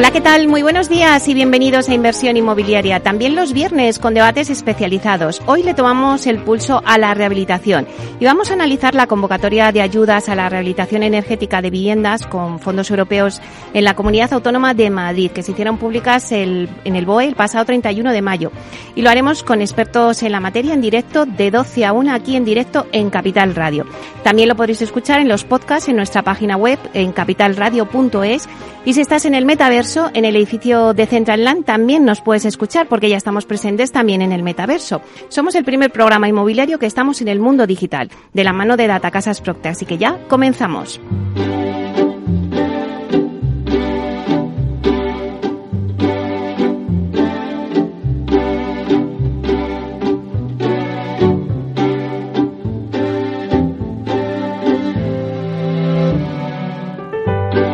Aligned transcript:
Hola, 0.00 0.12
¿qué 0.12 0.22
tal? 0.22 0.48
Muy 0.48 0.62
buenos 0.62 0.88
días 0.88 1.28
y 1.28 1.34
bienvenidos 1.34 1.90
a 1.90 1.94
Inversión 1.94 2.34
Inmobiliaria. 2.38 3.00
También 3.00 3.36
los 3.36 3.52
viernes 3.52 3.98
con 3.98 4.14
debates 4.14 4.48
especializados. 4.48 5.42
Hoy 5.44 5.62
le 5.62 5.74
tomamos 5.74 6.26
el 6.26 6.38
pulso 6.42 6.80
a 6.86 6.96
la 6.96 7.12
rehabilitación 7.12 7.86
y 8.18 8.24
vamos 8.24 8.50
a 8.50 8.54
analizar 8.54 8.94
la 8.94 9.06
convocatoria 9.06 9.72
de 9.72 9.82
ayudas 9.82 10.30
a 10.30 10.34
la 10.34 10.48
rehabilitación 10.48 11.02
energética 11.02 11.60
de 11.60 11.68
viviendas 11.68 12.26
con 12.26 12.60
fondos 12.60 12.88
europeos 12.88 13.42
en 13.74 13.84
la 13.84 13.94
Comunidad 13.94 14.32
Autónoma 14.32 14.72
de 14.72 14.88
Madrid, 14.88 15.32
que 15.32 15.42
se 15.42 15.52
hicieron 15.52 15.76
públicas 15.76 16.32
el, 16.32 16.70
en 16.84 16.96
el 16.96 17.04
BOE 17.04 17.26
el 17.26 17.34
pasado 17.34 17.66
31 17.66 18.10
de 18.10 18.22
mayo. 18.22 18.52
Y 18.94 19.02
lo 19.02 19.10
haremos 19.10 19.42
con 19.42 19.60
expertos 19.60 20.22
en 20.22 20.32
la 20.32 20.40
materia 20.40 20.72
en 20.72 20.80
directo 20.80 21.26
de 21.26 21.50
12 21.50 21.84
a 21.84 21.92
1 21.92 22.14
aquí 22.14 22.36
en 22.36 22.46
directo 22.46 22.86
en 22.92 23.10
Capital 23.10 23.54
Radio. 23.54 23.84
También 24.22 24.48
lo 24.48 24.56
podréis 24.56 24.80
escuchar 24.80 25.20
en 25.20 25.28
los 25.28 25.44
podcasts 25.44 25.90
en 25.90 25.96
nuestra 25.96 26.22
página 26.22 26.56
web 26.56 26.78
en 26.94 27.12
capitalradio.es 27.12 28.48
y 28.86 28.94
si 28.94 29.02
estás 29.02 29.26
en 29.26 29.34
el 29.34 29.44
metaverso, 29.44 29.89
en 29.96 30.24
el 30.24 30.36
edificio 30.36 30.94
de 30.94 31.06
Central 31.06 31.42
Land, 31.42 31.64
también 31.64 32.04
nos 32.04 32.20
puedes 32.20 32.44
escuchar 32.44 32.86
porque 32.86 33.08
ya 33.08 33.16
estamos 33.16 33.44
presentes 33.44 33.90
también 33.90 34.22
en 34.22 34.30
el 34.30 34.44
metaverso. 34.44 35.02
Somos 35.28 35.56
el 35.56 35.64
primer 35.64 35.90
programa 35.90 36.28
inmobiliario 36.28 36.78
que 36.78 36.86
estamos 36.86 37.20
en 37.20 37.26
el 37.26 37.40
mundo 37.40 37.66
digital, 37.66 38.08
de 38.32 38.44
la 38.44 38.52
mano 38.52 38.76
de 38.76 38.86
Data 38.86 39.10
Casas 39.10 39.40
Procte. 39.40 39.68
Así 39.68 39.86
que 39.86 39.98
ya 39.98 40.16
comenzamos. 40.28 41.00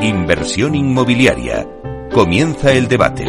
Inversión 0.00 0.74
inmobiliaria. 0.74 1.66
Comienza 2.16 2.72
el 2.72 2.88
debate. 2.88 3.26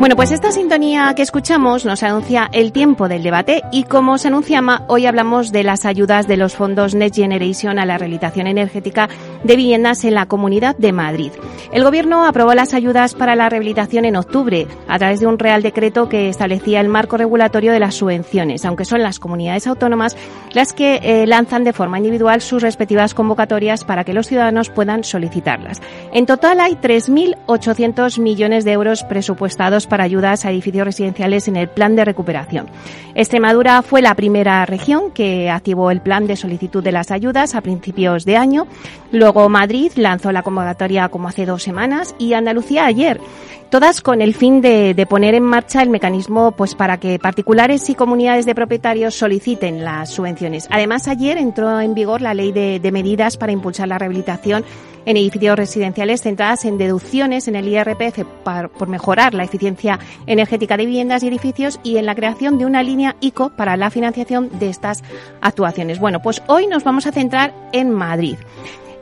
Bueno, 0.00 0.16
pues 0.16 0.30
esta 0.32 0.52
sintonía 0.52 1.12
que 1.14 1.20
escuchamos 1.20 1.84
nos 1.84 2.02
anuncia 2.02 2.48
el 2.50 2.72
tiempo 2.72 3.08
del 3.08 3.22
debate 3.22 3.60
y 3.72 3.84
como 3.84 4.16
se 4.16 4.28
anuncia, 4.28 4.62
hoy 4.86 5.04
hablamos 5.04 5.52
de 5.52 5.64
las 5.64 5.84
ayudas 5.84 6.26
de 6.26 6.38
los 6.38 6.54
fondos 6.56 6.94
Next 6.94 7.16
Generation 7.16 7.78
a 7.78 7.84
la 7.84 7.98
rehabilitación 7.98 8.46
energética 8.46 9.10
de 9.44 9.56
viviendas 9.56 10.04
en 10.04 10.14
la 10.14 10.26
Comunidad 10.26 10.76
de 10.76 10.92
Madrid. 10.92 11.30
El 11.72 11.84
Gobierno 11.84 12.26
aprobó 12.26 12.54
las 12.54 12.74
ayudas 12.74 13.14
para 13.14 13.36
la 13.36 13.48
rehabilitación 13.48 14.04
en 14.04 14.16
octubre 14.16 14.66
a 14.88 14.98
través 14.98 15.20
de 15.20 15.26
un 15.26 15.38
Real 15.38 15.62
Decreto 15.62 16.08
que 16.08 16.28
establecía 16.28 16.80
el 16.80 16.88
marco 16.88 17.16
regulatorio 17.16 17.72
de 17.72 17.80
las 17.80 17.94
subvenciones, 17.94 18.64
aunque 18.64 18.84
son 18.84 19.02
las 19.02 19.18
comunidades 19.18 19.66
autónomas 19.66 20.16
las 20.52 20.72
que 20.72 21.00
eh, 21.02 21.26
lanzan 21.26 21.64
de 21.64 21.72
forma 21.72 21.98
individual 21.98 22.40
sus 22.40 22.62
respectivas 22.62 23.14
convocatorias 23.14 23.84
para 23.84 24.04
que 24.04 24.14
los 24.14 24.26
ciudadanos 24.26 24.70
puedan 24.70 25.04
solicitarlas. 25.04 25.82
En 26.12 26.26
total 26.26 26.60
hay 26.60 26.74
3.800 26.74 28.20
millones 28.20 28.64
de 28.64 28.72
euros 28.72 29.04
presupuestados 29.04 29.86
para 29.86 30.04
ayudas 30.04 30.44
a 30.44 30.50
edificios 30.50 30.86
residenciales 30.86 31.48
en 31.48 31.56
el 31.56 31.68
plan 31.68 31.96
de 31.96 32.04
recuperación. 32.04 32.66
Extremadura 33.14 33.82
fue 33.82 34.02
la 34.02 34.14
primera 34.14 34.64
región 34.66 35.10
que 35.10 35.50
activó 35.50 35.90
el 35.90 36.00
plan 36.00 36.26
de 36.26 36.36
solicitud 36.36 36.82
de 36.82 36.92
las 36.92 37.10
ayudas 37.10 37.54
a 37.54 37.60
principios 37.60 38.24
de 38.24 38.36
año. 38.36 38.66
Luego 39.12 39.33
Madrid 39.48 39.92
lanzó 39.96 40.32
la 40.32 40.42
convocatoria 40.42 41.08
como 41.08 41.28
hace 41.28 41.46
dos 41.46 41.62
semanas 41.62 42.14
y 42.18 42.34
Andalucía 42.34 42.86
ayer 42.86 43.20
todas 43.74 44.02
con 44.02 44.22
el 44.22 44.34
fin 44.34 44.60
de, 44.60 45.04
poner 45.10 45.34
en 45.34 45.42
marcha 45.42 45.82
el 45.82 45.90
mecanismo 45.90 46.52
pues 46.52 46.76
para 46.76 46.98
que 46.98 47.18
particulares 47.18 47.90
y 47.90 47.96
comunidades 47.96 48.46
de 48.46 48.54
propietarios 48.54 49.16
soliciten 49.16 49.84
las 49.84 50.10
subvenciones. 50.10 50.68
Además, 50.70 51.08
ayer 51.08 51.38
entró 51.38 51.80
en 51.80 51.92
vigor 51.92 52.20
la 52.20 52.34
ley 52.34 52.52
de, 52.52 52.92
medidas 52.92 53.36
para 53.36 53.50
impulsar 53.50 53.88
la 53.88 53.98
rehabilitación 53.98 54.64
en 55.06 55.16
edificios 55.16 55.56
residenciales 55.56 56.22
centradas 56.22 56.64
en 56.64 56.78
deducciones 56.78 57.48
en 57.48 57.56
el 57.56 57.66
IRPF 57.66 58.20
por 58.78 58.88
mejorar 58.88 59.34
la 59.34 59.42
eficiencia 59.42 59.98
energética 60.28 60.76
de 60.76 60.86
viviendas 60.86 61.24
y 61.24 61.26
edificios 61.28 61.80
y 61.82 61.96
en 61.96 62.06
la 62.06 62.14
creación 62.14 62.58
de 62.58 62.66
una 62.66 62.84
línea 62.84 63.16
ICO 63.20 63.50
para 63.50 63.76
la 63.76 63.90
financiación 63.90 64.56
de 64.60 64.68
estas 64.68 65.02
actuaciones. 65.40 65.98
Bueno, 65.98 66.22
pues 66.22 66.42
hoy 66.46 66.68
nos 66.68 66.84
vamos 66.84 67.08
a 67.08 67.12
centrar 67.12 67.52
en 67.72 67.90
Madrid 67.90 68.36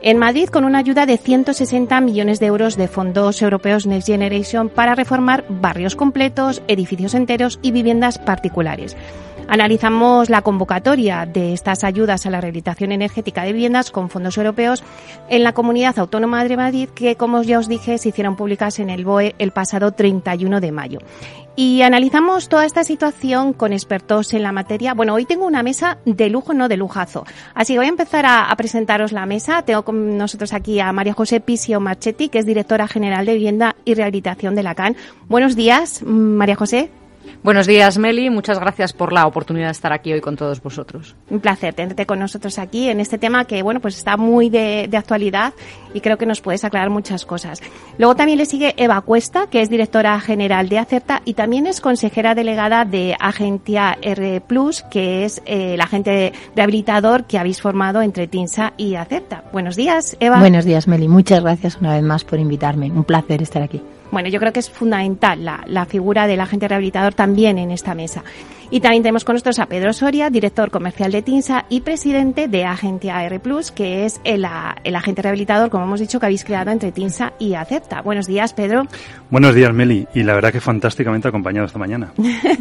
en 0.03 0.17
Madrid 0.17 0.49
con 0.49 0.65
una 0.65 0.79
ayuda 0.79 1.05
de 1.05 1.17
160 1.17 2.01
millones 2.01 2.41
de 2.41 2.47
euros 2.47 2.75
de 2.75 2.89
fondos 2.89 3.41
europeos 3.41 3.87
Next 3.87 4.07
Generation 4.07 4.67
para 4.67 4.95
reformar 4.95 5.45
barrios 5.47 5.95
completos, 5.95 6.61
edificios 6.67 7.13
enteros 7.13 7.57
y 7.61 7.71
viviendas 7.71 8.19
particulares. 8.19 8.97
Analizamos 9.47 10.29
la 10.29 10.41
convocatoria 10.41 11.25
de 11.25 11.53
estas 11.53 11.83
ayudas 11.83 12.25
a 12.25 12.29
la 12.29 12.41
rehabilitación 12.41 12.91
energética 12.91 13.43
de 13.43 13.53
viviendas 13.53 13.91
con 13.91 14.09
fondos 14.09 14.37
europeos 14.37 14.83
en 15.29 15.43
la 15.43 15.53
Comunidad 15.53 15.99
Autónoma 15.99 16.43
de 16.43 16.57
Madrid, 16.57 16.89
que, 16.89 17.15
como 17.15 17.41
ya 17.43 17.59
os 17.59 17.67
dije, 17.67 17.97
se 17.97 18.09
hicieron 18.09 18.35
públicas 18.35 18.79
en 18.79 18.89
el 18.89 19.05
BOE 19.05 19.35
el 19.39 19.51
pasado 19.51 19.91
31 19.91 20.59
de 20.59 20.71
mayo. 20.71 20.99
Y 21.55 21.83
analizamos 21.83 22.49
toda 22.49 22.65
esta 22.65 22.83
situación 22.83 23.53
con 23.53 23.73
expertos 23.73 24.33
en 24.33 24.41
la 24.41 24.51
materia. 24.51 24.95
Bueno, 24.95 25.13
hoy 25.13 25.25
tengo 25.25 25.45
una 25.45 25.61
mesa 25.61 25.99
de 26.03 26.29
lujo, 26.29 26.53
no 26.55 26.67
de 26.67 26.77
lujazo. 26.77 27.25
Así 27.53 27.73
que 27.73 27.79
voy 27.79 27.85
a 27.85 27.89
empezar 27.89 28.25
a, 28.25 28.53
presentaros 28.57 29.11
la 29.11 29.27
mesa. 29.27 29.61
Tengo 29.61 29.83
con 29.83 30.17
nosotros 30.17 30.51
aquí 30.53 30.79
a 30.79 30.91
María 30.91 31.13
José 31.13 31.41
Pisio 31.41 31.79
Marchetti, 31.79 32.29
que 32.29 32.39
es 32.39 32.47
directora 32.47 32.87
general 32.87 33.27
de 33.27 33.33
Vivienda 33.35 33.75
y 33.85 33.93
Rehabilitación 33.93 34.55
de 34.55 34.63
la 34.63 34.73
CAN. 34.73 34.95
Buenos 35.27 35.55
días, 35.55 36.01
María 36.01 36.55
José. 36.55 36.89
Buenos 37.43 37.67
días, 37.67 37.97
Meli. 37.97 38.29
Muchas 38.29 38.59
gracias 38.59 38.93
por 38.93 39.11
la 39.11 39.27
oportunidad 39.27 39.67
de 39.67 39.73
estar 39.73 39.91
aquí 39.91 40.13
hoy 40.13 40.21
con 40.21 40.37
todos 40.37 40.61
vosotros. 40.61 41.15
Un 41.29 41.39
placer 41.39 41.73
tenerte 41.73 42.05
con 42.05 42.19
nosotros 42.19 42.57
aquí 42.57 42.89
en 42.89 42.99
este 42.99 43.17
tema 43.17 43.45
que, 43.45 43.61
bueno, 43.63 43.81
pues 43.81 43.97
está 43.97 44.15
muy 44.15 44.49
de, 44.49 44.89
actualidad 44.93 45.53
y 45.93 46.01
creo 46.01 46.17
que 46.17 46.25
nos 46.25 46.39
puedes 46.39 46.63
aclarar 46.63 46.89
muchas 46.89 47.25
cosas. 47.25 47.61
Luego 47.97 48.15
también 48.15 48.37
le 48.37 48.45
sigue 48.45 48.73
Eva 48.77 49.01
Cuesta, 49.01 49.47
que 49.47 49.61
es 49.61 49.69
directora 49.69 50.19
general 50.19 50.69
de 50.69 50.79
Acerta 50.79 51.21
y 51.25 51.33
también 51.33 51.67
es 51.67 51.81
consejera 51.81 52.35
delegada 52.35 52.85
de 52.85 53.15
Agencia 53.19 53.97
R+, 54.01 54.41
que 54.89 55.25
es 55.25 55.41
eh, 55.45 55.73
el 55.73 55.81
agente 55.81 56.31
rehabilitador 56.55 57.25
que 57.25 57.37
habéis 57.37 57.61
formado 57.61 58.01
entre 58.01 58.27
TINSA 58.27 58.73
y 58.77 58.95
Acerta. 58.95 59.43
Buenos 59.51 59.75
días, 59.75 60.15
Eva. 60.19 60.39
Buenos 60.39 60.65
días, 60.65 60.87
Meli. 60.87 61.07
Muchas 61.07 61.41
gracias 61.41 61.77
una 61.81 61.93
vez 61.93 62.03
más 62.03 62.23
por 62.23 62.39
invitarme. 62.39 62.91
Un 62.91 63.03
placer 63.03 63.41
estar 63.41 63.61
aquí. 63.61 63.81
Bueno, 64.13 64.29
yo 64.29 64.39
creo 64.39 64.53
que 64.53 64.59
es 64.59 64.69
fundamental 64.69 65.43
la, 65.43 65.63
la 65.65 65.87
figura 65.87 66.27
del 66.27 66.39
agente 66.39 66.67
rehabilitador 66.67 67.15
también 67.15 67.57
en 67.57 67.71
esta 67.71 67.95
mesa. 67.95 68.23
Y 68.73 68.79
también 68.79 69.03
tenemos 69.03 69.23
con 69.23 69.35
nosotros 69.35 69.59
a 69.59 69.67
Pedro 69.67 69.93
Soria, 69.93 70.31
director 70.31 70.71
comercial 70.71 71.11
de 71.11 71.21
TINSA 71.21 71.65
y 71.69 71.81
presidente 71.81 72.47
de 72.47 72.65
Agencia 72.65 73.23
R+, 73.23 73.39
que 73.75 74.03
es 74.03 74.19
el, 74.23 74.47
el, 74.83 74.95
agente 74.95 75.21
rehabilitador, 75.21 75.69
como 75.69 75.83
hemos 75.83 75.99
dicho, 75.99 76.19
que 76.19 76.25
habéis 76.25 76.43
creado 76.43 76.71
entre 76.71 76.91
TINSA 76.91 77.33
y 77.37 77.53
Acepta. 77.53 78.01
Buenos 78.01 78.25
días, 78.25 78.53
Pedro. 78.53 78.87
Buenos 79.29 79.53
días, 79.53 79.71
Meli. 79.71 80.07
Y 80.15 80.23
la 80.23 80.33
verdad 80.33 80.51
que 80.51 80.59
fantásticamente 80.59 81.27
acompañado 81.27 81.67
esta 81.67 81.77
mañana. 81.77 82.13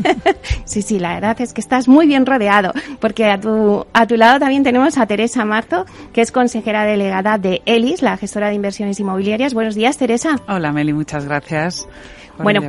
sí, 0.66 0.82
sí, 0.82 0.98
la 0.98 1.14
verdad 1.14 1.40
es 1.40 1.54
que 1.54 1.62
estás 1.62 1.88
muy 1.88 2.06
bien 2.06 2.26
rodeado, 2.26 2.74
porque 3.00 3.24
a 3.30 3.40
tu, 3.40 3.86
a 3.94 4.06
tu 4.06 4.16
lado 4.18 4.38
también 4.38 4.64
tenemos 4.64 4.98
a 4.98 5.06
Teresa 5.06 5.46
Marzo, 5.46 5.86
que 6.12 6.20
es 6.20 6.30
consejera 6.30 6.84
delegada 6.84 7.38
de 7.38 7.62
ELIS, 7.64 8.02
la 8.02 8.18
gestora 8.18 8.48
de 8.48 8.54
inversiones 8.54 9.00
inmobiliarias. 9.00 9.54
Buenos 9.54 9.74
días, 9.74 9.96
Teresa. 9.96 10.36
Hola, 10.46 10.72
Meli, 10.72 10.92
muchas 10.92 11.24
gracias 11.24 11.88
bueno, 12.38 12.60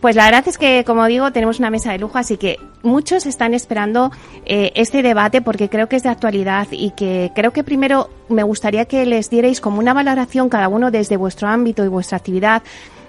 pues 0.00 0.16
la 0.16 0.24
verdad 0.26 0.46
es 0.46 0.58
que, 0.58 0.84
como 0.84 1.04
digo, 1.06 1.32
tenemos 1.32 1.58
una 1.58 1.70
mesa 1.70 1.92
de 1.92 1.98
lujo, 1.98 2.18
así 2.18 2.36
que 2.36 2.58
muchos 2.82 3.26
están 3.26 3.54
esperando 3.54 4.10
eh, 4.44 4.72
este 4.74 5.02
debate 5.02 5.42
porque 5.42 5.68
creo 5.68 5.88
que 5.88 5.96
es 5.96 6.02
de 6.02 6.08
actualidad 6.08 6.68
y 6.70 6.92
que 6.92 7.32
creo 7.34 7.52
que 7.52 7.64
primero 7.64 8.10
me 8.28 8.42
gustaría 8.42 8.84
que 8.84 9.04
les 9.06 9.30
dierais 9.30 9.60
como 9.60 9.78
una 9.78 9.92
valoración 9.92 10.48
cada 10.48 10.68
uno 10.68 10.90
desde 10.90 11.16
vuestro 11.16 11.48
ámbito 11.48 11.84
y 11.84 11.88
vuestra 11.88 12.18
actividad. 12.18 12.62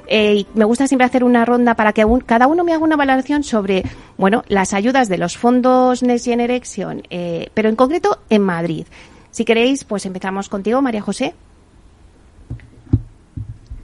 Eh, 0.07 0.35
y 0.35 0.47
me 0.55 0.65
gusta 0.65 0.87
siempre 0.87 1.05
hacer 1.05 1.23
una 1.23 1.45
ronda 1.45 1.75
para 1.75 1.93
que 1.93 2.05
cada 2.25 2.47
uno 2.47 2.65
me 2.65 2.73
haga 2.73 2.83
una 2.83 2.97
valoración 2.97 3.43
sobre, 3.43 3.83
bueno, 4.17 4.43
las 4.47 4.73
ayudas 4.73 5.07
de 5.07 5.17
los 5.17 5.37
fondos 5.37 6.03
Next 6.03 6.25
Generation, 6.25 7.03
eh, 7.09 7.49
pero 7.53 7.69
en 7.69 7.77
concreto 7.77 8.19
en 8.29 8.41
Madrid. 8.41 8.87
Si 9.29 9.45
queréis, 9.45 9.85
pues 9.85 10.05
empezamos 10.05 10.49
contigo, 10.49 10.81
María 10.81 11.01
José. 11.01 11.33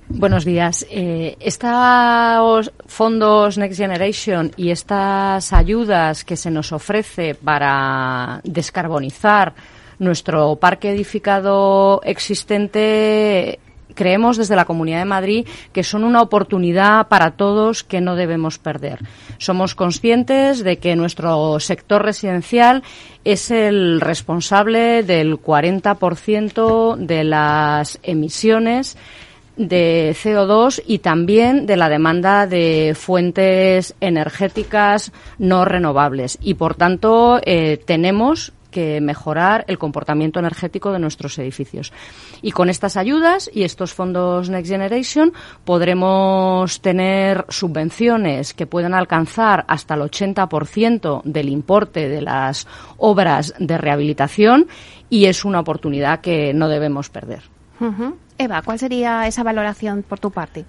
Buenos 0.09 0.45
días. 0.45 0.86
Eh, 0.89 1.36
estos 1.42 2.71
fondos 2.86 3.57
Next 3.57 3.77
Generation 3.77 4.54
y 4.56 4.71
estas 4.71 5.51
ayudas 5.51 6.24
que 6.24 6.38
se 6.38 6.50
nos 6.50 6.71
ofrece 6.71 7.36
para 7.36 8.39
descarbonizar 8.45 9.54
nuestro 10.00 10.56
parque 10.56 10.92
edificado 10.92 12.00
existente 12.06 13.59
creemos 13.95 14.38
desde 14.38 14.56
la 14.56 14.63
Comunidad 14.63 15.00
de 15.00 15.06
Madrid 15.06 15.48
que 15.74 15.83
son 15.83 16.06
una 16.06 16.21
oportunidad 16.21 17.09
para 17.09 17.31
todos 17.31 17.83
que 17.83 18.00
no 18.00 18.15
debemos 18.15 18.59
perder. 18.59 19.00
Somos 19.39 19.75
conscientes 19.75 20.63
de 20.63 20.77
que 20.77 20.95
nuestro 20.95 21.59
sector 21.59 22.04
residencial 22.04 22.81
es 23.25 23.51
el 23.51 24.00
responsable 24.00 25.04
del 25.04 25.38
40% 25.42 26.95
de 26.95 27.24
las 27.25 28.00
emisiones 28.04 28.95
de 29.57 30.15
CO2 30.15 30.81
y 30.86 31.00
también 31.00 31.65
de 31.65 31.77
la 31.77 31.89
demanda 31.89 32.48
de 32.48 32.95
fuentes 32.95 33.95
energéticas 34.00 35.12
no 35.38 35.65
renovables. 35.65 36.38
Y, 36.42 36.54
por 36.54 36.75
tanto, 36.75 37.39
eh, 37.44 37.81
tenemos 37.86 38.54
que 38.69 39.01
mejorar 39.01 39.65
el 39.68 39.77
comportamiento 39.77 40.39
energético 40.39 40.92
de 40.92 41.00
nuestros 41.00 41.39
edificios. 41.39 41.92
Y 42.42 42.51
con 42.51 42.69
estas 42.69 42.98
ayudas 42.98 43.50
y 43.51 43.63
estos 43.63 43.94
fondos 43.94 44.50
Next 44.50 44.69
Generation 44.69 45.33
podremos 45.65 46.81
tener 46.81 47.45
subvenciones 47.50 48.54
que 48.54 48.68
puedan 48.68 48.94
alcanzar 48.94 49.65
hasta 49.68 49.95
el 49.95 50.01
80% 50.01 51.24
del 51.24 51.50
importe 51.50 52.07
de 52.07 52.21
las 52.21 52.68
obras 52.98 53.54
de 53.57 53.77
rehabilitación 53.77 54.68
y 55.09 55.25
es 55.25 55.45
una 55.45 55.62
oportunidad 55.62 56.21
que 56.21 56.54
no 56.54 56.68
debemos 56.68 57.09
perder. 57.09 57.42
Eva, 58.37 58.61
¿cuál 58.61 58.79
sería 58.79 59.27
esa 59.27 59.43
valoración 59.43 60.03
por 60.03 60.19
tu 60.19 60.31
parte? 60.31 60.65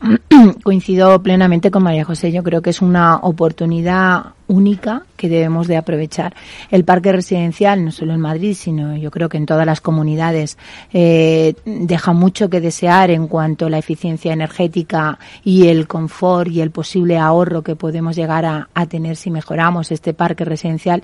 Coincido 0.62 1.22
plenamente 1.22 1.70
con 1.70 1.82
María 1.82 2.04
José. 2.04 2.30
Yo 2.30 2.42
creo 2.42 2.62
que 2.62 2.70
es 2.70 2.80
una 2.80 3.16
oportunidad 3.16 4.34
única 4.48 5.04
que 5.16 5.28
debemos 5.28 5.68
de 5.68 5.76
aprovechar. 5.76 6.34
El 6.70 6.84
parque 6.84 7.12
residencial, 7.12 7.84
no 7.84 7.92
solo 7.92 8.14
en 8.14 8.20
Madrid, 8.20 8.54
sino 8.54 8.96
yo 8.96 9.10
creo 9.10 9.28
que 9.28 9.36
en 9.36 9.46
todas 9.46 9.66
las 9.66 9.80
comunidades, 9.80 10.58
eh, 10.92 11.54
deja 11.64 12.12
mucho 12.12 12.48
que 12.48 12.60
desear 12.60 13.10
en 13.10 13.28
cuanto 13.28 13.66
a 13.66 13.70
la 13.70 13.78
eficiencia 13.78 14.32
energética 14.32 15.18
y 15.44 15.68
el 15.68 15.86
confort 15.86 16.50
y 16.50 16.60
el 16.60 16.70
posible 16.70 17.18
ahorro 17.18 17.62
que 17.62 17.76
podemos 17.76 18.16
llegar 18.16 18.44
a, 18.44 18.68
tener 18.88 19.16
si 19.16 19.30
mejoramos 19.30 19.92
este 19.92 20.14
parque 20.14 20.46
residencial. 20.46 21.02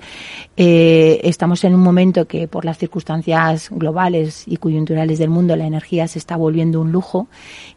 Eh, 0.57 1.19
estamos 1.23 1.63
en 1.63 1.75
un 1.75 1.81
momento 1.81 2.25
que 2.25 2.47
por 2.47 2.65
las 2.65 2.79
circunstancias 2.79 3.69
globales 3.69 4.43
y 4.47 4.57
coyunturales 4.57 5.19
del 5.19 5.29
mundo 5.29 5.55
la 5.55 5.67
energía 5.67 6.07
se 6.07 6.17
está 6.17 6.35
volviendo 6.35 6.81
un 6.81 6.91
lujo 6.91 7.27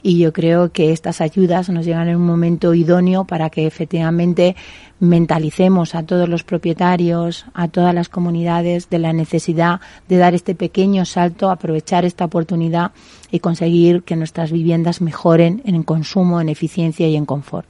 y 0.03 0.19
yo 0.19 0.33
creo 0.33 0.73
que 0.73 0.93
estas 0.93 1.21
ayudas 1.21 1.69
nos 1.69 1.85
llegan 1.85 2.09
en 2.09 2.17
un 2.17 2.27
momento 2.27 2.73
idóneo 2.73 3.25
para 3.25 3.51
que 3.51 3.67
efectivamente 3.67 4.57
mentalicemos 5.01 5.95
a 5.95 6.03
todos 6.03 6.29
los 6.29 6.45
propietarios, 6.45 7.47
a 7.55 7.69
todas 7.69 7.95
las 7.95 8.09
comunidades 8.09 8.91
de 8.91 8.99
la 8.99 9.13
necesidad 9.13 9.81
de 10.09 10.17
dar 10.17 10.35
este 10.35 10.55
pequeño 10.55 11.05
salto, 11.05 11.51
aprovechar 11.51 12.05
esta 12.05 12.25
oportunidad 12.25 12.93
y 13.31 13.41
conseguir 13.41 14.03
que 14.03 14.17
nuestras 14.17 14.51
viviendas 14.51 15.01
mejoren 15.01 15.63
en 15.65 15.83
consumo, 15.83 16.41
en 16.41 16.49
eficiencia 16.49 17.09
y 17.09 17.17
en 17.17 17.27
confort. 17.27 17.67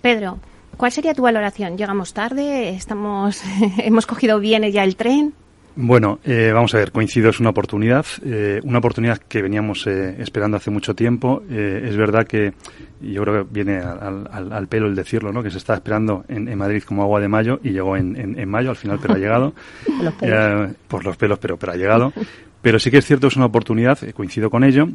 Pedro, 0.00 0.38
¿cuál 0.76 0.92
sería 0.92 1.14
tu 1.14 1.22
valoración? 1.22 1.76
¿Llegamos 1.76 2.12
tarde? 2.12 2.70
¿Estamos, 2.70 3.42
¿Hemos 3.78 4.06
cogido 4.06 4.38
bien 4.40 4.64
el 4.64 4.96
tren? 4.96 5.34
Bueno, 5.80 6.18
eh, 6.24 6.50
vamos 6.52 6.74
a 6.74 6.78
ver, 6.78 6.90
coincido, 6.90 7.30
es 7.30 7.38
una 7.38 7.50
oportunidad, 7.50 8.04
eh, 8.24 8.58
una 8.64 8.78
oportunidad 8.78 9.18
que 9.18 9.42
veníamos 9.42 9.86
eh, 9.86 10.16
esperando 10.18 10.56
hace 10.56 10.72
mucho 10.72 10.92
tiempo. 10.92 11.44
es 11.48 11.96
verdad 11.96 12.26
que, 12.26 12.52
y 13.00 13.12
yo 13.12 13.22
creo 13.22 13.44
que 13.44 13.54
viene 13.54 13.78
al, 13.78 14.66
pelo 14.66 14.88
el 14.88 14.96
decirlo, 14.96 15.32
¿no? 15.32 15.40
que 15.40 15.52
se 15.52 15.58
está 15.58 15.74
esperando 15.74 16.24
en, 16.26 16.52
Madrid 16.58 16.82
como 16.82 17.04
agua 17.04 17.20
de 17.20 17.28
mayo 17.28 17.60
y 17.62 17.70
llegó 17.70 17.96
en, 17.96 18.48
mayo 18.48 18.70
al 18.70 18.76
final, 18.76 18.98
pero 19.00 19.14
ha 19.14 19.18
llegado. 19.18 19.54
por 20.88 21.04
los 21.04 21.16
pelos, 21.16 21.38
pero, 21.38 21.56
pero 21.56 21.72
ha 21.72 21.76
llegado. 21.76 22.12
Pero 22.60 22.80
sí 22.80 22.90
que 22.90 22.98
es 22.98 23.06
cierto, 23.06 23.28
es 23.28 23.36
una 23.36 23.46
oportunidad, 23.46 24.00
coincido 24.14 24.50
con 24.50 24.64
ello. 24.64 24.88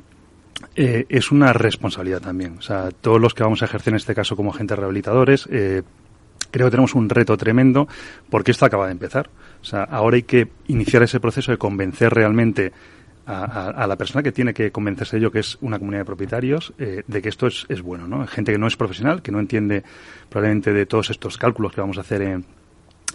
es 0.76 1.32
una 1.32 1.54
responsabilidad 1.54 2.20
también. 2.20 2.58
O 2.58 2.62
sea, 2.62 2.90
todos 2.92 3.22
los 3.22 3.34
que 3.34 3.44
vamos 3.44 3.62
a 3.62 3.66
ejercer 3.66 3.94
en 3.94 3.98
este 4.00 4.14
caso 4.14 4.36
como 4.36 4.52
agentes 4.52 4.78
rehabilitadores, 4.78 5.48
creo 6.54 6.68
que 6.68 6.72
tenemos 6.72 6.94
un 6.94 7.10
reto 7.10 7.36
tremendo 7.36 7.88
porque 8.30 8.52
esto 8.52 8.66
acaba 8.66 8.86
de 8.86 8.92
empezar. 8.92 9.30
O 9.62 9.66
sea, 9.66 9.84
ahora 9.84 10.16
hay 10.18 10.24
que 10.24 10.50
iniciar 10.68 11.02
ese 11.02 11.20
proceso 11.20 11.52
de 11.52 11.58
convencer 11.58 12.14
realmente 12.14 12.72
a, 13.26 13.86
la 13.88 13.96
persona 13.96 14.22
que 14.22 14.32
tiene 14.32 14.54
que 14.54 14.72
convencerse 14.72 15.16
de 15.16 15.22
ello, 15.22 15.32
que 15.32 15.40
es 15.40 15.58
una 15.62 15.80
comunidad 15.80 16.02
de 16.02 16.06
propietarios, 16.06 16.74
eh, 16.78 17.04
de 17.08 17.22
que 17.22 17.30
esto 17.30 17.48
es, 17.48 17.82
bueno, 17.82 18.08
¿no? 18.08 18.28
Gente 18.28 18.52
que 18.52 18.58
no 18.58 18.68
es 18.68 18.76
profesional, 18.76 19.22
que 19.22 19.32
no 19.32 19.40
entiende 19.40 19.84
probablemente 20.30 20.74
de 20.74 20.86
todos 20.86 21.10
estos 21.10 21.38
cálculos 21.38 21.74
que 21.74 21.82
vamos 21.82 21.98
a 21.98 22.02
hacer 22.02 22.22
en, 22.22 22.46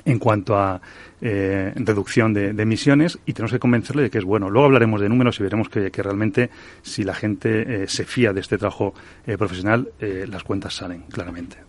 en 0.04 0.18
cuanto 0.18 0.56
a 0.56 0.80
eh, 1.20 1.72
reducción 1.76 2.32
de, 2.32 2.48
emisiones 2.48 3.18
y 3.26 3.34
tenemos 3.34 3.52
que 3.52 3.58
convencerle 3.58 4.02
de 4.02 4.10
que 4.10 4.18
es 4.18 4.24
bueno. 4.24 4.50
Luego 4.50 4.66
hablaremos 4.66 5.00
de 5.00 5.10
números 5.10 5.38
y 5.38 5.42
veremos 5.44 5.68
que, 5.68 5.90
realmente 5.90 6.50
si 6.82 7.04
la 7.04 7.14
gente 7.14 7.84
eh, 7.84 7.86
se 7.86 8.04
fía 8.04 8.32
de 8.32 8.40
este 8.40 8.58
trabajo 8.58 8.94
profesional, 9.36 9.90
las 10.00 10.42
cuentas 10.42 10.74
salen 10.74 11.02
claramente. 11.02 11.67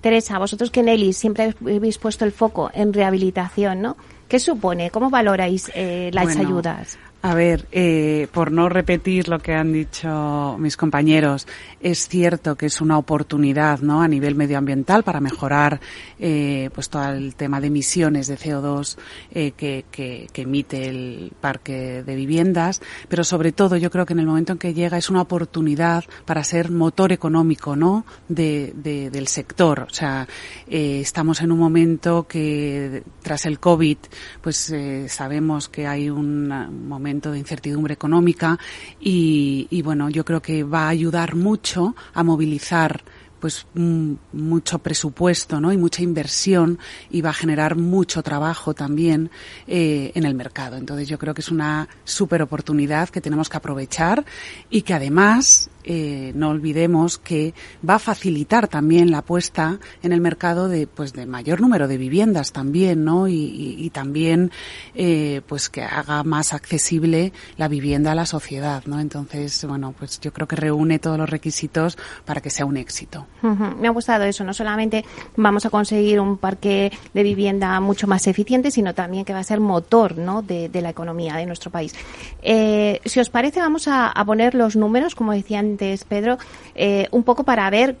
Teresa, 0.00 0.38
vosotros 0.38 0.70
que 0.70 0.80
en 0.80 0.88
siempre 1.16 1.54
habéis 1.60 1.98
puesto 1.98 2.24
el 2.24 2.32
foco 2.32 2.70
en 2.72 2.92
rehabilitación, 2.92 3.82
¿no? 3.82 3.96
¿Qué 4.28 4.38
supone? 4.38 4.90
¿Cómo 4.90 5.10
valoráis 5.10 5.70
eh, 5.74 6.10
las 6.12 6.36
ayudas? 6.36 6.98
A 7.22 7.34
ver, 7.34 7.66
eh, 7.70 8.28
por 8.32 8.50
no 8.50 8.70
repetir 8.70 9.28
lo 9.28 9.40
que 9.40 9.52
han 9.52 9.74
dicho 9.74 10.56
mis 10.58 10.78
compañeros, 10.78 11.46
es 11.82 12.08
cierto 12.08 12.56
que 12.56 12.64
es 12.64 12.80
una 12.80 12.96
oportunidad, 12.96 13.80
¿no? 13.80 14.00
A 14.00 14.08
nivel 14.08 14.34
medioambiental 14.36 15.02
para 15.02 15.20
mejorar, 15.20 15.80
eh, 16.18 16.70
pues 16.74 16.88
todo 16.88 17.10
el 17.10 17.34
tema 17.34 17.60
de 17.60 17.66
emisiones 17.66 18.26
de 18.26 18.38
CO2 18.38 18.96
eh, 19.32 19.52
que, 19.52 20.28
emite 20.34 20.88
el 20.88 21.32
parque 21.38 22.02
de 22.02 22.14
viviendas, 22.16 22.80
pero 23.10 23.22
sobre 23.22 23.52
todo 23.52 23.76
yo 23.76 23.90
creo 23.90 24.06
que 24.06 24.14
en 24.14 24.20
el 24.20 24.26
momento 24.26 24.52
en 24.52 24.58
que 24.58 24.72
llega 24.72 24.96
es 24.96 25.10
una 25.10 25.20
oportunidad 25.20 26.04
para 26.24 26.42
ser 26.42 26.70
motor 26.70 27.12
económico, 27.12 27.76
¿no? 27.76 28.06
De, 28.30 28.72
de 28.74 29.10
del 29.10 29.28
sector, 29.28 29.80
o 29.80 29.92
sea, 29.92 30.26
eh, 30.66 31.00
estamos 31.02 31.42
en 31.42 31.52
un 31.52 31.58
momento 31.58 32.26
que 32.26 33.02
tras 33.22 33.44
el 33.44 33.60
COVID, 33.60 33.98
pues 34.40 34.72
sabemos 35.08 35.68
que 35.68 35.86
hay 35.86 36.08
un 36.08 36.48
momento 36.88 37.09
de 37.10 37.38
incertidumbre 37.38 37.94
económica 37.94 38.58
y, 39.00 39.82
bueno, 39.82 40.08
yo 40.08 40.24
creo 40.24 40.40
que 40.40 40.62
va 40.62 40.84
a 40.84 40.88
ayudar 40.88 41.34
mucho 41.34 41.94
a 42.14 42.22
movilizar 42.22 43.02
pues 43.40 43.66
mucho 43.74 44.80
presupuesto 44.80 45.62
¿no? 45.62 45.72
y 45.72 45.78
mucha 45.78 46.02
inversión 46.02 46.78
y 47.10 47.22
va 47.22 47.30
a 47.30 47.32
generar 47.32 47.74
mucho 47.74 48.22
trabajo 48.22 48.74
también 48.74 49.30
eh, 49.66 50.12
en 50.14 50.24
el 50.26 50.34
mercado. 50.34 50.76
Entonces 50.76 51.08
yo 51.08 51.18
creo 51.18 51.32
que 51.32 51.40
es 51.40 51.50
una 51.50 51.88
súper 52.04 52.42
oportunidad 52.42 53.08
que 53.08 53.22
tenemos 53.22 53.48
que 53.48 53.56
aprovechar 53.56 54.26
y 54.68 54.82
que 54.82 54.92
además 54.92 55.70
eh, 55.84 56.32
no 56.34 56.50
olvidemos 56.50 57.18
que 57.18 57.54
va 57.88 57.94
a 57.94 57.98
facilitar 57.98 58.68
también 58.68 59.10
la 59.10 59.22
puesta 59.22 59.78
en 60.02 60.12
el 60.12 60.20
mercado 60.20 60.68
de 60.68 60.86
pues 60.86 61.12
de 61.12 61.26
mayor 61.26 61.60
número 61.60 61.88
de 61.88 61.96
viviendas 61.96 62.52
también 62.52 63.04
no 63.04 63.28
y, 63.28 63.90
también 63.92 64.52
eh, 64.94 65.42
pues 65.46 65.68
que 65.68 65.82
haga 65.82 66.22
más 66.22 66.52
accesible 66.52 67.32
la 67.56 67.66
vivienda 67.68 68.12
a 68.12 68.14
la 68.14 68.26
sociedad 68.26 68.84
no 68.86 69.00
entonces 69.00 69.64
bueno 69.64 69.94
pues 69.98 70.20
yo 70.20 70.32
creo 70.32 70.46
que 70.46 70.56
reúne 70.56 70.98
todos 70.98 71.18
los 71.18 71.28
requisitos 71.28 71.98
para 72.24 72.40
que 72.40 72.50
sea 72.50 72.66
un 72.66 72.76
éxito. 72.76 73.26
Me 73.42 73.88
ha 73.88 73.90
gustado 73.90 74.24
eso. 74.24 74.44
No 74.44 74.54
solamente 74.54 75.04
vamos 75.36 75.66
a 75.66 75.70
conseguir 75.70 76.20
un 76.20 76.36
parque 76.36 76.92
de 77.14 77.22
vivienda 77.22 77.80
mucho 77.80 78.06
más 78.06 78.26
eficiente 78.26 78.70
sino 78.70 78.94
también 78.94 79.24
que 79.24 79.32
va 79.32 79.40
a 79.40 79.44
ser 79.44 79.60
motor 79.60 80.18
no 80.18 80.42
de, 80.42 80.70
la 80.80 80.90
economía 80.90 81.36
de 81.36 81.46
nuestro 81.46 81.70
país. 81.70 81.94
Eh, 82.42 83.00
si 83.04 83.20
os 83.20 83.30
parece 83.30 83.60
vamos 83.60 83.88
a, 83.88 84.08
a 84.08 84.24
poner 84.24 84.54
los 84.54 84.76
números 84.76 85.14
como 85.14 85.32
decían 85.32 85.69
Pedro, 85.76 86.38
eh, 86.74 87.08
un 87.10 87.22
poco 87.22 87.44
para 87.44 87.68
ver 87.70 87.96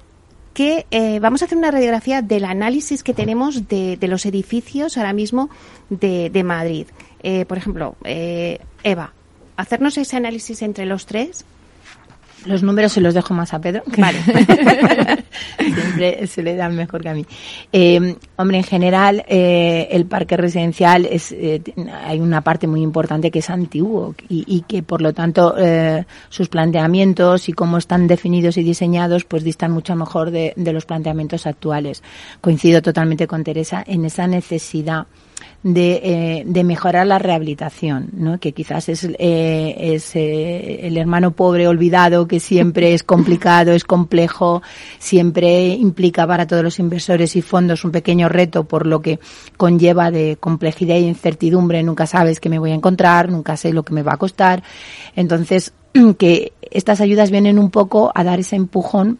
que 0.54 0.86
eh, 0.90 1.20
vamos 1.20 1.42
a 1.42 1.44
hacer 1.44 1.56
una 1.56 1.70
radiografía 1.70 2.22
del 2.22 2.44
análisis 2.44 3.02
que 3.02 3.14
tenemos 3.14 3.68
de, 3.68 3.98
los 4.02 4.26
edificios 4.26 4.98
ahora 4.98 5.12
mismo 5.12 5.48
de, 5.88 6.42
Madrid. 6.44 6.86
Eh, 7.22 7.44
por 7.46 7.58
ejemplo, 7.58 7.94
Eva, 8.82 9.12
hacernos 9.56 9.96
ese 9.98 10.16
análisis 10.16 10.62
entre 10.62 10.86
los 10.86 11.06
tres. 11.06 11.44
Los 12.46 12.62
números 12.62 12.92
se 12.92 13.00
los 13.00 13.14
dejo 13.14 13.34
más 13.34 13.52
a 13.52 13.60
Pedro. 13.60 13.82
Vale. 13.96 14.18
Siempre 15.58 16.26
se 16.26 16.42
le 16.42 16.56
dan 16.56 16.74
mejor 16.74 17.02
que 17.02 17.08
a 17.08 17.14
mí. 17.14 17.26
Eh, 17.72 18.16
hombre, 18.36 18.58
en 18.58 18.64
general, 18.64 19.24
eh, 19.28 19.88
el 19.90 20.06
parque 20.06 20.36
residencial 20.36 21.06
es, 21.06 21.32
eh, 21.32 21.62
hay 22.04 22.20
una 22.20 22.40
parte 22.40 22.66
muy 22.66 22.82
importante 22.82 23.30
que 23.30 23.40
es 23.40 23.50
antiguo 23.50 24.14
y, 24.28 24.64
que, 24.66 24.82
por 24.82 25.02
lo 25.02 25.12
tanto, 25.12 25.54
sus 26.28 26.48
planteamientos 26.48 27.48
y 27.48 27.52
cómo 27.52 27.78
están 27.78 28.06
definidos 28.06 28.56
y 28.56 28.62
diseñados, 28.62 29.24
pues 29.24 29.44
distan 29.44 29.72
mucho 29.72 29.94
mejor 29.96 30.30
de, 30.30 30.52
de 30.56 30.72
los 30.72 30.86
planteamientos 30.86 31.46
actuales. 31.46 32.02
Coincido 32.40 32.82
totalmente 32.82 33.26
con 33.26 33.44
Teresa 33.44 33.84
en 33.86 34.04
esa 34.04 34.26
necesidad 34.26 35.06
de, 35.62 36.00
eh, 36.02 36.42
de 36.46 36.64
mejorar 36.64 37.06
la 37.06 37.18
rehabilitación, 37.18 38.08
¿no? 38.14 38.38
que 38.38 38.52
quizás 38.52 38.88
es, 38.88 39.04
eh, 39.04 39.74
es 39.78 40.16
eh, 40.16 40.86
el 40.86 40.96
hermano 40.96 41.32
pobre 41.32 41.68
olvidado 41.68 42.26
que 42.26 42.40
siempre 42.40 42.94
es 42.94 43.02
complicado, 43.02 43.72
es 43.72 43.84
complejo, 43.84 44.62
siempre 44.98 45.68
implica 45.68 46.26
para 46.26 46.46
todos 46.46 46.62
los 46.62 46.78
inversores 46.78 47.36
y 47.36 47.42
fondos 47.42 47.84
un 47.84 47.92
pequeño 47.92 48.28
reto 48.28 48.64
por 48.64 48.86
lo 48.86 49.02
que 49.02 49.20
conlleva 49.58 50.10
de 50.10 50.38
complejidad 50.40 50.96
e 50.96 51.00
incertidumbre, 51.00 51.82
nunca 51.82 52.06
sabes 52.06 52.40
qué 52.40 52.48
me 52.48 52.58
voy 52.58 52.70
a 52.70 52.74
encontrar, 52.74 53.30
nunca 53.30 53.56
sé 53.58 53.72
lo 53.72 53.82
que 53.82 53.92
me 53.92 54.02
va 54.02 54.14
a 54.14 54.18
costar. 54.18 54.62
Entonces, 55.14 55.74
que 56.18 56.52
estas 56.70 57.02
ayudas 57.02 57.30
vienen 57.30 57.58
un 57.58 57.70
poco 57.70 58.12
a 58.14 58.24
dar 58.24 58.40
ese 58.40 58.56
empujón 58.56 59.18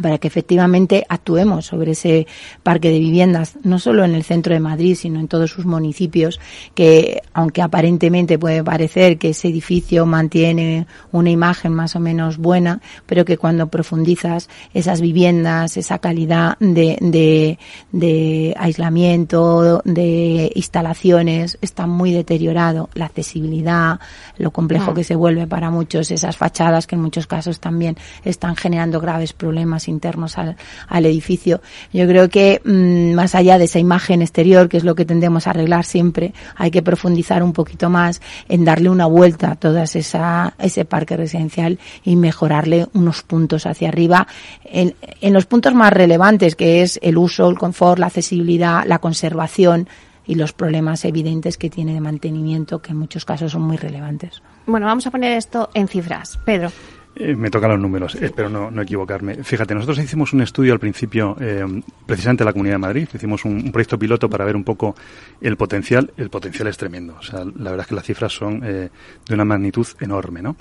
para 0.00 0.18
que 0.18 0.28
efectivamente 0.28 1.04
actuemos 1.08 1.66
sobre 1.66 1.92
ese 1.92 2.26
parque 2.62 2.90
de 2.90 2.98
viviendas, 2.98 3.56
no 3.62 3.78
solo 3.78 4.04
en 4.04 4.14
el 4.14 4.24
centro 4.24 4.52
de 4.52 4.60
Madrid, 4.60 4.94
sino 4.94 5.20
en 5.20 5.28
todos 5.28 5.50
sus 5.50 5.64
municipios, 5.64 6.40
que 6.74 7.22
aunque 7.32 7.62
aparentemente 7.62 8.38
puede 8.38 8.62
parecer 8.62 9.18
que 9.18 9.30
ese 9.30 9.48
edificio 9.48 10.06
mantiene 10.06 10.86
una 11.12 11.30
imagen 11.30 11.72
más 11.72 11.96
o 11.96 12.00
menos 12.00 12.36
buena, 12.38 12.80
pero 13.06 13.24
que 13.24 13.38
cuando 13.38 13.68
profundizas 13.68 14.48
esas 14.74 15.00
viviendas, 15.00 15.76
esa 15.76 15.98
calidad 15.98 16.58
de, 16.58 16.98
de, 17.00 17.58
de 17.92 18.54
aislamiento, 18.58 19.82
de 19.84 20.52
instalaciones, 20.54 21.58
está 21.60 21.86
muy 21.86 22.12
deteriorado, 22.12 22.90
la 22.94 23.06
accesibilidad, 23.06 23.98
lo 24.36 24.50
complejo 24.50 24.94
que 24.94 25.04
se 25.04 25.16
vuelve 25.16 25.46
para 25.46 25.70
muchos, 25.70 26.10
esas 26.10 26.36
fachadas 26.36 26.86
que 26.86 26.96
en 26.96 27.02
muchos 27.02 27.26
casos 27.26 27.60
también 27.60 27.96
están 28.24 28.56
generando 28.56 29.00
graves 29.00 29.32
problemas 29.32 29.85
internos 29.88 30.38
al, 30.38 30.56
al 30.88 31.06
edificio. 31.06 31.60
Yo 31.92 32.06
creo 32.06 32.28
que 32.28 32.60
mm, 32.64 33.14
más 33.14 33.34
allá 33.34 33.58
de 33.58 33.64
esa 33.64 33.78
imagen 33.78 34.22
exterior, 34.22 34.68
que 34.68 34.76
es 34.76 34.84
lo 34.84 34.94
que 34.94 35.04
tendemos 35.04 35.46
a 35.46 35.50
arreglar 35.50 35.84
siempre, 35.84 36.32
hay 36.56 36.70
que 36.70 36.82
profundizar 36.82 37.42
un 37.42 37.52
poquito 37.52 37.90
más 37.90 38.20
en 38.48 38.64
darle 38.64 38.90
una 38.90 39.06
vuelta 39.06 39.52
a 39.52 39.56
todo 39.56 39.78
ese 39.82 40.84
parque 40.84 41.16
residencial 41.16 41.78
y 42.04 42.16
mejorarle 42.16 42.86
unos 42.94 43.22
puntos 43.22 43.66
hacia 43.66 43.88
arriba 43.88 44.26
en, 44.64 44.94
en 45.20 45.32
los 45.32 45.46
puntos 45.46 45.74
más 45.74 45.92
relevantes, 45.92 46.56
que 46.56 46.82
es 46.82 46.98
el 47.02 47.18
uso, 47.18 47.48
el 47.48 47.58
confort, 47.58 47.98
la 47.98 48.06
accesibilidad, 48.06 48.84
la 48.86 48.98
conservación 48.98 49.88
y 50.26 50.34
los 50.34 50.52
problemas 50.52 51.04
evidentes 51.04 51.56
que 51.56 51.70
tiene 51.70 51.94
de 51.94 52.00
mantenimiento, 52.00 52.80
que 52.80 52.90
en 52.90 52.98
muchos 52.98 53.24
casos 53.24 53.52
son 53.52 53.62
muy 53.62 53.76
relevantes. 53.76 54.42
Bueno, 54.66 54.86
vamos 54.86 55.06
a 55.06 55.10
poner 55.10 55.32
esto 55.32 55.70
en 55.74 55.88
cifras. 55.88 56.38
Pedro. 56.44 56.70
Eh, 57.18 57.34
me 57.34 57.50
tocan 57.50 57.70
los 57.70 57.80
números, 57.80 58.14
espero 58.16 58.50
no, 58.50 58.70
no, 58.70 58.82
equivocarme. 58.82 59.42
Fíjate, 59.42 59.74
nosotros 59.74 59.98
hicimos 59.98 60.34
un 60.34 60.42
estudio 60.42 60.74
al 60.74 60.78
principio, 60.78 61.34
eh, 61.40 61.64
precisamente 62.04 62.42
en 62.42 62.46
la 62.46 62.52
Comunidad 62.52 62.74
de 62.74 62.78
Madrid, 62.78 63.08
hicimos 63.12 63.46
un, 63.46 63.54
un, 63.54 63.72
proyecto 63.72 63.98
piloto 63.98 64.28
para 64.28 64.44
ver 64.44 64.54
un 64.54 64.64
poco 64.64 64.94
el 65.40 65.56
potencial. 65.56 66.12
El 66.18 66.28
potencial 66.28 66.68
es 66.68 66.76
tremendo, 66.76 67.16
o 67.18 67.22
sea, 67.22 67.40
la 67.40 67.70
verdad 67.70 67.80
es 67.80 67.86
que 67.86 67.94
las 67.94 68.04
cifras 68.04 68.32
son 68.32 68.60
eh, 68.62 68.90
de 69.26 69.34
una 69.34 69.46
magnitud 69.46 69.86
enorme, 69.98 70.42
¿no? 70.42 70.56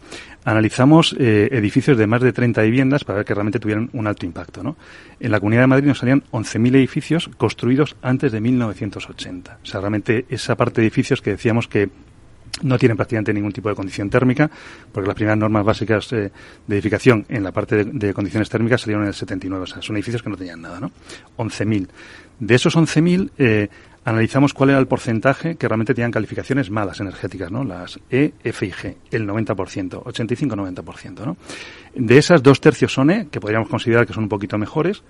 Analizamos 0.45 1.13
edificios 1.19 1.97
de 1.97 2.07
más 2.07 2.21
de 2.21 2.31
30 2.31 2.61
viviendas 2.61 3.03
para 3.03 3.17
ver 3.17 3.25
que 3.25 3.33
realmente 3.33 3.59
tuvieran 3.59 3.89
un 3.93 4.07
alto 4.07 4.25
impacto, 4.25 4.63
¿no? 4.63 4.77
En 5.19 5.31
la 5.31 5.39
Comunidad 5.39 5.63
de 5.63 5.67
Madrid 5.67 5.87
nos 5.87 5.97
salían 5.97 6.23
11.000 6.31 6.75
edificios 6.75 7.29
construidos 7.37 7.97
antes 8.01 8.31
de 8.31 8.39
1980. 8.39 9.59
O 9.61 9.65
sea, 9.65 9.81
realmente 9.81 10.25
esa 10.29 10.55
parte 10.55 10.81
de 10.81 10.87
edificios 10.87 11.21
que 11.21 11.31
decíamos 11.31 11.67
que 11.67 11.89
no 12.61 12.77
tienen 12.77 12.95
prácticamente 12.95 13.33
ningún 13.33 13.51
tipo 13.51 13.69
de 13.69 13.75
condición 13.75 14.09
térmica, 14.09 14.49
porque 14.91 15.07
las 15.07 15.15
primeras 15.15 15.37
normas 15.37 15.65
básicas 15.65 16.11
eh, 16.13 16.31
de 16.65 16.75
edificación 16.75 17.25
en 17.29 17.43
la 17.43 17.51
parte 17.51 17.83
de, 17.83 18.13
condiciones 18.13 18.49
térmicas 18.49 18.81
salieron 18.81 19.03
en 19.03 19.09
el 19.09 19.13
79, 19.13 19.63
o 19.63 19.67
sea, 19.67 19.81
son 19.81 19.95
edificios 19.95 20.23
que 20.23 20.29
no 20.29 20.37
tenían 20.37 20.61
nada, 20.61 20.79
¿no? 20.79 20.91
11.000. 21.37 21.87
De 22.39 22.55
esos 22.55 22.75
11.000, 22.75 23.31
eh, 23.37 23.69
analizamos 24.05 24.53
cuál 24.53 24.69
era 24.69 24.79
el 24.79 24.87
porcentaje 24.87 25.55
que 25.55 25.67
realmente 25.67 25.93
tenían 25.93 26.11
calificaciones 26.11 26.69
malas 26.69 26.99
energéticas, 26.99 27.51
¿no? 27.51 27.63
Las 27.63 27.99
E, 28.09 28.33
F 28.43 28.65
y 28.65 28.71
G, 28.71 28.95
el 29.11 29.27
90%, 29.27 30.03
85-90%, 30.03 31.25
¿no? 31.25 31.37
De 31.93 32.17
esas, 32.17 32.41
dos 32.41 32.61
tercios 32.61 32.93
son 32.93 33.09
E, 33.09 33.27
que 33.27 33.39
podríamos 33.39 33.69
considerar 33.69 34.05
que 34.05 34.13
son 34.13 34.23
un 34.23 34.29
poquito 34.29 34.57
mejores, 34.57 35.03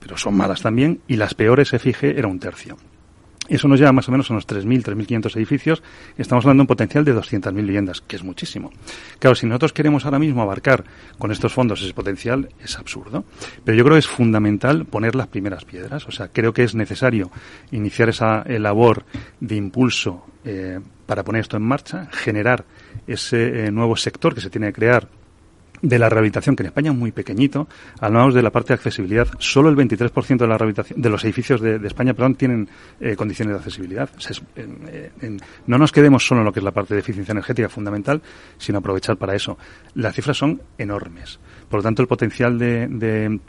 pero 0.00 0.16
son 0.16 0.36
malas 0.36 0.62
también, 0.62 1.00
y 1.06 1.16
las 1.16 1.34
peores 1.34 1.72
F 1.72 1.88
y 1.88 1.92
G 1.92 2.18
era 2.18 2.28
un 2.28 2.38
tercio. 2.38 2.76
Eso 3.50 3.66
nos 3.66 3.80
lleva 3.80 3.90
más 3.90 4.08
o 4.08 4.12
menos 4.12 4.30
a 4.30 4.34
unos 4.34 4.46
3.000, 4.46 4.84
3.500 4.84 5.36
edificios. 5.36 5.82
Estamos 6.16 6.44
hablando 6.44 6.60
de 6.60 6.62
un 6.62 6.68
potencial 6.68 7.04
de 7.04 7.14
200.000 7.14 7.52
viviendas, 7.52 8.00
que 8.00 8.14
es 8.14 8.22
muchísimo. 8.22 8.70
Claro, 9.18 9.34
si 9.34 9.46
nosotros 9.46 9.72
queremos 9.72 10.04
ahora 10.04 10.20
mismo 10.20 10.40
abarcar 10.40 10.84
con 11.18 11.32
estos 11.32 11.52
fondos 11.52 11.82
ese 11.82 11.92
potencial, 11.92 12.48
es 12.62 12.78
absurdo. 12.78 13.24
Pero 13.64 13.76
yo 13.76 13.82
creo 13.82 13.96
que 13.96 13.98
es 13.98 14.06
fundamental 14.06 14.84
poner 14.84 15.16
las 15.16 15.26
primeras 15.26 15.64
piedras. 15.64 16.06
O 16.06 16.12
sea, 16.12 16.28
creo 16.28 16.52
que 16.52 16.62
es 16.62 16.76
necesario 16.76 17.32
iniciar 17.72 18.08
esa 18.08 18.42
eh, 18.42 18.60
labor 18.60 19.04
de 19.40 19.56
impulso 19.56 20.24
eh, 20.44 20.78
para 21.04 21.24
poner 21.24 21.40
esto 21.40 21.56
en 21.56 21.64
marcha, 21.64 22.08
generar 22.12 22.64
ese 23.08 23.66
eh, 23.66 23.72
nuevo 23.72 23.96
sector 23.96 24.32
que 24.32 24.40
se 24.40 24.48
tiene 24.48 24.68
que 24.68 24.74
crear 24.74 25.08
de 25.82 25.98
la 25.98 26.08
rehabilitación, 26.08 26.56
que 26.56 26.62
en 26.62 26.68
España 26.68 26.90
es 26.90 26.96
muy 26.96 27.12
pequeñito, 27.12 27.68
hablamos 28.00 28.34
de 28.34 28.42
la 28.42 28.50
parte 28.50 28.68
de 28.68 28.74
accesibilidad, 28.74 29.28
solo 29.38 29.68
el 29.68 29.76
23% 29.76 30.38
de 30.38 30.46
la 30.46 30.58
rehabilitación, 30.58 31.00
de 31.00 31.08
los 31.08 31.24
edificios 31.24 31.60
de, 31.60 31.80
España, 31.86 32.14
perdón, 32.14 32.34
tienen 32.34 32.68
eh, 33.00 33.16
condiciones 33.16 33.54
de 33.54 33.58
accesibilidad. 33.58 34.10
En, 34.56 35.40
no 35.66 35.78
nos 35.78 35.92
quedemos 35.92 36.26
solo 36.26 36.40
en 36.40 36.46
lo 36.46 36.52
que 36.52 36.60
es 36.60 36.64
la 36.64 36.72
parte 36.72 36.94
de 36.94 37.00
eficiencia 37.00 37.32
energética 37.32 37.68
fundamental, 37.68 38.20
sino 38.58 38.78
aprovechar 38.78 39.16
para 39.16 39.34
eso. 39.34 39.58
Las 39.94 40.14
cifras 40.14 40.36
son 40.36 40.60
enormes. 40.78 41.38
Por 41.68 41.78
lo 41.78 41.82
tanto, 41.82 42.02
el 42.02 42.08
potencial 42.08 42.58
de 42.58 43.40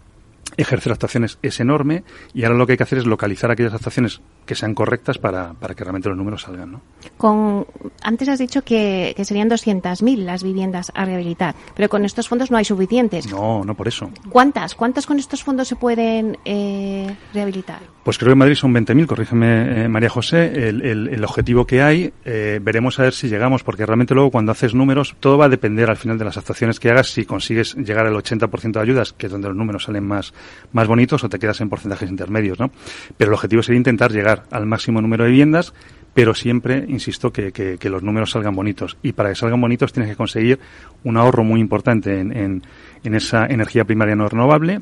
ejercer 0.57 0.91
actuaciones 0.91 1.37
es 1.41 1.59
enorme 1.59 2.03
y 2.33 2.43
ahora 2.43 2.57
lo 2.57 2.65
que 2.65 2.73
hay 2.73 2.77
que 2.77 2.83
hacer 2.83 2.99
es 2.99 3.05
localizar 3.05 3.51
aquellas 3.51 3.73
actuaciones 3.73 4.21
que 4.51 4.55
sean 4.55 4.75
correctas 4.75 5.17
para, 5.17 5.53
para 5.53 5.73
que 5.73 5.81
realmente 5.85 6.09
los 6.09 6.17
números 6.17 6.41
salgan. 6.41 6.73
¿no? 6.73 6.81
Con, 7.15 7.65
antes 8.03 8.27
has 8.27 8.37
dicho 8.37 8.63
que, 8.65 9.13
que 9.15 9.23
serían 9.23 9.49
200.000 9.49 10.17
las 10.25 10.43
viviendas 10.43 10.91
a 10.93 11.05
rehabilitar, 11.05 11.55
pero 11.73 11.87
con 11.87 12.03
estos 12.03 12.27
fondos 12.27 12.51
no 12.51 12.57
hay 12.57 12.65
suficientes. 12.65 13.31
No, 13.31 13.63
no 13.63 13.75
por 13.75 13.87
eso. 13.87 14.11
¿Cuántas? 14.29 14.75
¿Cuántas 14.75 15.05
con 15.05 15.19
estos 15.19 15.41
fondos 15.41 15.69
se 15.69 15.77
pueden 15.77 16.37
eh, 16.43 17.15
rehabilitar? 17.33 17.79
Pues 18.03 18.17
creo 18.17 18.29
que 18.29 18.33
en 18.33 18.39
Madrid 18.39 18.55
son 18.55 18.73
20.000, 18.73 19.05
corrígeme 19.05 19.83
eh, 19.83 19.87
María 19.87 20.09
José, 20.09 20.67
el, 20.67 20.81
el, 20.81 21.07
el, 21.07 21.23
objetivo 21.23 21.65
que 21.65 21.83
hay, 21.83 22.11
eh, 22.25 22.59
veremos 22.61 22.99
a 22.99 23.03
ver 23.03 23.13
si 23.13 23.29
llegamos, 23.29 23.63
porque 23.63 23.85
realmente 23.85 24.15
luego 24.15 24.31
cuando 24.31 24.51
haces 24.51 24.73
números, 24.73 25.15
todo 25.19 25.37
va 25.37 25.45
a 25.45 25.49
depender 25.49 25.89
al 25.89 25.97
final 25.97 26.17
de 26.17 26.25
las 26.25 26.35
actuaciones 26.35 26.79
que 26.79 26.89
hagas, 26.89 27.09
si 27.09 27.25
consigues 27.25 27.75
llegar 27.75 28.07
al 28.07 28.15
80% 28.15 28.71
de 28.71 28.79
ayudas, 28.79 29.13
que 29.13 29.27
es 29.27 29.31
donde 29.31 29.49
los 29.49 29.55
números 29.55 29.83
salen 29.83 30.03
más, 30.03 30.33
más 30.73 30.87
bonitos, 30.87 31.23
o 31.23 31.29
te 31.29 31.37
quedas 31.37 31.61
en 31.61 31.69
porcentajes 31.69 32.09
intermedios, 32.09 32.59
¿no? 32.59 32.71
Pero 33.15 33.29
el 33.29 33.35
objetivo 33.35 33.61
sería 33.61 33.77
intentar 33.77 34.11
llegar 34.11 34.40
al 34.49 34.65
máximo 34.65 35.01
número 35.01 35.23
de 35.23 35.31
viviendas, 35.31 35.73
pero 36.13 36.33
siempre, 36.33 36.85
insisto, 36.87 37.31
que, 37.31 37.51
que, 37.51 37.77
que, 37.77 37.89
los 37.89 38.03
números 38.03 38.31
salgan 38.31 38.55
bonitos. 38.55 38.97
Y 39.01 39.13
para 39.13 39.29
que 39.29 39.35
salgan 39.35 39.61
bonitos 39.61 39.93
tienes 39.93 40.09
que 40.09 40.17
conseguir 40.17 40.59
un 41.03 41.17
ahorro 41.17 41.43
muy 41.43 41.61
importante 41.61 42.19
en, 42.19 42.35
en, 42.35 42.63
en 43.03 43.15
esa 43.15 43.45
energía 43.45 43.85
primaria 43.85 44.15
no 44.15 44.27
renovable, 44.27 44.81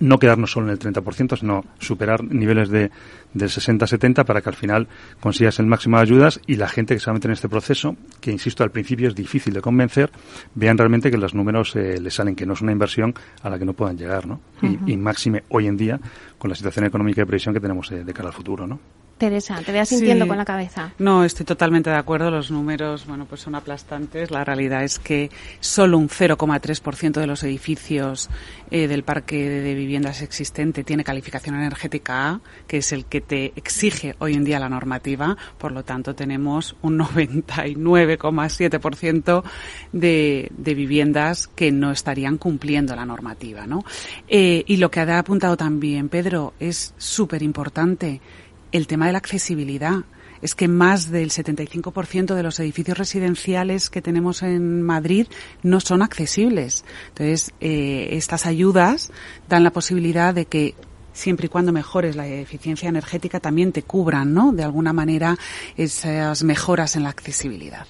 no 0.00 0.18
quedarnos 0.18 0.50
solo 0.50 0.66
en 0.66 0.72
el 0.72 0.78
30%, 0.78 1.38
sino 1.38 1.64
superar 1.78 2.24
niveles 2.24 2.70
de, 2.70 2.90
del 3.34 3.48
60-70 3.48 4.24
para 4.24 4.40
que 4.40 4.48
al 4.48 4.54
final 4.54 4.88
consigas 5.20 5.58
el 5.58 5.66
máximo 5.66 5.96
de 5.96 6.02
ayudas 6.02 6.40
y 6.46 6.56
la 6.56 6.68
gente 6.68 6.94
que 6.94 7.00
se 7.00 7.06
va 7.06 7.12
a 7.12 7.14
meter 7.14 7.30
en 7.30 7.34
este 7.34 7.48
proceso, 7.48 7.96
que 8.20 8.30
insisto, 8.30 8.64
al 8.64 8.70
principio 8.70 9.08
es 9.08 9.14
difícil 9.14 9.52
de 9.52 9.60
convencer, 9.60 10.10
vean 10.54 10.78
realmente 10.78 11.10
que 11.10 11.18
los 11.18 11.34
números 11.34 11.76
eh, 11.76 12.00
les 12.00 12.14
salen, 12.14 12.34
que 12.34 12.46
no 12.46 12.54
es 12.54 12.62
una 12.62 12.72
inversión 12.72 13.14
a 13.42 13.50
la 13.50 13.58
que 13.58 13.64
no 13.64 13.74
puedan 13.74 13.96
llegar, 13.96 14.26
¿no? 14.26 14.40
Uh 14.62 14.66
-huh. 14.66 14.78
y, 14.86 14.92
y, 14.92 14.96
máxime 14.96 15.44
hoy 15.50 15.66
en 15.66 15.76
día 15.76 16.00
con 16.40 16.48
la 16.48 16.56
situación 16.56 16.86
económica 16.86 17.20
y 17.20 17.26
previsión 17.26 17.54
que 17.54 17.60
tenemos 17.60 17.90
de, 17.90 18.02
de 18.02 18.14
cara 18.14 18.28
al 18.28 18.34
futuro, 18.34 18.66
¿no? 18.66 18.80
Teresa, 19.20 19.62
te 19.62 19.70
veas 19.70 19.90
sintiendo 19.90 20.24
sí. 20.24 20.28
con 20.30 20.38
la 20.38 20.46
cabeza. 20.46 20.94
No, 20.98 21.24
estoy 21.24 21.44
totalmente 21.44 21.90
de 21.90 21.96
acuerdo. 21.96 22.30
Los 22.30 22.50
números, 22.50 23.06
bueno, 23.06 23.26
pues 23.26 23.42
son 23.42 23.54
aplastantes. 23.54 24.30
La 24.30 24.44
realidad 24.44 24.82
es 24.82 24.98
que 24.98 25.28
solo 25.60 25.98
un 25.98 26.08
0,3% 26.08 27.20
de 27.20 27.26
los 27.26 27.44
edificios 27.44 28.30
eh, 28.70 28.88
del 28.88 29.02
parque 29.02 29.36
de 29.36 29.74
viviendas 29.74 30.22
existente 30.22 30.84
tiene 30.84 31.04
calificación 31.04 31.56
energética 31.56 32.30
A, 32.30 32.40
que 32.66 32.78
es 32.78 32.92
el 32.92 33.04
que 33.04 33.20
te 33.20 33.52
exige 33.56 34.14
hoy 34.20 34.32
en 34.32 34.44
día 34.44 34.58
la 34.58 34.70
normativa. 34.70 35.36
Por 35.58 35.72
lo 35.72 35.84
tanto, 35.84 36.14
tenemos 36.14 36.76
un 36.80 36.98
99,7% 37.00 39.42
de, 39.92 40.50
de 40.50 40.74
viviendas 40.74 41.46
que 41.48 41.70
no 41.70 41.90
estarían 41.90 42.38
cumpliendo 42.38 42.96
la 42.96 43.04
normativa, 43.04 43.66
¿no? 43.66 43.84
Eh, 44.28 44.64
y 44.66 44.78
lo 44.78 44.90
que 44.90 45.00
ha 45.00 45.18
apuntado 45.18 45.58
también 45.58 46.08
Pedro 46.08 46.29
es 46.60 46.94
súper 46.98 47.42
importante 47.42 48.20
el 48.72 48.86
tema 48.86 49.06
de 49.06 49.12
la 49.12 49.18
accesibilidad. 49.18 50.04
Es 50.42 50.54
que 50.54 50.68
más 50.68 51.10
del 51.10 51.30
75% 51.30 52.34
de 52.34 52.42
los 52.42 52.58
edificios 52.60 52.96
residenciales 52.96 53.90
que 53.90 54.00
tenemos 54.00 54.42
en 54.42 54.82
Madrid 54.82 55.26
no 55.62 55.80
son 55.80 56.02
accesibles. 56.02 56.84
Entonces, 57.08 57.52
eh, 57.60 58.08
estas 58.12 58.46
ayudas 58.46 59.12
dan 59.48 59.64
la 59.64 59.72
posibilidad 59.72 60.32
de 60.32 60.46
que 60.46 60.74
siempre 61.12 61.46
y 61.46 61.48
cuando 61.48 61.72
mejores 61.72 62.16
la 62.16 62.26
eficiencia 62.26 62.88
energética, 62.88 63.40
también 63.40 63.72
te 63.72 63.82
cubran, 63.82 64.34
¿no? 64.34 64.52
De 64.52 64.64
alguna 64.64 64.92
manera 64.92 65.36
esas 65.76 66.42
mejoras 66.44 66.96
en 66.96 67.04
la 67.04 67.10
accesibilidad. 67.10 67.86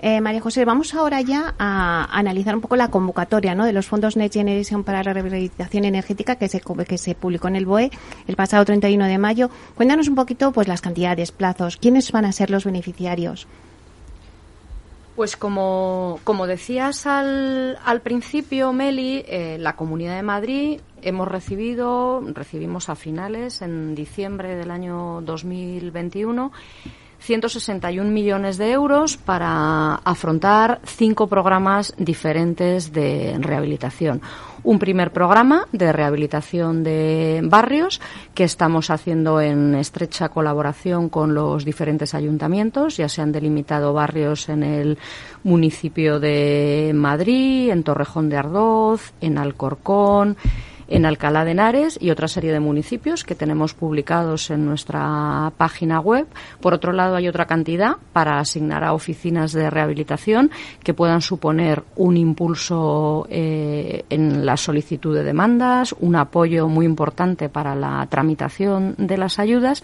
eh, 0.00 0.20
María 0.20 0.40
José, 0.40 0.64
vamos 0.64 0.94
ahora 0.94 1.20
ya 1.20 1.54
a 1.58 2.08
analizar 2.10 2.54
un 2.56 2.60
poco 2.60 2.74
la 2.74 2.88
convocatoria 2.88 3.54
¿no? 3.54 3.64
de 3.64 3.72
los 3.72 3.86
fondos 3.86 4.16
Next 4.16 4.34
Generation 4.34 4.82
para 4.82 5.02
la 5.04 5.12
rehabilitación 5.12 5.84
energética 5.84 6.36
que 6.36 6.48
se, 6.48 6.60
que 6.60 6.98
se 6.98 7.14
publicó 7.14 7.48
en 7.48 7.56
el 7.56 7.66
BOE 7.66 7.90
el 8.26 8.36
pasado 8.36 8.64
31 8.64 9.06
de 9.06 9.18
mayo. 9.18 9.50
Cuéntanos 9.76 10.08
un 10.08 10.16
poquito 10.16 10.50
pues 10.50 10.66
las 10.66 10.80
cantidades, 10.80 11.30
plazos, 11.30 11.76
quiénes 11.76 12.10
van 12.10 12.24
a 12.24 12.32
ser 12.32 12.50
los 12.50 12.64
beneficiarios. 12.64 13.46
Pues 15.14 15.36
como, 15.36 16.18
como 16.24 16.46
decías 16.46 17.06
al, 17.06 17.78
al 17.84 18.00
principio, 18.00 18.72
Meli, 18.72 19.22
eh, 19.28 19.58
la 19.60 19.76
Comunidad 19.76 20.16
de 20.16 20.22
Madrid 20.22 20.80
hemos 21.02 21.28
recibido, 21.28 22.22
recibimos 22.32 22.88
a 22.88 22.94
finales, 22.94 23.62
en 23.62 23.94
diciembre 23.94 24.56
del 24.56 24.70
año 24.70 25.20
2021, 25.22 26.52
161 27.22 28.10
millones 28.10 28.58
de 28.58 28.72
euros 28.72 29.16
para 29.16 29.94
afrontar 29.94 30.80
cinco 30.84 31.28
programas 31.28 31.94
diferentes 31.96 32.92
de 32.92 33.36
rehabilitación. 33.38 34.20
Un 34.64 34.78
primer 34.78 35.12
programa 35.12 35.66
de 35.72 35.92
rehabilitación 35.92 36.82
de 36.82 37.40
barrios 37.44 38.00
que 38.34 38.44
estamos 38.44 38.90
haciendo 38.90 39.40
en 39.40 39.74
estrecha 39.74 40.28
colaboración 40.28 41.08
con 41.08 41.34
los 41.34 41.64
diferentes 41.64 42.14
ayuntamientos. 42.14 42.96
Ya 42.96 43.08
se 43.08 43.22
han 43.22 43.32
delimitado 43.32 43.92
barrios 43.92 44.48
en 44.48 44.62
el 44.62 44.98
municipio 45.44 46.18
de 46.18 46.92
Madrid, 46.94 47.70
en 47.70 47.82
Torrejón 47.84 48.28
de 48.28 48.36
Ardoz, 48.36 49.12
en 49.20 49.38
Alcorcón, 49.38 50.36
en 50.92 51.06
Alcalá 51.06 51.44
de 51.44 51.52
Henares 51.52 51.98
y 52.00 52.10
otra 52.10 52.28
serie 52.28 52.52
de 52.52 52.60
municipios 52.60 53.24
que 53.24 53.34
tenemos 53.34 53.72
publicados 53.72 54.50
en 54.50 54.66
nuestra 54.66 55.50
página 55.56 56.00
web. 56.00 56.26
Por 56.60 56.74
otro 56.74 56.92
lado, 56.92 57.16
hay 57.16 57.28
otra 57.28 57.46
cantidad 57.46 57.96
para 58.12 58.38
asignar 58.38 58.84
a 58.84 58.92
oficinas 58.92 59.52
de 59.52 59.70
rehabilitación 59.70 60.50
que 60.84 60.92
puedan 60.92 61.22
suponer 61.22 61.82
un 61.96 62.18
impulso 62.18 63.26
eh, 63.30 64.04
en 64.10 64.44
la 64.44 64.58
solicitud 64.58 65.14
de 65.14 65.24
demandas, 65.24 65.94
un 65.98 66.14
apoyo 66.14 66.68
muy 66.68 66.84
importante 66.84 67.48
para 67.48 67.74
la 67.74 68.06
tramitación 68.10 68.94
de 68.98 69.16
las 69.16 69.38
ayudas. 69.38 69.82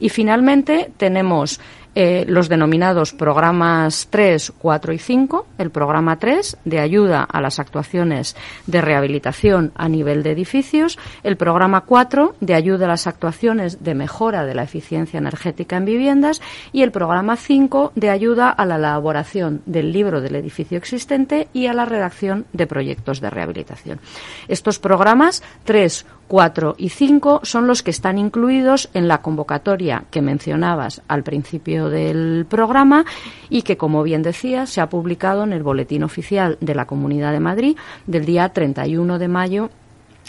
Y 0.00 0.08
finalmente 0.08 0.90
tenemos 0.96 1.60
eh, 1.98 2.26
los 2.28 2.50
denominados 2.50 3.14
programas 3.14 4.08
3, 4.10 4.52
4 4.58 4.92
y 4.92 4.98
5. 4.98 5.46
El 5.56 5.70
programa 5.70 6.18
3 6.18 6.58
de 6.66 6.78
ayuda 6.78 7.22
a 7.22 7.40
las 7.40 7.58
actuaciones 7.58 8.36
de 8.66 8.82
rehabilitación 8.82 9.72
a 9.74 9.88
nivel 9.88 10.22
de 10.22 10.32
edificios. 10.32 10.98
El 11.22 11.38
programa 11.38 11.80
4 11.80 12.34
de 12.38 12.52
ayuda 12.52 12.84
a 12.84 12.88
las 12.88 13.06
actuaciones 13.06 13.82
de 13.82 13.94
mejora 13.94 14.44
de 14.44 14.54
la 14.54 14.64
eficiencia 14.64 15.16
energética 15.16 15.78
en 15.78 15.86
viviendas. 15.86 16.42
Y 16.70 16.82
el 16.82 16.92
programa 16.92 17.34
5 17.36 17.92
de 17.94 18.10
ayuda 18.10 18.50
a 18.50 18.66
la 18.66 18.76
elaboración 18.76 19.62
del 19.64 19.90
libro 19.90 20.20
del 20.20 20.36
edificio 20.36 20.76
existente 20.76 21.48
y 21.54 21.66
a 21.66 21.72
la 21.72 21.86
redacción 21.86 22.44
de 22.52 22.66
proyectos 22.66 23.22
de 23.22 23.30
rehabilitación. 23.30 24.00
Estos 24.48 24.78
programas 24.78 25.42
3, 25.64 26.04
4 26.28 26.74
y 26.78 26.88
5 26.88 27.40
son 27.42 27.66
los 27.66 27.82
que 27.82 27.90
están 27.90 28.18
incluidos 28.18 28.88
en 28.94 29.08
la 29.08 29.22
convocatoria 29.22 30.04
que 30.10 30.22
mencionabas 30.22 31.02
al 31.08 31.22
principio 31.22 31.88
del 31.88 32.46
programa 32.48 33.04
y 33.48 33.62
que, 33.62 33.76
como 33.76 34.02
bien 34.02 34.22
decía, 34.22 34.66
se 34.66 34.80
ha 34.80 34.88
publicado 34.88 35.44
en 35.44 35.52
el 35.52 35.62
Boletín 35.62 36.02
Oficial 36.02 36.58
de 36.60 36.74
la 36.74 36.86
Comunidad 36.86 37.32
de 37.32 37.40
Madrid 37.40 37.76
del 38.06 38.24
día 38.24 38.48
31 38.48 39.18
de 39.18 39.28
mayo 39.28 39.70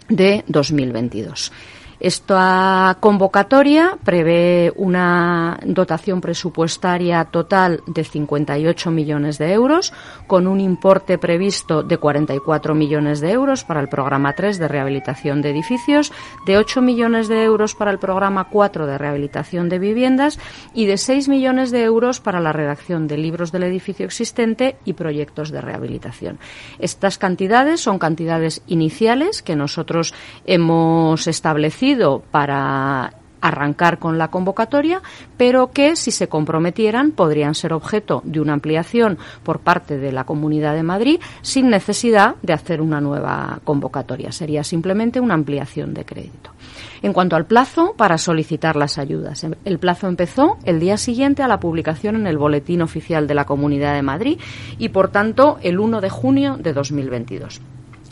de 0.09 0.43
2022. 0.47 1.51
Esta 1.99 2.95
convocatoria 2.99 3.97
prevé 4.03 4.71
una 4.75 5.59
dotación 5.65 6.21
presupuestaria 6.21 7.25
total 7.25 7.81
de 7.87 8.03
58 8.03 8.91
millones 8.91 9.39
de 9.39 9.51
euros, 9.51 9.93
con 10.27 10.45
un 10.45 10.59
importe 10.59 11.17
previsto 11.17 11.81
de 11.81 11.97
44 11.97 12.75
millones 12.75 13.19
de 13.19 13.31
euros 13.31 13.63
para 13.63 13.79
el 13.79 13.89
programa 13.89 14.33
3 14.33 14.59
de 14.59 14.67
rehabilitación 14.67 15.41
de 15.41 15.49
edificios, 15.49 16.13
de 16.45 16.57
8 16.57 16.83
millones 16.83 17.29
de 17.29 17.43
euros 17.43 17.73
para 17.73 17.89
el 17.89 17.97
programa 17.97 18.43
4 18.43 18.85
de 18.85 18.97
rehabilitación 18.99 19.67
de 19.67 19.79
viviendas 19.79 20.37
y 20.75 20.85
de 20.85 20.97
6 20.97 21.29
millones 21.29 21.71
de 21.71 21.81
euros 21.81 22.19
para 22.19 22.39
la 22.39 22.53
redacción 22.53 23.07
de 23.07 23.17
libros 23.17 23.51
del 23.51 23.63
edificio 23.63 24.05
existente 24.05 24.75
y 24.85 24.93
proyectos 24.93 25.49
de 25.49 25.61
rehabilitación. 25.61 26.37
Estas 26.77 27.17
cantidades 27.17 27.81
son 27.81 27.97
cantidades 27.97 28.61
iniciales 28.67 29.41
que 29.41 29.55
nosotros 29.55 30.13
hemos 30.45 31.25
establecido 31.25 31.86
para 32.31 33.13
arrancar 33.41 33.99
con 33.99 34.17
la 34.17 34.29
convocatoria, 34.29 35.01
pero 35.37 35.71
que 35.71 35.95
si 35.95 36.11
se 36.11 36.27
comprometieran 36.27 37.11
podrían 37.11 37.55
ser 37.55 37.73
objeto 37.73 38.21
de 38.25 38.41
una 38.41 38.53
ampliación 38.53 39.17
por 39.43 39.59
parte 39.59 39.97
de 39.97 40.11
la 40.11 40.25
Comunidad 40.25 40.73
de 40.73 40.83
Madrid 40.83 41.19
sin 41.41 41.69
necesidad 41.69 42.35
de 42.41 42.53
hacer 42.53 42.81
una 42.81 43.01
nueva 43.01 43.59
convocatoria. 43.63 44.31
Sería 44.31 44.63
simplemente 44.63 45.19
una 45.19 45.35
ampliación 45.35 45.93
de 45.93 46.05
crédito. 46.05 46.51
En 47.01 47.13
cuanto 47.13 47.35
al 47.35 47.45
plazo 47.45 47.93
para 47.95 48.17
solicitar 48.17 48.75
las 48.75 48.97
ayudas, 48.97 49.45
el 49.65 49.79
plazo 49.79 50.07
empezó 50.07 50.57
el 50.63 50.79
día 50.79 50.97
siguiente 50.97 51.43
a 51.43 51.47
la 51.47 51.59
publicación 51.59 52.15
en 52.15 52.27
el 52.27 52.37
Boletín 52.37 52.81
Oficial 52.81 53.27
de 53.27 53.35
la 53.35 53.45
Comunidad 53.45 53.93
de 53.93 54.01
Madrid 54.01 54.39
y, 54.79 54.89
por 54.89 55.09
tanto, 55.09 55.59
el 55.61 55.79
1 55.79 56.01
de 56.01 56.09
junio 56.09 56.57
de 56.57 56.73
2022 56.73 57.61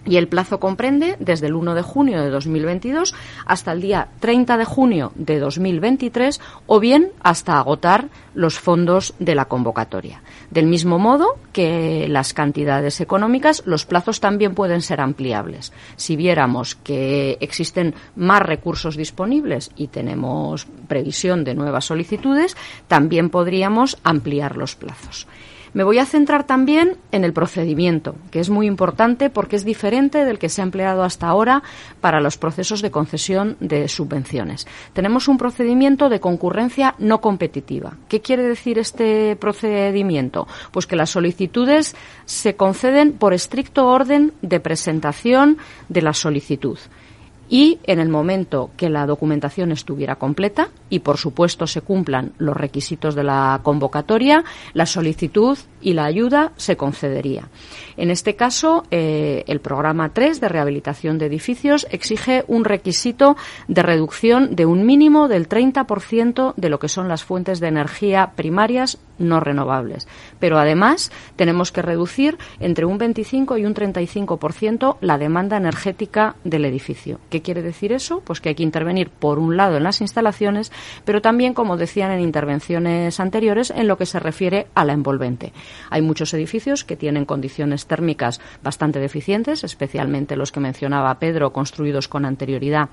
y 0.05 0.17
el 0.17 0.27
plazo 0.27 0.59
comprende 0.59 1.15
desde 1.19 1.47
el 1.47 1.55
1 1.55 1.75
de 1.75 1.81
junio 1.81 2.21
de 2.21 2.29
2022 2.29 3.13
hasta 3.45 3.71
el 3.71 3.81
día 3.81 4.07
30 4.19 4.57
de 4.57 4.65
junio 4.65 5.11
de 5.15 5.39
2023 5.39 6.39
o 6.67 6.79
bien 6.79 7.11
hasta 7.21 7.57
agotar 7.57 8.09
los 8.33 8.59
fondos 8.59 9.13
de 9.19 9.35
la 9.35 9.45
convocatoria. 9.45 10.21
Del 10.51 10.67
mismo 10.67 10.99
modo 10.99 11.37
que 11.53 12.07
las 12.09 12.33
cantidades 12.33 13.01
económicas, 13.01 13.63
los 13.65 13.85
plazos 13.85 14.19
también 14.19 14.53
pueden 14.53 14.81
ser 14.81 15.01
ampliables. 15.01 15.73
Si 15.95 16.15
viéramos 16.15 16.75
que 16.75 17.37
existen 17.39 17.95
más 18.15 18.41
recursos 18.41 18.95
disponibles 18.95 19.71
y 19.75 19.87
tenemos 19.87 20.67
previsión 20.87 21.43
de 21.43 21.55
nuevas 21.55 21.85
solicitudes, 21.85 22.55
también 22.87 23.29
podríamos 23.29 23.97
ampliar 24.03 24.57
los 24.57 24.75
plazos. 24.75 25.27
Me 25.75 25.83
voy 25.83 25.99
a 25.99 26.05
centrar 26.05 26.47
también 26.47 26.95
en 27.11 27.25
el 27.25 27.33
procedimiento, 27.33 28.15
que 28.31 28.39
es 28.39 28.49
muy 28.49 28.65
importante 28.65 29.29
porque 29.29 29.57
es 29.57 29.65
diferente 29.65 30.23
del 30.23 30.39
que 30.39 30.47
se 30.47 30.61
ha 30.61 30.63
empleado 30.63 31.03
hasta 31.03 31.27
ahora 31.27 31.63
para 31.99 32.21
los 32.21 32.37
procesos 32.37 32.81
de 32.81 32.91
concesión 32.91 33.57
de 33.59 33.89
subvenciones. 33.89 34.67
Tenemos 34.93 35.27
un 35.27 35.37
procedimiento 35.37 36.07
de 36.07 36.21
concurrencia 36.21 36.95
no 36.97 37.19
competitiva. 37.19 37.97
¿Qué 38.07 38.21
quiere 38.21 38.43
decir 38.43 38.79
este 38.79 39.35
procedimiento? 39.35 40.47
Pues 40.71 40.87
que 40.87 40.95
las 40.95 41.09
solicitudes 41.09 41.93
se 42.23 42.55
conceden 42.55 43.11
por 43.11 43.33
estricto 43.33 43.85
orden 43.85 44.31
de 44.41 44.61
presentación 44.61 45.57
de 45.89 46.01
la 46.01 46.13
solicitud 46.13 46.79
y 47.49 47.79
en 47.83 47.99
el 47.99 48.09
momento 48.09 48.71
que 48.77 48.89
la 48.89 49.05
documentación 49.05 49.71
estuviera 49.71 50.15
completa 50.15 50.69
y 50.89 50.99
por 50.99 51.17
supuesto 51.17 51.67
se 51.67 51.81
cumplan 51.81 52.33
los 52.37 52.55
requisitos 52.57 53.15
de 53.15 53.23
la 53.23 53.59
convocatoria, 53.63 54.43
la 54.73 54.85
solicitud 54.85 55.57
y 55.81 55.93
la 55.93 56.05
ayuda 56.05 56.51
se 56.55 56.77
concedería. 56.77 57.49
En 57.97 58.11
este 58.11 58.35
caso, 58.35 58.83
eh, 58.91 59.43
el 59.47 59.59
programa 59.61 60.09
3 60.09 60.41
de 60.41 60.49
rehabilitación 60.49 61.17
de 61.17 61.27
edificios 61.27 61.87
exige 61.91 62.43
un 62.47 62.65
requisito 62.65 63.37
de 63.67 63.83
reducción 63.83 64.55
de 64.55 64.65
un 64.65 64.85
mínimo 64.85 65.27
del 65.27 65.47
30% 65.47 66.53
de 66.55 66.69
lo 66.69 66.79
que 66.79 66.89
son 66.89 67.07
las 67.07 67.23
fuentes 67.23 67.59
de 67.59 67.67
energía 67.67 68.31
primarias 68.35 68.97
no 69.17 69.39
renovables. 69.39 70.07
Pero 70.39 70.57
además 70.57 71.11
tenemos 71.35 71.71
que 71.71 71.81
reducir 71.81 72.37
entre 72.59 72.85
un 72.85 72.97
25 72.97 73.57
y 73.57 73.65
un 73.65 73.73
35% 73.73 74.97
la 75.01 75.17
demanda 75.17 75.57
energética 75.57 76.35
del 76.43 76.65
edificio. 76.65 77.19
¿Qué 77.29 77.41
quiere 77.41 77.61
decir 77.61 77.91
eso? 77.91 78.21
Pues 78.25 78.41
que 78.41 78.49
hay 78.49 78.55
que 78.55 78.63
intervenir, 78.63 79.09
por 79.09 79.39
un 79.39 79.57
lado, 79.57 79.77
en 79.77 79.83
las 79.83 80.01
instalaciones, 80.01 80.71
pero 81.05 81.21
también, 81.21 81.53
como 81.53 81.77
decían 81.77 82.11
en 82.11 82.21
intervenciones 82.21 83.19
anteriores, 83.19 83.71
en 83.71 83.87
lo 83.87 83.97
que 83.97 84.05
se 84.05 84.19
refiere 84.19 84.67
a 84.75 84.85
la 84.85 84.93
envolvente. 84.93 85.53
Hay 85.89 86.01
muchos 86.01 86.33
edificios 86.33 86.83
que 86.83 86.95
tienen 86.95 87.25
condiciones 87.25 87.84
térmicas 87.85 88.39
bastante 88.63 88.99
deficientes, 88.99 89.63
especialmente 89.63 90.35
los 90.35 90.51
que 90.51 90.59
mencionaba 90.59 91.19
Pedro, 91.19 91.51
construidos 91.51 92.07
con 92.07 92.25
anterioridad 92.25 92.89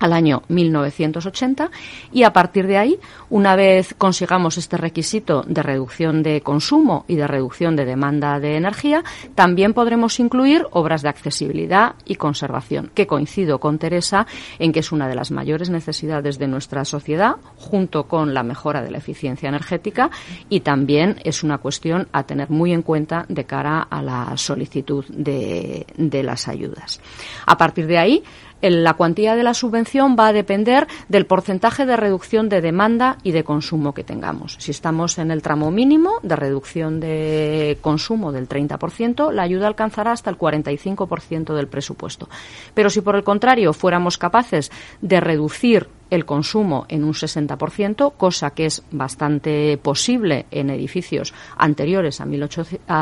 al 0.00 0.12
año 0.12 0.42
1980 0.48 1.70
y 2.12 2.24
a 2.24 2.32
partir 2.32 2.66
de 2.66 2.78
ahí, 2.78 2.98
una 3.28 3.54
vez 3.54 3.94
consigamos 3.96 4.58
este 4.58 4.76
requisito 4.76 5.44
de 5.46 5.62
reducción 5.62 6.22
de 6.22 6.40
consumo 6.40 7.04
y 7.06 7.16
de 7.16 7.26
reducción 7.26 7.76
de 7.76 7.84
demanda 7.84 8.40
de 8.40 8.56
energía, 8.56 9.04
también 9.34 9.74
podremos 9.74 10.18
incluir 10.18 10.66
obras 10.72 11.02
de 11.02 11.10
accesibilidad 11.10 11.94
y 12.04 12.16
conservación, 12.16 12.90
que 12.94 13.06
coincido 13.06 13.60
con 13.60 13.78
Teresa 13.78 14.26
en 14.58 14.72
que 14.72 14.80
es 14.80 14.90
una 14.90 15.06
de 15.06 15.14
las 15.14 15.30
mayores 15.30 15.70
necesidades 15.70 16.38
de 16.38 16.48
nuestra 16.48 16.84
sociedad, 16.84 17.36
junto 17.56 18.04
con 18.04 18.34
la 18.34 18.42
mejora 18.42 18.82
de 18.82 18.90
la 18.90 18.98
eficiencia 18.98 19.48
energética 19.48 20.10
y 20.48 20.60
también 20.60 21.20
es 21.24 21.42
una 21.42 21.58
cuestión 21.58 22.08
a 22.12 22.24
tener 22.24 22.50
muy 22.50 22.72
en 22.72 22.82
cuenta 22.82 23.26
de 23.28 23.44
cara 23.44 23.82
a 23.82 24.02
la 24.02 24.36
solicitud 24.36 25.04
de, 25.08 25.86
de 25.96 26.22
las 26.22 26.48
ayudas. 26.48 27.00
A 27.46 27.56
partir 27.56 27.86
de 27.86 27.98
ahí, 27.98 28.22
la 28.62 28.94
cuantía 28.94 29.36
de 29.36 29.42
la 29.42 29.54
subvención 29.54 30.16
va 30.18 30.28
a 30.28 30.32
depender 30.32 30.86
del 31.08 31.26
porcentaje 31.26 31.86
de 31.86 31.96
reducción 31.96 32.48
de 32.48 32.60
demanda 32.60 33.18
y 33.22 33.32
de 33.32 33.44
consumo 33.44 33.94
que 33.94 34.04
tengamos. 34.04 34.56
Si 34.58 34.70
estamos 34.70 35.18
en 35.18 35.30
el 35.30 35.42
tramo 35.42 35.70
mínimo 35.70 36.18
de 36.22 36.36
reducción 36.36 37.00
de 37.00 37.78
consumo 37.80 38.32
del 38.32 38.48
30%, 38.48 39.32
la 39.32 39.42
ayuda 39.42 39.66
alcanzará 39.66 40.12
hasta 40.12 40.30
el 40.30 40.38
45% 40.38 41.54
del 41.54 41.68
presupuesto. 41.68 42.28
Pero 42.74 42.90
si 42.90 43.00
por 43.00 43.16
el 43.16 43.24
contrario 43.24 43.72
fuéramos 43.72 44.18
capaces 44.18 44.70
de 45.00 45.20
reducir 45.20 45.88
el 46.10 46.24
consumo 46.24 46.84
en 46.88 47.04
un 47.04 47.12
60%, 47.12 48.12
cosa 48.16 48.50
que 48.50 48.66
es 48.66 48.82
bastante 48.90 49.78
posible 49.78 50.46
en 50.50 50.70
edificios 50.70 51.32
anteriores 51.56 52.20
a, 52.20 52.26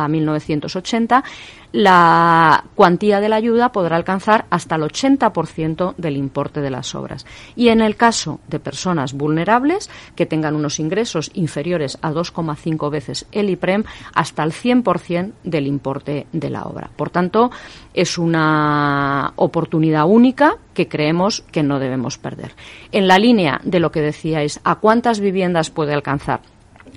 1980, 0.08 1.24
la 1.72 2.64
cuantía 2.74 3.20
de 3.20 3.28
la 3.28 3.36
ayuda 3.36 3.72
podrá 3.72 3.96
alcanzar 3.96 4.46
hasta 4.50 4.76
el 4.76 4.82
80% 4.82 5.94
del 5.96 6.16
importe 6.16 6.60
de 6.60 6.70
las 6.70 6.94
obras. 6.94 7.26
Y 7.56 7.68
en 7.68 7.80
el 7.80 7.96
caso 7.96 8.40
de 8.48 8.58
personas 8.58 9.12
vulnerables 9.12 9.90
que 10.16 10.26
tengan 10.26 10.54
unos 10.54 10.80
ingresos 10.80 11.30
inferiores 11.34 11.98
a 12.00 12.10
2,5 12.10 12.90
veces 12.90 13.26
el 13.32 13.50
IPREM, 13.50 13.84
hasta 14.14 14.42
el 14.42 14.52
100% 14.52 15.32
del 15.44 15.66
importe 15.66 16.26
de 16.32 16.50
la 16.50 16.64
obra. 16.64 16.90
Por 16.96 17.10
tanto, 17.10 17.50
es 17.92 18.16
una 18.16 19.32
oportunidad 19.36 20.06
única 20.06 20.56
que 20.78 20.86
creemos 20.86 21.42
que 21.50 21.64
no 21.64 21.80
debemos 21.80 22.18
perder. 22.18 22.52
En 22.92 23.08
la 23.08 23.18
línea 23.18 23.60
de 23.64 23.80
lo 23.80 23.90
que 23.90 24.00
decíais, 24.00 24.60
¿a 24.62 24.76
cuántas 24.76 25.18
viviendas 25.18 25.70
puede 25.70 25.92
alcanzar? 25.92 26.40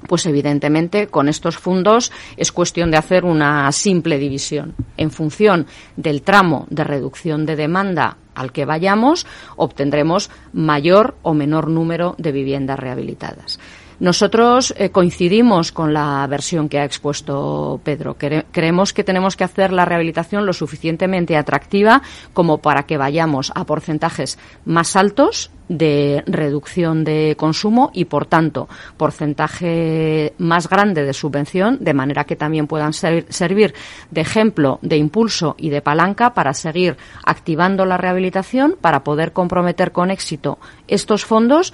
pues 0.08 0.26
evidentemente 0.26 1.08
con 1.08 1.30
estos 1.30 1.58
fondos 1.58 2.12
es 2.36 2.52
cuestión 2.52 2.90
de 2.90 2.98
hacer 2.98 3.24
una 3.24 3.72
simple 3.72 4.18
división. 4.18 4.74
En 4.98 5.12
función 5.12 5.68
del 5.96 6.24
tramo 6.24 6.66
de 6.72 6.84
reducción 6.84 7.46
de 7.46 7.56
demanda 7.56 8.18
al 8.34 8.52
que 8.52 8.66
vayamos, 8.66 9.28
obtendremos 9.58 10.32
mayor 10.54 11.18
o 11.22 11.36
menor 11.36 11.68
número 11.68 12.16
de 12.18 12.32
viviendas 12.32 12.80
rehabilitadas. 12.80 13.60
Nosotros 14.02 14.74
eh, 14.78 14.90
coincidimos 14.90 15.72
con 15.72 15.94
la 15.94 16.26
versión 16.26 16.70
que 16.70 16.80
ha 16.80 16.86
expuesto 16.86 17.80
Pedro. 17.84 18.18
creemos 18.18 18.94
que 18.94 19.04
tenemos 19.04 19.36
que 19.38 19.44
hacer 19.44 19.72
la 19.72 19.86
rehabilitación 19.86 20.48
lo 20.48 20.54
suficientemente 20.54 21.38
atractiva 21.38 22.02
como 22.34 22.58
para 22.58 22.88
que 22.88 22.98
vayamos 22.98 23.52
a 23.54 23.64
porcentajes 23.64 24.40
más 24.66 24.96
altos 24.96 25.52
de 25.70 26.24
reducción 26.26 27.04
de 27.04 27.36
consumo 27.38 27.92
y, 27.94 28.06
por 28.06 28.26
tanto, 28.26 28.68
porcentaje 28.98 30.34
más 30.40 30.68
grande 30.68 31.06
de 31.06 31.14
subvención, 31.14 31.78
de 31.80 31.94
manera 31.94 32.24
que 32.24 32.36
también 32.36 32.66
puedan 32.66 32.94
servir 32.94 33.76
de 34.10 34.22
ejemplo, 34.22 34.80
de 34.82 34.98
impulso 34.98 35.56
y 35.60 35.70
de 35.70 35.84
palanca 35.84 36.34
para 36.34 36.56
seguir 36.56 36.98
activando 37.24 37.86
la 37.86 37.98
rehabilitación, 37.98 38.78
para 38.82 39.04
poder 39.04 39.32
comprometer 39.32 39.92
con 39.92 40.10
éxito 40.10 40.58
estos 40.88 41.24
fondos 41.24 41.72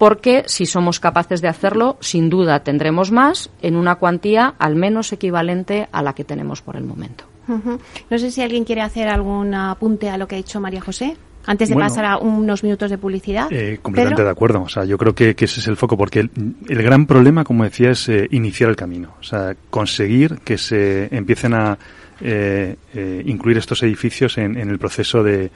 porque 0.00 0.44
si 0.46 0.64
somos 0.64 0.98
capaces 0.98 1.42
de 1.42 1.48
hacerlo, 1.48 1.98
sin 2.00 2.30
duda 2.30 2.60
tendremos 2.60 3.12
más 3.12 3.50
en 3.60 3.76
una 3.76 3.96
cuantía 3.96 4.54
al 4.58 4.74
menos 4.74 5.12
equivalente 5.12 5.88
a 5.92 6.02
la 6.02 6.14
que 6.14 6.24
tenemos 6.24 6.62
por 6.62 6.76
el 6.76 6.84
momento. 6.84 7.24
No 7.46 8.18
sé 8.18 8.30
si 8.30 8.40
alguien 8.40 8.64
quiere 8.64 8.80
hacer 8.80 9.08
algún 9.08 9.52
apunte 9.52 10.08
a 10.08 10.16
lo 10.16 10.26
que 10.26 10.36
ha 10.36 10.38
dicho 10.38 10.58
María 10.58 10.80
José. 10.80 11.18
Antes 11.44 11.68
de 11.68 11.74
pasar 11.74 12.06
a 12.06 12.16
unos 12.16 12.62
minutos 12.62 12.90
de 12.90 12.96
publicidad. 12.96 13.52
Eh, 13.52 13.78
completamente 13.82 14.24
de 14.24 14.30
acuerdo. 14.30 14.62
O 14.62 14.68
sea, 14.70 14.86
yo 14.86 14.96
creo 14.96 15.14
que, 15.14 15.34
ese 15.36 15.60
es 15.60 15.66
el 15.68 15.76
foco, 15.76 15.98
porque 15.98 16.20
el, 16.20 16.82
gran 16.82 17.04
problema, 17.06 17.44
como 17.44 17.64
decía, 17.64 17.90
es 17.90 18.08
eh, 18.08 18.26
iniciar 18.30 18.70
el 18.70 18.76
camino. 18.76 19.14
O 19.20 19.22
sea, 19.22 19.54
conseguir 19.68 20.38
que 20.44 20.56
se 20.56 21.14
empiecen 21.14 21.52
a 21.52 21.78
eh, 22.22 22.76
eh 22.94 23.22
incluir 23.26 23.58
estos 23.58 23.82
edificios 23.82 24.38
en 24.38 24.56
el 24.56 24.78
proceso 24.78 25.22
de, 25.22 25.50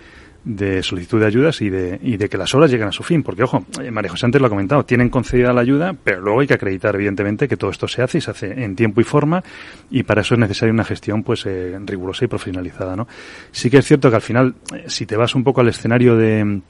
de 0.45 0.83
solicitud 0.83 1.21
de 1.21 1.27
ayudas 1.27 1.61
y 1.63 1.71
de, 1.71 1.99
y 2.03 2.17
de 2.17 2.29
que 2.29 2.37
las 2.37 2.55
obras 2.55 2.71
lleguen 2.71 2.89
a 2.89 2.93
su 2.93 3.03
fin. 3.03 3.23
Porque, 3.23 3.43
ojo, 3.43 3.65
eh, 3.83 3.91
María 3.91 4.11
José 4.11 4.27
antes 4.27 4.41
lo 4.41 4.47
ha 4.47 4.51
comentado, 4.51 4.85
tienen 4.85 5.09
concedida 5.09 5.53
la 5.53 5.63
ayuda, 5.63 5.95
pero 6.05 6.21
luego 6.21 6.41
hay 6.41 6.47
que 6.47 6.55
acreditar, 6.55 6.95
evidentemente, 6.95 7.49
que 7.49 7.57
todo 7.57 7.71
esto 7.71 7.89
se 7.89 8.03
hace 8.03 8.19
y 8.19 8.21
se 8.21 8.31
hace 8.31 8.65
en 8.65 8.77
tiempo 8.77 9.01
y 9.01 9.05
forma, 9.05 9.43
y 9.91 10.03
para 10.03 10.21
eso 10.21 10.35
es 10.35 10.41
necesaria 10.41 10.73
una 10.73 10.85
gestión 10.85 11.23
pues 11.23 11.47
eh, 11.47 11.79
rigurosa 11.85 12.25
y 12.25 12.29
profesionalizada. 12.29 12.97
¿no? 12.97 13.09
Sí 13.51 13.71
que 13.71 13.79
es 13.79 13.87
cierto 13.87 14.11
que 14.11 14.17
al 14.17 14.23
final, 14.23 14.55
eh, 14.75 14.85
si 14.87 15.07
te 15.07 15.17
vas 15.17 15.35
un 15.35 15.45
poco 15.45 15.61
al 15.61 15.69
escenario 15.69 16.17
de 16.17 16.61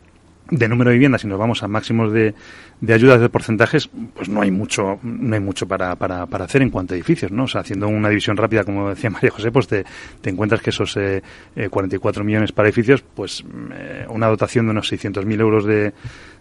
de 0.50 0.68
número 0.68 0.90
de 0.90 0.94
viviendas 0.94 1.24
y 1.24 1.26
nos 1.26 1.38
vamos 1.38 1.62
a 1.62 1.68
máximos 1.68 2.12
de, 2.12 2.34
de 2.80 2.92
ayudas 2.92 3.20
de 3.20 3.28
porcentajes, 3.28 3.88
pues 4.14 4.28
no 4.28 4.42
hay 4.42 4.50
mucho, 4.50 4.98
no 5.02 5.34
hay 5.34 5.40
mucho 5.40 5.66
para, 5.66 5.96
para, 5.96 6.26
para 6.26 6.44
hacer 6.44 6.60
en 6.62 6.70
cuanto 6.70 6.94
a 6.94 6.96
edificios, 6.96 7.32
¿no? 7.32 7.44
O 7.44 7.48
sea, 7.48 7.62
haciendo 7.62 7.88
una 7.88 8.08
división 8.08 8.36
rápida, 8.36 8.64
como 8.64 8.90
decía 8.90 9.10
María 9.10 9.30
José, 9.30 9.50
pues 9.50 9.66
te, 9.68 9.84
te 10.20 10.30
encuentras 10.30 10.60
que 10.60 10.70
esos 10.70 10.96
eh, 10.96 11.22
44 11.70 12.22
eh, 12.22 12.26
millones 12.26 12.52
para 12.52 12.68
edificios, 12.68 13.02
pues 13.02 13.42
eh, 13.72 14.06
una 14.08 14.26
dotación 14.26 14.66
de 14.66 14.72
unos 14.72 14.92
600.000 14.92 15.40
euros 15.40 15.64
de, 15.64 15.94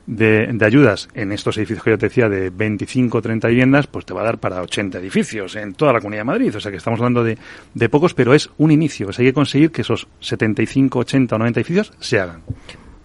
de, 0.06 0.48
de, 0.52 0.66
ayudas 0.66 1.08
en 1.13 1.32
estos 1.32 1.58
edificios 1.58 1.84
que 1.84 1.92
yo 1.92 1.98
te 1.98 2.08
decía 2.08 2.28
de 2.28 2.50
25 2.50 3.18
o 3.18 3.22
30 3.22 3.48
viviendas, 3.48 3.88
pues 3.88 4.06
te 4.06 4.13
va 4.13 4.22
a 4.22 4.26
dar 4.26 4.38
para 4.38 4.62
80 4.62 5.00
edificios 5.00 5.56
en 5.56 5.74
toda 5.76 5.94
la 5.94 6.00
Comunidad 6.00 6.22
de 6.22 6.26
Madrid. 6.26 6.56
O 6.56 6.60
sea 6.60 6.72
que 6.72 6.78
estamos 6.78 7.00
hablando 7.00 7.24
de, 7.24 7.38
de 7.74 7.89
pocos, 7.89 8.13
pero 8.13 8.34
es 8.34 8.50
un 8.58 8.72
inicio. 8.72 9.08
O 9.08 9.13
sea, 9.13 9.24
hay 9.24 9.30
que 9.30 9.34
conseguir 9.34 9.72
que 9.72 9.82
esos 9.82 10.08
75, 10.20 11.00
80 11.00 11.36
o 11.36 11.39
90 11.39 11.60
edificios 11.62 11.94
se 12.00 12.20
hagan. 12.20 12.42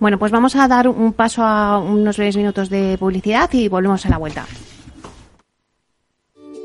Bueno, 0.00 0.18
pues 0.18 0.30
vamos 0.32 0.54
a 0.56 0.68
dar 0.68 0.88
un 0.88 1.12
paso 1.12 1.42
a 1.42 1.78
unos 1.78 2.16
breves 2.16 2.36
minutos 2.36 2.70
de 2.70 2.96
publicidad 2.98 3.52
y 3.52 3.68
volvemos 3.68 4.06
a 4.06 4.08
la 4.08 4.18
vuelta. 4.18 4.46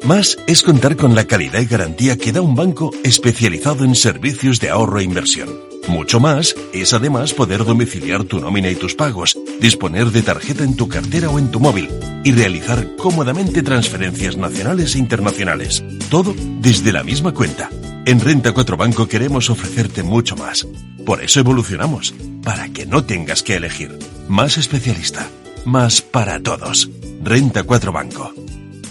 Más 0.04 0.38
es 0.48 0.64
contar 0.64 0.98
con 0.98 1.16
la 1.16 1.24
calidad 1.24 1.62
y 1.62 1.66
garantía 1.66 2.18
que 2.18 2.34
da 2.34 2.42
un 2.42 2.56
banco 2.56 2.92
especializado 3.04 3.86
en 3.86 3.96
servicios 3.96 4.60
de 4.60 4.70
ahorro 4.70 5.00
e 5.00 5.04
inversión. 5.04 5.50
Mucho 5.88 6.20
más 6.20 6.56
es 6.74 6.94
además 6.94 7.34
poder 7.34 7.64
domiciliar 7.64 8.26
tu 8.26 8.40
nómina 8.40 8.70
y 8.70 8.76
tus 8.76 8.96
pagos, 8.96 9.38
disponer 9.62 10.08
de 10.12 10.22
tarjeta 10.22 10.64
en 10.64 10.76
tu 10.76 10.90
cartera 10.90 11.30
o 11.30 11.40
en 11.40 11.52
tu 11.52 11.62
móvil 11.62 11.90
y 12.24 12.34
realizar 12.34 12.96
cómodamente 12.98 13.64
transferencias 13.64 14.36
nacionales 14.36 14.96
e 14.96 15.00
internacionales. 15.00 15.84
Todo 16.10 16.36
desde 16.60 16.92
la 16.92 17.04
misma 17.04 17.34
cuenta. 17.34 17.70
En 18.06 18.20
Renta 18.20 18.52
4 18.52 18.76
Banco 18.76 19.08
queremos 19.08 19.50
ofrecerte 19.50 20.04
mucho 20.04 20.36
más. 20.36 20.68
Por 21.06 21.24
eso 21.24 21.40
evolucionamos, 21.40 22.14
para 22.44 22.70
que 22.70 22.86
no 22.86 23.06
tengas 23.06 23.44
que 23.44 23.56
elegir. 23.56 23.98
Más 24.28 24.58
especialista, 24.58 25.30
más 25.66 26.02
para 26.02 26.42
todos. 26.42 26.90
Renta 27.24 27.64
4 27.64 27.92
Banco. 27.92 28.34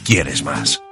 ¿Quieres 0.05 0.43
más? 0.43 0.83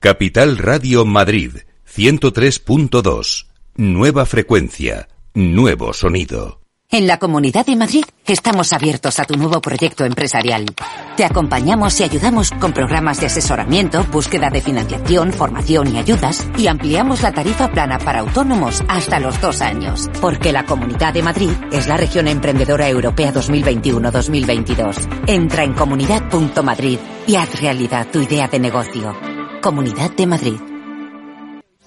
Capital 0.00 0.58
Radio 0.58 1.06
Madrid, 1.06 1.58
103.2. 1.88 3.46
Nueva 3.76 4.26
frecuencia, 4.26 5.08
nuevo 5.32 5.94
sonido. 5.94 6.63
En 6.90 7.06
la 7.08 7.18
Comunidad 7.18 7.66
de 7.66 7.74
Madrid 7.74 8.04
estamos 8.26 8.72
abiertos 8.72 9.18
a 9.18 9.24
tu 9.24 9.36
nuevo 9.36 9.60
proyecto 9.60 10.04
empresarial. 10.04 10.66
Te 11.16 11.24
acompañamos 11.24 11.98
y 11.98 12.04
ayudamos 12.04 12.50
con 12.52 12.72
programas 12.72 13.20
de 13.20 13.26
asesoramiento, 13.26 14.04
búsqueda 14.04 14.48
de 14.50 14.60
financiación, 14.60 15.32
formación 15.32 15.94
y 15.94 15.98
ayudas 15.98 16.46
y 16.56 16.68
ampliamos 16.68 17.22
la 17.22 17.32
tarifa 17.32 17.70
plana 17.70 17.98
para 17.98 18.20
autónomos 18.20 18.82
hasta 18.88 19.18
los 19.18 19.40
dos 19.40 19.60
años. 19.60 20.08
Porque 20.20 20.52
la 20.52 20.66
Comunidad 20.66 21.14
de 21.14 21.22
Madrid 21.22 21.52
es 21.72 21.88
la 21.88 21.96
región 21.96 22.28
emprendedora 22.28 22.88
europea 22.88 23.32
2021-2022. 23.32 25.24
Entra 25.26 25.64
en 25.64 25.72
comunidad.madrid 25.72 26.98
y 27.26 27.36
haz 27.36 27.60
realidad 27.60 28.06
tu 28.12 28.20
idea 28.20 28.46
de 28.46 28.60
negocio. 28.60 29.16
Comunidad 29.60 30.10
de 30.12 30.26
Madrid. 30.26 30.73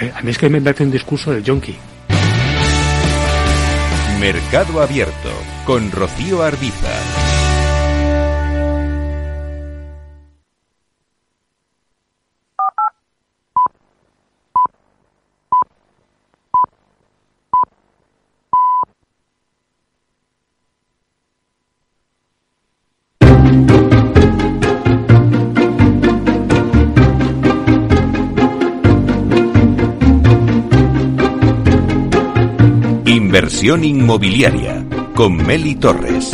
Eh, 0.00 0.12
a 0.14 0.22
mí 0.22 0.30
es 0.30 0.38
que 0.38 0.48
me 0.48 0.60
parece 0.60 0.84
un 0.84 0.90
discurso 0.90 1.32
del 1.32 1.44
yonki. 1.44 1.76
Mercado 4.18 4.82
Abierto 4.82 5.30
con 5.64 5.90
Rocío 5.90 6.42
Arbiza. 6.42 7.19
Inmobiliaria 33.62 34.86
con 35.14 35.36
Meli 35.36 35.74
Torres. 35.74 36.30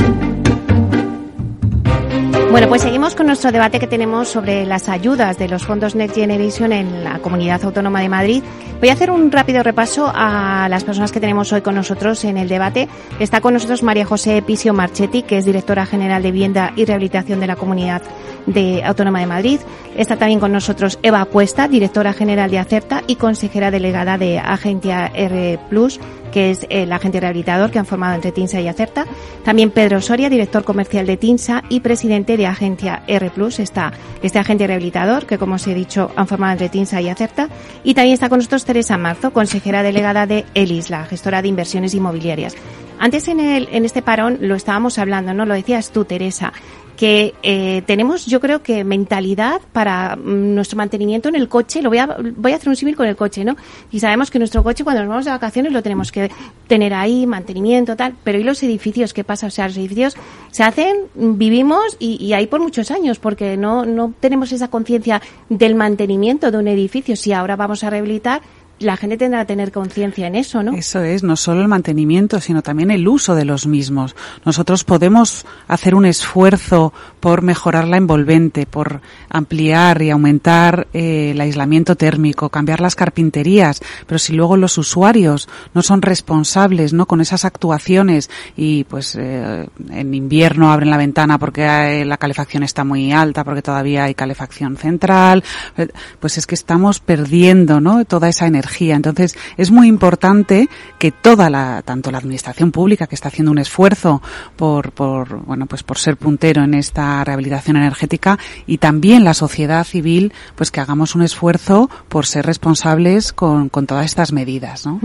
Bueno, 2.50 2.68
pues 2.68 2.82
seguimos 2.82 3.14
con 3.14 3.26
nuestro 3.26 3.50
debate 3.50 3.80
que 3.80 3.86
tenemos 3.86 4.28
sobre 4.28 4.64
las 4.64 4.88
ayudas 4.88 5.36
de 5.38 5.48
los 5.48 5.64
fondos 5.64 5.94
Next 5.94 6.14
Generation 6.14 6.72
en 6.72 7.02
la 7.04 7.18
Comunidad 7.18 7.64
Autónoma 7.64 8.00
de 8.00 8.08
Madrid. 8.08 8.42
Voy 8.80 8.90
a 8.90 8.92
hacer 8.92 9.10
un 9.10 9.32
rápido 9.32 9.62
repaso 9.62 10.12
a 10.14 10.68
las 10.68 10.84
personas 10.84 11.10
que 11.10 11.18
tenemos 11.18 11.52
hoy 11.52 11.62
con 11.62 11.74
nosotros 11.74 12.22
en 12.24 12.36
el 12.36 12.48
debate. 12.48 12.88
Está 13.18 13.40
con 13.40 13.54
nosotros 13.54 13.82
María 13.82 14.04
José 14.04 14.40
Pisio 14.42 14.72
Marchetti, 14.72 15.22
que 15.22 15.38
es 15.38 15.46
directora 15.46 15.86
general 15.86 16.22
de 16.22 16.30
Vivienda 16.30 16.72
y 16.76 16.84
Rehabilitación 16.84 17.40
de 17.40 17.46
la 17.46 17.56
Comunidad 17.56 18.02
de 18.46 18.84
Autónoma 18.84 19.20
de 19.20 19.26
Madrid. 19.26 19.60
Está 19.96 20.16
también 20.16 20.38
con 20.38 20.52
nosotros 20.52 20.98
Eva 21.02 21.24
Cuesta, 21.24 21.66
directora 21.66 22.12
general 22.12 22.50
de 22.50 22.58
Acerta 22.58 23.02
y 23.06 23.16
consejera 23.16 23.70
delegada 23.70 24.18
de 24.18 24.38
Agencia 24.38 25.10
R 25.14 25.58
Plus 25.68 25.98
que 26.36 26.50
es 26.50 26.66
el 26.68 26.92
agente 26.92 27.18
rehabilitador 27.18 27.70
que 27.70 27.78
han 27.78 27.86
formado 27.86 28.14
entre 28.14 28.30
TINSA 28.30 28.60
y 28.60 28.68
Acerta. 28.68 29.06
También 29.42 29.70
Pedro 29.70 30.02
Soria, 30.02 30.28
director 30.28 30.64
comercial 30.64 31.06
de 31.06 31.16
TINSA 31.16 31.62
y 31.70 31.80
presidente 31.80 32.36
de 32.36 32.46
Agencia 32.46 33.04
R 33.06 33.32
está 33.56 33.94
este 34.22 34.38
agente 34.38 34.66
rehabilitador 34.66 35.24
que, 35.24 35.38
como 35.38 35.54
os 35.54 35.66
he 35.66 35.72
dicho, 35.72 36.10
han 36.14 36.26
formado 36.26 36.52
entre 36.52 36.68
TINSA 36.68 37.00
y 37.00 37.08
Acerta. 37.08 37.48
Y 37.84 37.94
también 37.94 38.12
está 38.12 38.28
con 38.28 38.40
nosotros 38.40 38.66
Teresa 38.66 38.98
Marzo, 38.98 39.32
consejera 39.32 39.82
delegada 39.82 40.26
de 40.26 40.44
ELIS, 40.52 40.90
la 40.90 41.06
gestora 41.06 41.40
de 41.40 41.48
inversiones 41.48 41.94
inmobiliarias. 41.94 42.54
Antes 42.98 43.28
en, 43.28 43.40
el, 43.40 43.70
en 43.72 43.86
este 43.86 44.02
parón 44.02 44.36
lo 44.42 44.56
estábamos 44.56 44.98
hablando, 44.98 45.32
¿no? 45.32 45.46
Lo 45.46 45.54
decías 45.54 45.90
tú, 45.90 46.04
Teresa 46.04 46.52
que 46.96 47.34
eh, 47.42 47.82
tenemos, 47.86 48.26
yo 48.26 48.40
creo 48.40 48.62
que 48.62 48.82
mentalidad 48.82 49.60
para 49.72 50.16
mm, 50.16 50.54
nuestro 50.54 50.76
mantenimiento 50.76 51.28
en 51.28 51.34
el 51.34 51.48
coche. 51.48 51.82
Lo 51.82 51.90
voy 51.90 51.98
a, 51.98 52.16
voy 52.36 52.52
a 52.52 52.56
hacer 52.56 52.68
un 52.68 52.76
símil 52.76 52.96
con 52.96 53.06
el 53.06 53.16
coche, 53.16 53.44
¿no? 53.44 53.56
Y 53.92 54.00
sabemos 54.00 54.30
que 54.30 54.38
nuestro 54.38 54.62
coche 54.62 54.82
cuando 54.82 55.02
nos 55.02 55.08
vamos 55.10 55.24
de 55.26 55.30
vacaciones 55.30 55.72
lo 55.72 55.82
tenemos 55.82 56.10
que 56.10 56.30
tener 56.66 56.94
ahí, 56.94 57.26
mantenimiento, 57.26 57.96
tal. 57.96 58.14
Pero 58.24 58.38
¿y 58.38 58.44
los 58.44 58.62
edificios? 58.62 59.12
¿Qué 59.12 59.24
pasa? 59.24 59.46
O 59.46 59.50
sea, 59.50 59.68
los 59.68 59.76
edificios 59.76 60.16
se 60.50 60.62
hacen, 60.62 60.96
vivimos 61.14 61.96
y, 61.98 62.22
y 62.24 62.32
ahí 62.32 62.46
por 62.46 62.60
muchos 62.60 62.90
años 62.90 63.18
porque 63.18 63.56
no, 63.56 63.84
no 63.84 64.14
tenemos 64.18 64.52
esa 64.52 64.68
conciencia 64.68 65.20
del 65.48 65.74
mantenimiento 65.74 66.50
de 66.50 66.58
un 66.58 66.68
edificio. 66.68 67.14
Si 67.16 67.32
ahora 67.32 67.56
vamos 67.56 67.84
a 67.84 67.90
rehabilitar, 67.90 68.40
la 68.78 68.96
gente 68.98 69.16
tendrá 69.16 69.40
que 69.40 69.46
tener 69.46 69.72
conciencia 69.72 70.26
en 70.26 70.34
eso, 70.34 70.62
¿no? 70.62 70.72
Eso 70.72 71.00
es, 71.02 71.22
no 71.22 71.36
solo 71.36 71.62
el 71.62 71.68
mantenimiento, 71.68 72.40
sino 72.40 72.62
también 72.62 72.90
el 72.90 73.08
uso 73.08 73.34
de 73.34 73.46
los 73.46 73.66
mismos. 73.66 74.14
Nosotros 74.44 74.84
podemos 74.84 75.46
hacer 75.66 75.94
un 75.94 76.04
esfuerzo 76.04 76.92
por 77.20 77.40
mejorar 77.40 77.88
la 77.88 77.96
envolvente, 77.96 78.66
por 78.66 79.00
ampliar 79.30 80.02
y 80.02 80.10
aumentar 80.10 80.88
eh, 80.92 81.30
el 81.30 81.40
aislamiento 81.40 81.96
térmico, 81.96 82.50
cambiar 82.50 82.80
las 82.80 82.94
carpinterías, 82.94 83.80
pero 84.06 84.18
si 84.18 84.34
luego 84.34 84.58
los 84.58 84.76
usuarios 84.76 85.48
no 85.72 85.82
son 85.82 86.02
responsables, 86.02 86.92
¿no? 86.92 87.06
Con 87.06 87.22
esas 87.22 87.46
actuaciones 87.46 88.28
y 88.56 88.84
pues 88.84 89.16
eh, 89.18 89.68
en 89.90 90.14
invierno 90.14 90.70
abren 90.70 90.90
la 90.90 90.98
ventana 90.98 91.38
porque 91.38 92.04
la 92.04 92.18
calefacción 92.18 92.62
está 92.62 92.84
muy 92.84 93.10
alta, 93.10 93.42
porque 93.42 93.62
todavía 93.62 94.04
hay 94.04 94.14
calefacción 94.14 94.76
central, 94.76 95.42
eh, 95.78 95.88
pues 96.20 96.36
es 96.36 96.46
que 96.46 96.54
estamos 96.54 97.00
perdiendo, 97.00 97.80
¿no? 97.80 98.04
Toda 98.04 98.28
esa 98.28 98.46
energía 98.46 98.65
entonces, 98.80 99.36
es 99.56 99.70
muy 99.70 99.88
importante 99.88 100.68
que 100.98 101.12
toda 101.12 101.50
la, 101.50 101.82
tanto 101.82 102.10
la 102.10 102.18
administración 102.18 102.72
pública 102.72 103.06
que 103.06 103.14
está 103.14 103.28
haciendo 103.28 103.52
un 103.52 103.58
esfuerzo 103.58 104.22
por, 104.56 104.92
por, 104.92 105.44
bueno, 105.44 105.66
pues 105.66 105.82
por 105.82 105.98
ser 105.98 106.16
puntero 106.16 106.62
en 106.62 106.74
esta 106.74 107.24
rehabilitación 107.24 107.76
energética 107.76 108.38
y 108.66 108.78
también 108.78 109.24
la 109.24 109.34
sociedad 109.34 109.84
civil, 109.84 110.32
pues 110.54 110.70
que 110.70 110.80
hagamos 110.80 111.14
un 111.14 111.22
esfuerzo 111.22 111.90
por 112.08 112.26
ser 112.26 112.46
responsables 112.46 113.32
con, 113.32 113.68
con 113.68 113.86
todas 113.86 114.06
estas 114.06 114.32
medidas, 114.32 114.86
¿no? 114.86 115.00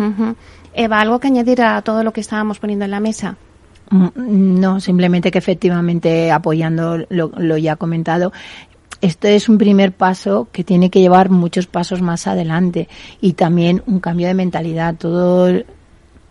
Eva, 0.74 1.02
¿algo 1.02 1.20
que 1.20 1.28
añadir 1.28 1.62
a 1.62 1.82
todo 1.82 2.04
lo 2.04 2.14
que 2.14 2.22
estábamos 2.22 2.60
poniendo 2.60 2.86
en 2.86 2.92
la 2.92 3.00
mesa? 3.00 3.36
Mm, 3.90 4.60
no, 4.60 4.80
simplemente 4.80 5.32
que 5.32 5.38
efectivamente 5.38 6.32
apoyando 6.32 7.06
lo, 7.10 7.32
lo 7.38 7.58
ya 7.58 7.76
comentado, 7.76 8.32
esto 9.02 9.28
es 9.28 9.50
un 9.50 9.58
primer 9.58 9.92
paso 9.92 10.48
que 10.52 10.64
tiene 10.64 10.90
que 10.90 11.02
llevar 11.02 11.30
muchos 11.30 11.68
pasos 11.68 12.02
más 12.02 12.28
adelante 12.28 12.88
y 13.20 13.34
también 13.34 13.82
un 13.88 14.00
cambio 14.00 14.28
de 14.28 14.36
mentalidad. 14.36 14.96
Todo 14.96 15.64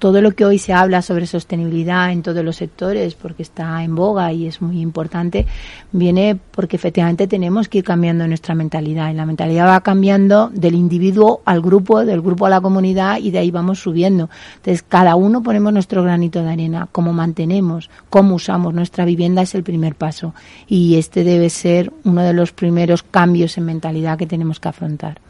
todo 0.01 0.23
lo 0.23 0.33
que 0.33 0.47
hoy 0.47 0.59
se 0.59 0.73
habla 0.73 1.03
sobre 1.03 1.27
sostenibilidad 1.27 2.11
en 2.11 2.23
todos 2.23 2.43
los 2.43 2.57
sectores, 2.57 3.15
porque 3.15 3.43
está 3.43 3.85
en 3.85 3.95
boga 3.95 4.33
y 4.33 4.47
es 4.47 4.63
muy 4.63 4.81
importante, 4.81 5.47
viene 5.93 6.39
porque 6.51 6.77
efectivamente 6.77 7.27
tenemos 7.27 7.69
que 7.69 7.79
ir 7.79 7.85
cambiando 7.85 8.27
nuestra 8.27 8.55
mentalidad. 8.55 9.11
Y 9.11 9.15
la 9.15 9.27
mentalidad 9.27 9.69
va 9.69 9.83
cambiando 9.83 10.51
del 10.55 10.75
individuo 10.75 11.43
al 11.45 11.61
grupo, 11.61 12.03
del 12.05 12.23
grupo 12.23 12.47
a 12.47 12.51
la 12.51 12.63
comunidad 12.63 13.19
y 13.19 13.31
de 13.31 13.41
ahí 13.41 13.51
vamos 13.51 13.81
subiendo. 13.81 14.31
Entonces, 14.57 14.83
cada 14.83 15.17
uno 15.17 15.43
ponemos 15.43 15.71
nuestro 15.71 16.03
granito 16.03 16.43
de 16.43 16.51
arena. 16.51 16.89
Cómo 16.91 17.13
mantenemos, 17.13 17.91
cómo 18.09 18.37
usamos 18.37 18.73
nuestra 18.73 19.05
vivienda 19.05 19.43
es 19.43 19.55
el 19.55 19.63
primer 19.63 19.97
paso. 19.97 20.33
Y 20.67 20.97
este 20.97 21.25
debe 21.25 21.51
ser 21.51 21.93
uno 22.05 22.23
de 22.23 22.33
los 22.33 22.53
primeros 22.53 23.03
cambios 23.03 23.59
en 23.59 23.67
mentalidad 23.67 24.17
que 24.17 24.27
tenemos 24.27 24.61
que 24.61 24.69
afrontar. 24.69 25.21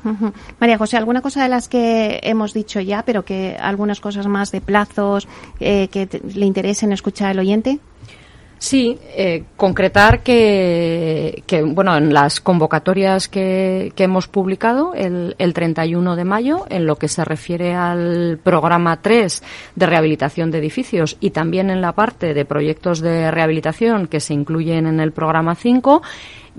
María 0.60 0.78
José, 0.78 0.96
¿alguna 0.96 1.22
cosa 1.22 1.42
de 1.42 1.48
las 1.48 1.68
que 1.68 2.20
hemos 2.22 2.54
dicho 2.54 2.78
ya, 2.78 3.02
pero 3.04 3.24
que 3.24 3.56
algunas 3.60 3.98
cosas 3.98 4.28
más 4.28 4.52
de 4.52 4.59
plazos 4.60 5.28
eh, 5.58 5.88
que 5.88 6.08
le 6.34 6.46
interesen 6.46 6.92
escuchar 6.92 7.30
al 7.30 7.38
oyente? 7.38 7.80
Sí, 8.60 8.98
eh, 9.16 9.44
concretar 9.56 10.22
que, 10.22 11.42
que, 11.46 11.62
bueno, 11.62 11.96
en 11.96 12.12
las 12.12 12.42
convocatorias 12.42 13.26
que, 13.26 13.90
que 13.96 14.04
hemos 14.04 14.28
publicado 14.28 14.92
el, 14.92 15.34
el, 15.38 15.54
31 15.54 16.14
de 16.14 16.24
mayo, 16.24 16.66
en 16.68 16.84
lo 16.84 16.96
que 16.96 17.08
se 17.08 17.24
refiere 17.24 17.74
al 17.74 18.38
programa 18.42 19.00
3 19.00 19.42
de 19.76 19.86
rehabilitación 19.86 20.50
de 20.50 20.58
edificios 20.58 21.16
y 21.20 21.30
también 21.30 21.70
en 21.70 21.80
la 21.80 21.92
parte 21.92 22.34
de 22.34 22.44
proyectos 22.44 23.00
de 23.00 23.30
rehabilitación 23.30 24.08
que 24.08 24.20
se 24.20 24.34
incluyen 24.34 24.86
en 24.86 25.00
el 25.00 25.12
programa 25.12 25.54
5, 25.54 26.02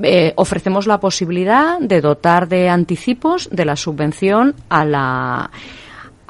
eh, 0.02 0.34
ofrecemos 0.38 0.88
la 0.88 1.00
posibilidad 1.00 1.80
de 1.80 2.02
dotar 2.02 2.48
de 2.48 2.68
anticipos 2.68 3.48
de 3.52 3.66
la 3.66 3.76
subvención 3.76 4.56
a 4.70 4.86
la 4.86 5.52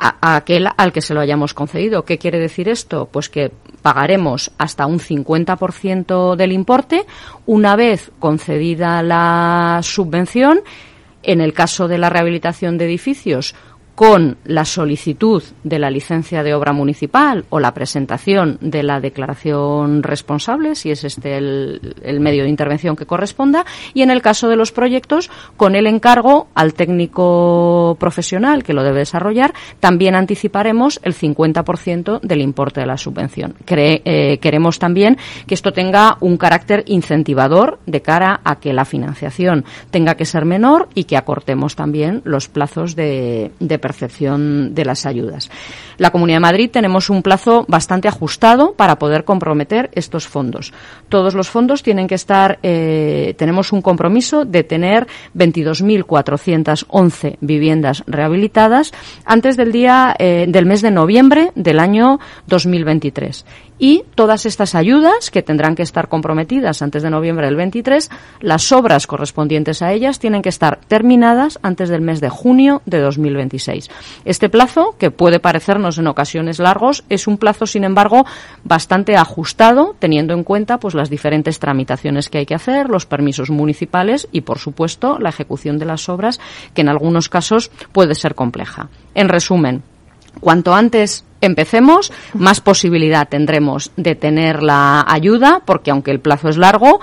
a, 0.02 0.36
aquel 0.36 0.68
al 0.76 0.92
que 0.92 1.02
se 1.02 1.14
lo 1.14 1.20
hayamos 1.20 1.54
concedido. 1.54 2.04
¿Qué 2.04 2.18
quiere 2.18 2.40
decir 2.40 2.68
esto? 2.68 3.08
Pues 3.12 3.30
que 3.30 3.52
pagaremos 3.82 4.52
hasta 4.58 4.88
un 4.88 5.00
50% 5.00 6.36
del 6.36 6.52
importe 6.52 7.06
una 7.46 7.76
vez 7.76 8.12
concedida 8.20 9.04
la 9.04 9.80
subvención. 9.84 10.62
En 11.24 11.40
el 11.40 11.54
caso 11.54 11.88
de 11.88 12.00
la 12.00 12.10
rehabilitación 12.10 12.80
de 12.80 12.86
edificios, 12.86 13.54
con 14.02 14.38
la 14.46 14.66
solicitud 14.66 15.44
de 15.64 15.78
la 15.78 15.92
licencia 15.92 16.42
de 16.42 16.56
obra 16.56 16.74
municipal 16.74 17.46
o 17.52 17.60
la 17.60 17.72
presentación 17.76 18.58
de 18.60 18.82
la 18.82 19.00
declaración 19.00 20.02
responsable, 20.02 20.74
si 20.74 20.90
es 20.90 21.04
este 21.04 21.38
el, 21.38 22.20
medio 22.20 22.42
de 22.42 22.50
intervención 22.50 22.96
que 22.96 23.06
corresponda, 23.06 23.64
y 23.94 24.02
en 24.02 24.10
el 24.10 24.24
caso 24.24 24.50
de 24.50 24.56
los 24.56 24.72
proyectos, 24.72 25.30
con 25.56 25.76
el 25.76 25.86
encargo 25.86 26.48
al 26.56 26.74
técnico 26.74 27.96
profesional 28.00 28.64
que 28.64 28.74
lo 28.74 28.82
debe 28.82 29.02
desarrollar, 29.02 29.54
también 29.80 30.16
anticiparemos 30.16 31.00
el 31.04 31.14
50% 31.14 32.22
del 32.22 32.42
importe 32.42 32.82
de 32.82 32.88
la 32.88 32.98
subvención. 32.98 33.54
Eh, 33.68 34.40
queremos 34.40 34.80
también 34.80 35.20
que 35.46 35.54
esto 35.54 35.74
tenga 35.74 36.18
un 36.22 36.38
carácter 36.38 36.86
incentivador 36.88 37.78
de 37.86 38.02
cara 38.02 38.42
a 38.46 38.56
que 38.56 38.74
la 38.74 38.86
financiación 38.86 39.64
tenga 39.92 40.16
que 40.16 40.26
ser 40.26 40.46
menor 40.46 40.90
y 40.96 41.04
que 41.04 41.18
acortemos 41.18 41.76
también 41.76 42.24
los 42.24 42.48
plazos 42.50 42.96
de, 42.96 43.52
de 43.60 43.78
percepción 43.92 44.74
de 44.74 44.86
las 44.86 45.06
ayudas. 45.06 45.52
La 45.98 46.12
Comunidad 46.12 46.38
de 46.38 46.42
Madrid 46.42 46.70
tenemos 46.72 47.10
un 47.10 47.22
plazo 47.22 47.66
bastante 47.68 48.08
ajustado 48.08 48.74
para 48.74 48.98
poder 48.98 49.26
comprometer 49.26 49.90
estos 49.94 50.26
fondos. 50.28 50.72
Todos 51.10 51.36
los 51.36 51.50
fondos 51.50 51.84
tienen 51.84 52.08
que 52.08 52.16
estar, 52.16 52.60
eh, 52.64 53.36
tenemos 53.38 53.74
un 53.74 53.82
compromiso 53.82 54.46
de 54.46 54.64
tener 54.64 55.08
22.411 55.36 57.36
viviendas 57.42 58.06
rehabilitadas 58.08 58.94
antes 59.26 59.58
del 59.58 59.74
día 59.74 60.16
eh, 60.18 60.46
del 60.48 60.66
mes 60.66 60.82
de 60.82 60.92
noviembre 60.92 61.52
del 61.56 61.80
año 61.80 62.22
2023 62.48 63.44
y 63.82 64.04
todas 64.14 64.46
estas 64.46 64.76
ayudas 64.76 65.32
que 65.32 65.42
tendrán 65.42 65.74
que 65.74 65.82
estar 65.82 66.08
comprometidas 66.08 66.84
antes 66.84 67.02
de 67.02 67.10
noviembre 67.10 67.48
del 67.48 67.56
23, 67.56 68.12
las 68.40 68.72
obras 68.72 69.08
correspondientes 69.08 69.82
a 69.82 69.92
ellas 69.92 70.20
tienen 70.20 70.44
que 70.44 70.50
estar 70.50 70.80
terminadas 70.88 71.58
antes 71.64 71.90
del 71.90 72.02
mes 72.02 72.22
de 72.22 72.30
junio 72.30 72.84
de 72.86 73.00
2026. 73.00 73.90
Este 74.24 74.50
plazo, 74.50 74.96
que 75.00 75.10
puede 75.10 75.40
parecernos 75.40 75.98
en 75.98 76.06
ocasiones 76.06 76.60
largos, 76.60 77.04
es 77.10 77.26
un 77.26 77.40
plazo, 77.40 77.66
sin 77.66 77.84
embargo, 77.84 78.24
bastante 78.64 79.18
ajustado, 79.18 79.96
teniendo 79.98 80.36
en 80.36 80.44
cuenta 80.44 80.80
pues 80.80 80.94
las 80.94 81.10
diferentes 81.10 81.58
tramitaciones 81.58 82.30
que 82.30 82.38
hay 82.38 82.46
que 82.46 82.54
hacer, 82.54 82.88
los 82.88 83.08
permisos 83.08 83.50
municipales 83.50 84.28
y, 84.32 84.42
por 84.42 84.60
supuesto, 84.60 85.18
la 85.18 85.30
ejecución 85.30 85.80
de 85.80 85.86
las 85.86 86.08
obras, 86.08 86.40
que 86.76 86.82
en 86.82 86.90
algunos 86.90 87.30
casos 87.30 87.72
puede 87.92 88.14
ser 88.14 88.36
compleja. 88.36 88.90
En 89.16 89.28
resumen, 89.28 89.82
Cuanto 90.40 90.74
antes 90.74 91.26
empecemos, 91.42 92.12
más 92.34 92.62
posibilidad 92.62 93.28
tendremos 93.28 93.92
de 93.98 94.16
tener 94.16 94.64
la 94.64 95.04
ayuda, 95.08 95.62
porque 95.66 95.92
aunque 95.92 96.12
el 96.12 96.20
plazo 96.20 96.50
es 96.50 96.58
largo, 96.58 97.02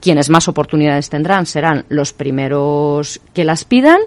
quienes 0.00 0.30
más 0.30 0.48
oportunidades 0.48 1.08
tendrán 1.10 1.46
serán 1.46 1.84
los 1.88 2.12
primeros 2.12 3.20
que 3.32 3.44
las 3.44 3.64
pidan 3.64 4.00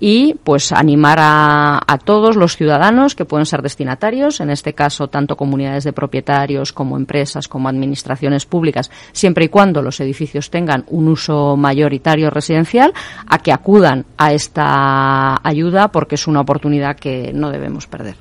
y 0.00 0.34
pues 0.44 0.72
animar 0.72 1.18
a, 1.20 1.98
todos 2.04 2.36
los 2.36 2.56
ciudadanos 2.56 3.14
que 3.14 3.24
pueden 3.24 3.46
ser 3.46 3.62
destinatarios, 3.62 4.40
en 4.40 4.50
este 4.50 4.72
caso 4.72 5.08
tanto 5.08 5.36
comunidades 5.36 5.84
de 5.84 5.92
propietarios 5.92 6.72
como 6.72 6.96
empresas 6.96 7.48
como 7.48 7.68
administraciones 7.68 8.46
públicas, 8.46 8.90
siempre 9.12 9.46
y 9.46 9.48
cuando 9.48 9.82
los 9.82 10.00
edificios 10.00 10.50
tengan 10.50 10.84
un 10.88 11.08
uso 11.08 11.56
mayoritario 11.56 12.30
residencial, 12.30 12.92
a 13.26 13.38
que 13.38 13.52
acudan 13.52 14.06
a 14.16 14.32
esta 14.32 15.40
ayuda 15.42 15.88
porque 15.88 16.14
es 16.14 16.26
una 16.26 16.40
oportunidad 16.40 16.96
que 16.96 17.32
no 17.34 17.50
debemos 17.50 17.86
perder. 17.86 18.14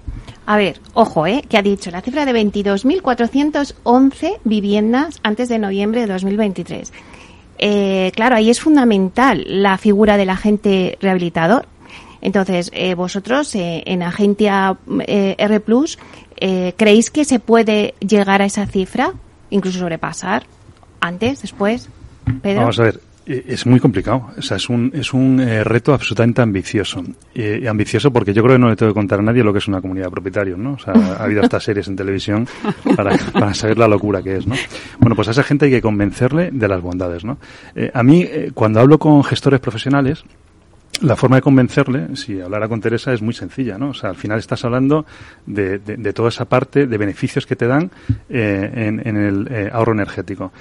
A 0.47 0.55
ver, 0.55 0.79
ojo, 0.93 1.27
¿eh? 1.27 1.43
Que 1.47 1.57
ha 1.57 1.61
dicho 1.61 1.91
la 1.91 2.01
cifra 2.01 2.25
de 2.25 2.31
22.411 2.31 4.37
viviendas 4.45 5.19
antes 5.21 5.49
de 5.49 5.59
noviembre 5.59 5.99
de 5.99 6.07
2023. 6.07 6.93
Eh, 7.59 8.13
claro, 8.15 8.37
ahí 8.37 8.49
es 8.49 8.61
fundamental 8.61 9.43
la 9.45 9.77
figura 9.77 10.15
del 10.15 10.29
agente 10.29 10.97
rehabilitador. 11.01 11.65
Entonces, 12.21 12.71
eh, 12.73 12.95
vosotros 12.95 13.53
eh, 13.55 13.83
en 13.87 14.03
Agencia 14.03 14.77
eh, 15.05 15.35
R 15.37 15.59
Plus, 15.59 15.99
eh, 16.37 16.73
¿creéis 16.77 17.11
que 17.11 17.25
se 17.25 17.39
puede 17.39 17.95
llegar 17.99 18.41
a 18.41 18.45
esa 18.45 18.67
cifra? 18.67 19.11
Incluso 19.49 19.79
sobrepasar. 19.79 20.45
¿Antes? 21.01 21.41
¿Después? 21.41 21.89
Pedro. 22.41 22.61
Vamos 22.61 22.79
a 22.79 22.83
ver. 22.83 23.01
Eh, 23.27 23.43
Es 23.47 23.65
muy 23.65 23.79
complicado, 23.79 24.31
o 24.37 24.41
sea, 24.41 24.57
es 24.57 24.69
un, 24.69 24.91
es 24.93 25.13
un 25.13 25.39
eh, 25.39 25.63
reto 25.63 25.93
absolutamente 25.93 26.41
ambicioso. 26.41 27.03
Eh, 27.35 27.65
ambicioso 27.69 28.11
porque 28.11 28.33
yo 28.33 28.41
creo 28.41 28.55
que 28.55 28.59
no 28.59 28.69
le 28.69 28.75
tengo 28.75 28.91
que 28.91 28.95
contar 28.95 29.19
a 29.19 29.21
nadie 29.21 29.43
lo 29.43 29.51
que 29.53 29.59
es 29.59 29.67
una 29.67 29.81
comunidad 29.81 30.05
de 30.05 30.11
propietarios, 30.11 30.57
¿no? 30.57 30.73
O 30.73 30.79
sea, 30.79 30.93
ha 30.93 31.23
habido 31.23 31.41
hasta 31.41 31.59
series 31.59 31.87
en 31.87 31.95
televisión 31.95 32.47
para, 32.95 33.17
para 33.33 33.53
saber 33.53 33.77
la 33.77 33.87
locura 33.87 34.21
que 34.23 34.37
es, 34.37 34.47
¿no? 34.47 34.55
Bueno, 34.99 35.15
pues 35.15 35.27
a 35.27 35.31
esa 35.31 35.43
gente 35.43 35.65
hay 35.65 35.71
que 35.71 35.81
convencerle 35.81 36.51
de 36.51 36.67
las 36.67 36.81
bondades, 36.81 37.23
¿no? 37.23 37.37
Eh, 37.75 37.91
a 37.93 38.03
mí, 38.03 38.27
cuando 38.53 38.79
hablo 38.79 38.97
con 38.97 39.23
gestores 39.23 39.59
profesionales, 39.59 40.23
la 41.01 41.15
forma 41.15 41.35
de 41.35 41.41
convencerle, 41.41 42.15
si 42.15 42.41
hablara 42.41 42.67
con 42.67 42.81
Teresa, 42.81 43.13
es 43.13 43.21
muy 43.21 43.33
sencilla, 43.33 43.77
¿no? 43.77 43.89
O 43.89 43.93
sea, 43.93 44.09
al 44.09 44.15
final 44.15 44.39
estás 44.39 44.65
hablando 44.65 45.05
de, 45.45 45.77
de, 45.79 45.97
de 45.97 46.13
toda 46.13 46.29
esa 46.29 46.45
parte 46.45 46.87
de 46.87 46.97
beneficios 46.97 47.45
que 47.45 47.55
te 47.55 47.67
dan 47.67 47.91
eh, 48.29 48.71
en, 48.73 49.07
en, 49.07 49.17
el 49.17 49.47
eh, 49.51 49.69
ahorro 49.71 49.93
energético. 49.93 50.51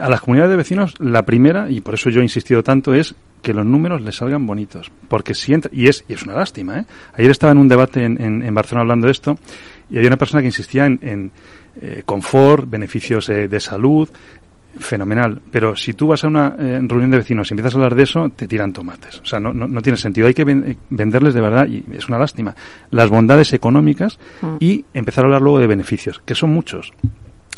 A 0.00 0.08
las 0.10 0.20
comunidades 0.20 0.50
de 0.50 0.56
vecinos, 0.56 0.94
la 1.00 1.24
primera, 1.24 1.70
y 1.70 1.80
por 1.80 1.94
eso 1.94 2.10
yo 2.10 2.20
he 2.20 2.24
insistido 2.24 2.62
tanto, 2.62 2.92
es 2.94 3.14
que 3.40 3.54
los 3.54 3.64
números 3.64 4.02
les 4.02 4.16
salgan 4.16 4.46
bonitos. 4.46 4.90
Porque 5.08 5.34
si 5.34 5.54
entra, 5.54 5.70
y 5.74 5.88
es, 5.88 6.04
y 6.08 6.12
es 6.12 6.22
una 6.24 6.34
lástima, 6.34 6.80
¿eh? 6.80 6.84
Ayer 7.14 7.30
estaba 7.30 7.52
en 7.52 7.58
un 7.58 7.68
debate 7.68 8.04
en, 8.04 8.20
en, 8.20 8.42
en 8.42 8.54
Barcelona 8.54 8.82
hablando 8.82 9.06
de 9.06 9.12
esto, 9.12 9.38
y 9.90 9.96
había 9.96 10.08
una 10.08 10.16
persona 10.18 10.40
que 10.42 10.46
insistía 10.48 10.86
en, 10.86 10.98
en 11.02 11.30
eh, 11.80 12.02
confort, 12.04 12.68
beneficios 12.68 13.28
eh, 13.30 13.48
de 13.48 13.60
salud, 13.60 14.08
fenomenal. 14.78 15.40
Pero 15.50 15.76
si 15.76 15.92
tú 15.94 16.06
vas 16.08 16.24
a 16.24 16.28
una 16.28 16.54
eh, 16.58 16.78
reunión 16.82 17.10
de 17.10 17.18
vecinos 17.18 17.50
y 17.50 17.54
empiezas 17.54 17.74
a 17.74 17.76
hablar 17.78 17.94
de 17.94 18.02
eso, 18.04 18.30
te 18.30 18.46
tiran 18.48 18.72
tomates. 18.72 19.20
O 19.20 19.26
sea, 19.26 19.38
no, 19.40 19.52
no, 19.52 19.66
no 19.68 19.82
tiene 19.82 19.96
sentido. 19.98 20.26
Hay 20.26 20.34
que 20.34 20.44
ven- 20.44 20.64
eh, 20.66 20.76
venderles 20.90 21.34
de 21.34 21.40
verdad, 21.40 21.66
y 21.66 21.84
es 21.92 22.08
una 22.08 22.18
lástima, 22.18 22.54
las 22.90 23.08
bondades 23.10 23.52
económicas 23.52 24.18
y 24.60 24.84
empezar 24.94 25.24
a 25.24 25.26
hablar 25.26 25.42
luego 25.42 25.58
de 25.58 25.66
beneficios, 25.66 26.20
que 26.24 26.34
son 26.34 26.50
muchos. 26.50 26.92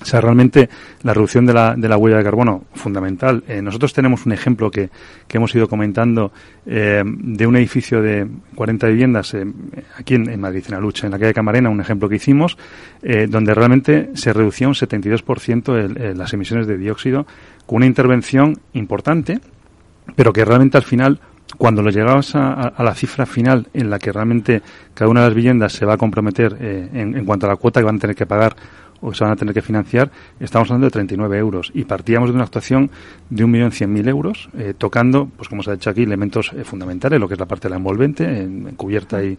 O 0.02 0.04
sea, 0.04 0.20
realmente 0.20 0.68
la 1.02 1.14
reducción 1.14 1.46
de 1.46 1.54
la, 1.54 1.76
de 1.76 1.88
la 1.88 1.96
huella 1.96 2.18
de 2.18 2.24
carbono, 2.24 2.64
fundamental. 2.74 3.44
Eh, 3.46 3.62
nosotros 3.62 3.92
tenemos 3.92 4.26
un 4.26 4.32
ejemplo 4.32 4.70
que, 4.70 4.90
que 5.28 5.36
hemos 5.36 5.54
ido 5.54 5.68
comentando 5.68 6.32
eh, 6.66 7.02
de 7.04 7.46
un 7.46 7.56
edificio 7.56 8.02
de 8.02 8.26
40 8.56 8.88
viviendas 8.88 9.34
eh, 9.34 9.46
aquí 9.96 10.16
en, 10.16 10.28
en 10.28 10.40
Madrid, 10.40 10.64
en 10.68 10.74
Aluche, 10.74 11.06
en 11.06 11.12
la 11.12 11.18
calle 11.18 11.32
Camarena, 11.32 11.70
un 11.70 11.80
ejemplo 11.80 12.08
que 12.08 12.16
hicimos, 12.16 12.58
eh, 13.02 13.28
donde 13.28 13.54
realmente 13.54 14.10
se 14.14 14.32
reducía 14.32 14.66
un 14.66 14.74
72% 14.74 15.76
el, 15.76 15.96
el, 15.96 16.18
las 16.18 16.32
emisiones 16.32 16.66
de 16.66 16.76
dióxido 16.76 17.24
con 17.64 17.76
una 17.76 17.86
intervención 17.86 18.58
importante, 18.72 19.40
pero 20.16 20.32
que 20.32 20.44
realmente 20.44 20.76
al 20.76 20.84
final 20.84 21.20
cuando 21.56 21.82
lo 21.82 21.90
llegabas 21.90 22.34
a, 22.34 22.74
la 22.82 22.94
cifra 22.94 23.26
final 23.26 23.68
en 23.74 23.90
la 23.90 23.98
que 23.98 24.10
realmente 24.10 24.60
cada 24.92 25.10
una 25.10 25.20
de 25.20 25.26
las 25.28 25.36
viviendas 25.36 25.72
se 25.72 25.86
va 25.86 25.94
a 25.94 25.96
comprometer 25.96 26.56
en, 26.60 27.16
en, 27.16 27.24
cuanto 27.24 27.46
a 27.46 27.50
la 27.50 27.56
cuota 27.56 27.80
que 27.80 27.84
van 27.84 27.96
a 27.96 27.98
tener 28.00 28.16
que 28.16 28.26
pagar 28.26 28.56
o 29.04 29.12
se 29.12 29.22
van 29.22 29.34
a 29.34 29.36
tener 29.36 29.52
que 29.52 29.60
financiar, 29.60 30.10
estamos 30.40 30.70
hablando 30.70 30.86
de 30.86 30.90
39 30.92 31.36
euros. 31.38 31.70
Y 31.74 31.84
partíamos 31.84 32.30
de 32.30 32.34
una 32.34 32.44
actuación 32.44 32.90
de 33.28 33.44
1.100.000 33.44 34.08
euros, 34.08 34.48
eh, 34.56 34.72
tocando, 34.76 35.28
pues 35.36 35.48
como 35.50 35.62
se 35.62 35.70
ha 35.70 35.74
dicho 35.74 35.90
aquí, 35.90 36.04
elementos 36.04 36.52
eh, 36.54 36.64
fundamentales, 36.64 37.20
lo 37.20 37.28
que 37.28 37.34
es 37.34 37.40
la 37.40 37.44
parte 37.44 37.68
de 37.68 37.70
la 37.70 37.76
envolvente, 37.76 38.24
en, 38.24 38.74
cubierta 38.76 39.22
y, 39.22 39.36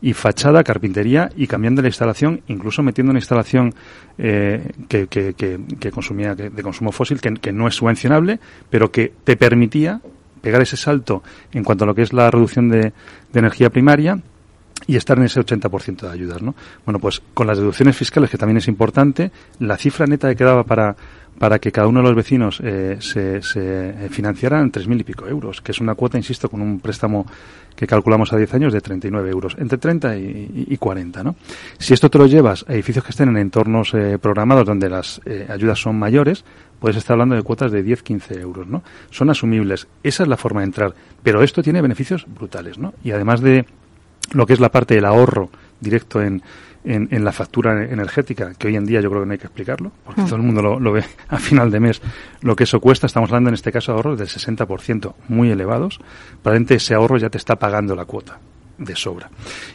y, 0.00 0.14
fachada, 0.14 0.64
carpintería, 0.64 1.30
y 1.36 1.46
cambiando 1.46 1.82
la 1.82 1.88
instalación, 1.88 2.40
incluso 2.48 2.82
metiendo 2.82 3.10
una 3.10 3.18
instalación 3.18 3.74
eh, 4.16 4.66
que, 4.88 5.08
que, 5.08 5.34
que, 5.34 5.60
que, 5.78 5.90
consumía 5.90 6.34
de 6.34 6.62
consumo 6.62 6.90
fósil, 6.90 7.20
que, 7.20 7.34
que 7.34 7.52
no 7.52 7.68
es 7.68 7.74
subvencionable, 7.74 8.40
pero 8.70 8.90
que 8.90 9.12
te 9.24 9.36
permitía 9.36 10.00
pegar 10.40 10.62
ese 10.62 10.78
salto 10.78 11.22
en 11.52 11.64
cuanto 11.64 11.84
a 11.84 11.86
lo 11.86 11.94
que 11.94 12.02
es 12.02 12.14
la 12.14 12.30
reducción 12.30 12.70
de, 12.70 12.80
de 13.32 13.38
energía 13.38 13.68
primaria 13.68 14.18
y 14.92 14.96
estar 14.96 15.16
en 15.16 15.24
ese 15.24 15.40
80% 15.40 16.02
de 16.02 16.10
ayudas, 16.10 16.42
¿no? 16.42 16.54
Bueno, 16.84 16.98
pues 16.98 17.22
con 17.32 17.46
las 17.46 17.56
deducciones 17.56 17.96
fiscales, 17.96 18.28
que 18.28 18.36
también 18.36 18.58
es 18.58 18.68
importante, 18.68 19.30
la 19.58 19.78
cifra 19.78 20.04
neta 20.06 20.28
que 20.28 20.36
quedaba 20.36 20.64
para, 20.64 20.94
para 21.38 21.58
que 21.58 21.72
cada 21.72 21.86
uno 21.86 22.00
de 22.00 22.08
los 22.08 22.14
vecinos 22.14 22.60
eh, 22.62 22.98
se, 23.00 23.40
se 23.40 23.94
financiara 24.10 24.60
en 24.60 24.70
3.000 24.70 25.00
y 25.00 25.04
pico 25.04 25.26
euros, 25.26 25.62
que 25.62 25.72
es 25.72 25.80
una 25.80 25.94
cuota, 25.94 26.18
insisto, 26.18 26.50
con 26.50 26.60
un 26.60 26.78
préstamo 26.78 27.24
que 27.74 27.86
calculamos 27.86 28.34
a 28.34 28.36
10 28.36 28.52
años 28.52 28.72
de 28.74 28.82
39 28.82 29.30
euros, 29.30 29.56
entre 29.58 29.78
30 29.78 30.14
y, 30.18 30.66
y 30.68 30.76
40, 30.76 31.24
¿no? 31.24 31.36
Si 31.78 31.94
esto 31.94 32.10
te 32.10 32.18
lo 32.18 32.26
llevas 32.26 32.66
a 32.68 32.74
edificios 32.74 33.02
que 33.02 33.12
estén 33.12 33.30
en 33.30 33.38
entornos 33.38 33.94
eh, 33.94 34.18
programados 34.20 34.66
donde 34.66 34.90
las 34.90 35.22
eh, 35.24 35.46
ayudas 35.48 35.80
son 35.80 35.98
mayores, 35.98 36.44
puedes 36.80 36.98
estar 36.98 37.14
hablando 37.14 37.34
de 37.34 37.42
cuotas 37.42 37.72
de 37.72 37.82
10, 37.82 38.02
15 38.02 38.40
euros, 38.40 38.66
¿no? 38.66 38.82
Son 39.08 39.30
asumibles. 39.30 39.88
Esa 40.02 40.24
es 40.24 40.28
la 40.28 40.36
forma 40.36 40.60
de 40.60 40.66
entrar. 40.66 40.94
Pero 41.22 41.42
esto 41.42 41.62
tiene 41.62 41.80
beneficios 41.80 42.26
brutales, 42.28 42.76
¿no? 42.76 42.92
Y 43.02 43.12
además 43.12 43.40
de 43.40 43.64
lo 44.32 44.46
que 44.46 44.52
es 44.54 44.60
la 44.60 44.70
parte 44.70 44.94
del 44.94 45.04
ahorro 45.04 45.50
directo 45.80 46.22
en, 46.22 46.42
en, 46.84 47.08
en, 47.10 47.24
la 47.24 47.32
factura 47.32 47.84
energética, 47.84 48.54
que 48.54 48.68
hoy 48.68 48.76
en 48.76 48.84
día 48.84 49.00
yo 49.00 49.10
creo 49.10 49.22
que 49.22 49.26
no 49.26 49.32
hay 49.32 49.38
que 49.38 49.46
explicarlo, 49.46 49.92
porque 50.04 50.22
mm. 50.22 50.24
todo 50.24 50.36
el 50.36 50.42
mundo 50.42 50.62
lo, 50.62 50.80
lo, 50.80 50.92
ve 50.92 51.04
a 51.28 51.38
final 51.38 51.70
de 51.70 51.80
mes 51.80 52.00
lo 52.40 52.56
que 52.56 52.64
eso 52.64 52.80
cuesta. 52.80 53.06
Estamos 53.06 53.30
hablando 53.30 53.50
en 53.50 53.54
este 53.54 53.72
caso 53.72 53.92
de 53.92 53.96
ahorros 53.96 54.18
del 54.18 54.28
60%, 54.28 55.14
muy 55.28 55.50
elevados. 55.50 56.00
Probablemente 56.42 56.76
ese 56.76 56.94
ahorro 56.94 57.18
ya 57.18 57.30
te 57.30 57.38
está 57.38 57.56
pagando 57.56 57.94
la 57.94 58.04
cuota 58.04 58.38
de 58.78 58.96
sobra. 58.96 59.30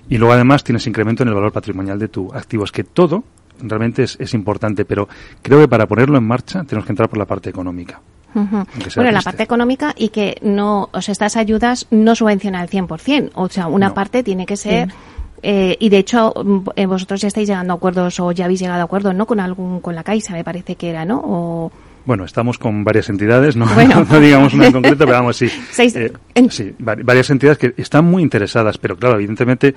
Y 0.10 0.18
luego 0.18 0.34
además 0.34 0.64
tienes 0.64 0.88
incremento 0.88 1.24
en 1.24 1.30
el 1.30 1.36
valor 1.36 1.52
patrimonial 1.52 2.00
de 2.00 2.08
tu 2.08 2.34
activo. 2.34 2.64
Es 2.64 2.72
que 2.72 2.84
todo 2.84 3.24
realmente 3.62 4.04
es, 4.04 4.18
es 4.20 4.34
importante, 4.34 4.86
pero 4.86 5.08
creo 5.42 5.60
que 5.60 5.68
para 5.68 5.88
ponerlo 5.88 6.18
en 6.18 6.26
marcha 6.26 6.64
tenemos 6.64 6.86
que 6.86 6.92
entrar 6.92 7.10
por 7.10 7.20
la 7.20 7.26
parte 7.26 7.50
económica. 7.50 8.02
Uh 8.36 8.40
-huh. 8.40 8.96
Bueno, 8.96 9.12
la 9.12 9.22
parte 9.22 9.44
económica 9.44 9.94
y 9.98 10.10
que 10.10 10.38
no, 10.42 10.90
o 10.92 11.02
sea, 11.02 11.12
estas 11.12 11.38
ayudas 11.38 11.88
no 11.90 12.16
subvencionan 12.16 12.62
al 12.62 12.70
100%, 12.70 13.32
o 13.34 13.50
sea, 13.50 13.68
una 13.68 13.90
no. 13.90 13.94
parte 13.94 14.24
tiene 14.24 14.46
que 14.46 14.58
ser... 14.58 14.90
Sí. 14.90 14.98
Eh, 15.44 15.78
y 15.80 15.90
de 15.90 16.00
hecho, 16.00 16.34
eh, 16.76 16.88
vosotros 16.88 17.22
ya 17.22 17.28
estáis 17.28 17.48
llegando 17.48 17.72
a 17.72 17.76
acuerdos 17.76 18.20
o 18.20 18.32
ya 18.32 18.46
habéis 18.46 18.60
llegado 18.60 18.82
a 18.82 18.86
acuerdos, 18.86 19.14
¿no? 19.14 19.28
Con 19.28 19.40
algún, 19.40 19.82
con 19.82 19.94
la 19.94 20.04
Caixa, 20.04 20.34
me 20.34 20.44
parece 20.44 20.76
que 20.76 20.90
era, 20.90 21.06
¿no? 21.06 21.22
O... 21.24 21.72
Bueno, 22.08 22.24
estamos 22.24 22.58
con 22.58 22.86
varias 22.86 23.10
entidades, 23.10 23.58
no, 23.58 23.66
bueno. 23.66 24.06
no 24.10 24.20
digamos 24.22 24.54
una 24.54 24.68
en 24.68 24.72
concreto, 24.72 25.00
pero 25.00 25.12
vamos, 25.12 25.36
sí. 25.36 25.50
Seis, 25.72 25.94
eh, 25.98 26.14
en... 26.34 26.50
Sí, 26.50 26.74
varias 26.80 27.30
entidades 27.32 27.58
que 27.58 27.74
están 27.76 28.06
muy 28.06 28.24
interesadas, 28.24 28.78
pero 28.78 28.96
claro, 28.96 29.16
evidentemente, 29.16 29.76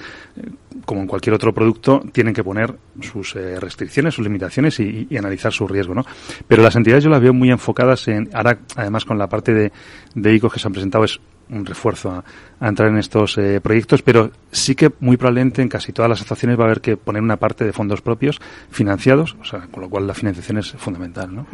como 0.85 1.01
en 1.01 1.09
cualquier 1.09 1.35
otro 1.35 1.53
producto, 1.53 2.05
tienen 2.12 2.33
que 2.33 2.45
poner 2.45 2.73
sus 3.01 3.35
eh, 3.35 3.59
restricciones, 3.59 4.14
sus 4.14 4.25
limitaciones 4.25 4.79
y, 4.79 5.09
y, 5.11 5.16
analizar 5.16 5.53
su 5.53 5.66
riesgo, 5.66 5.93
¿no? 5.93 6.07
Pero 6.47 6.62
las 6.62 6.77
entidades 6.77 7.03
yo 7.03 7.11
las 7.11 7.21
veo 7.21 7.35
muy 7.35 7.51
enfocadas 7.51 8.07
en, 8.07 8.31
ahora, 8.33 8.61
además 8.77 9.05
con 9.05 9.19
la 9.19 9.29
parte 9.29 9.53
de, 9.53 9.73
de 10.14 10.35
ICO 10.35 10.49
que 10.49 10.61
se 10.61 10.69
han 10.69 10.73
presentado, 10.73 11.03
es 11.03 11.19
un 11.50 11.66
refuerzo 11.66 12.10
a, 12.10 12.68
entrar 12.68 12.90
en 12.90 12.98
estos 12.98 13.38
eh, 13.38 13.61
proyectos, 13.61 14.03
pero 14.03 14.30
sí 14.53 14.74
que 14.74 14.90
muy 15.01 15.16
probablemente 15.16 15.62
en 15.62 15.68
casi 15.68 15.92
todas 15.92 16.09
las 16.09 16.20
asociaciones 16.20 16.59
va 16.59 16.64
a 16.64 16.66
haber 16.66 16.80
que 16.80 16.96
poner 16.96 17.22
una 17.22 17.36
parte 17.36 17.64
de 17.64 17.72
fondos 17.72 18.03
propios 18.03 18.38
financiados, 18.70 19.36
o 19.40 19.44
sea, 19.44 19.66
con 19.70 19.82
lo 19.82 19.88
cual 19.88 20.07
la 20.07 20.14
financiación 20.14 20.59
es 20.59 20.72
fundamental, 20.72 21.34
¿no? 21.34 21.46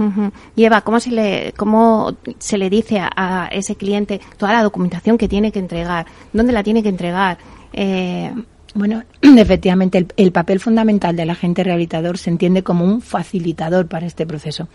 Y 0.56 0.64
Eva, 0.64 0.80
¿cómo 0.80 0.98
se 0.98 1.10
le, 1.10 1.54
cómo 1.56 2.16
se 2.38 2.58
le 2.58 2.70
dice 2.70 2.98
a, 3.00 3.48
ese 3.52 3.76
cliente 3.76 4.20
toda 4.36 4.52
la 4.52 4.62
documentación 4.62 5.16
que 5.16 5.28
tiene 5.28 5.52
que 5.52 5.60
entregar? 5.60 6.06
¿Dónde 6.32 6.52
la 6.52 6.62
tiene 6.62 6.82
que 6.82 6.88
entregar? 6.88 7.38
Eh, 7.72 8.32
bueno, 8.76 9.02
efectivamente, 9.22 10.06
el, 10.16 10.32
papel 10.32 10.60
fundamental 10.60 11.16
del 11.16 11.30
agente 11.30 11.64
rehabilitador 11.64 12.18
se 12.18 12.30
entiende 12.30 12.62
como 12.62 12.84
un 12.84 13.00
facilitador 13.00 13.86
para 13.86 14.06
este 14.06 14.26
proceso. 14.26 14.68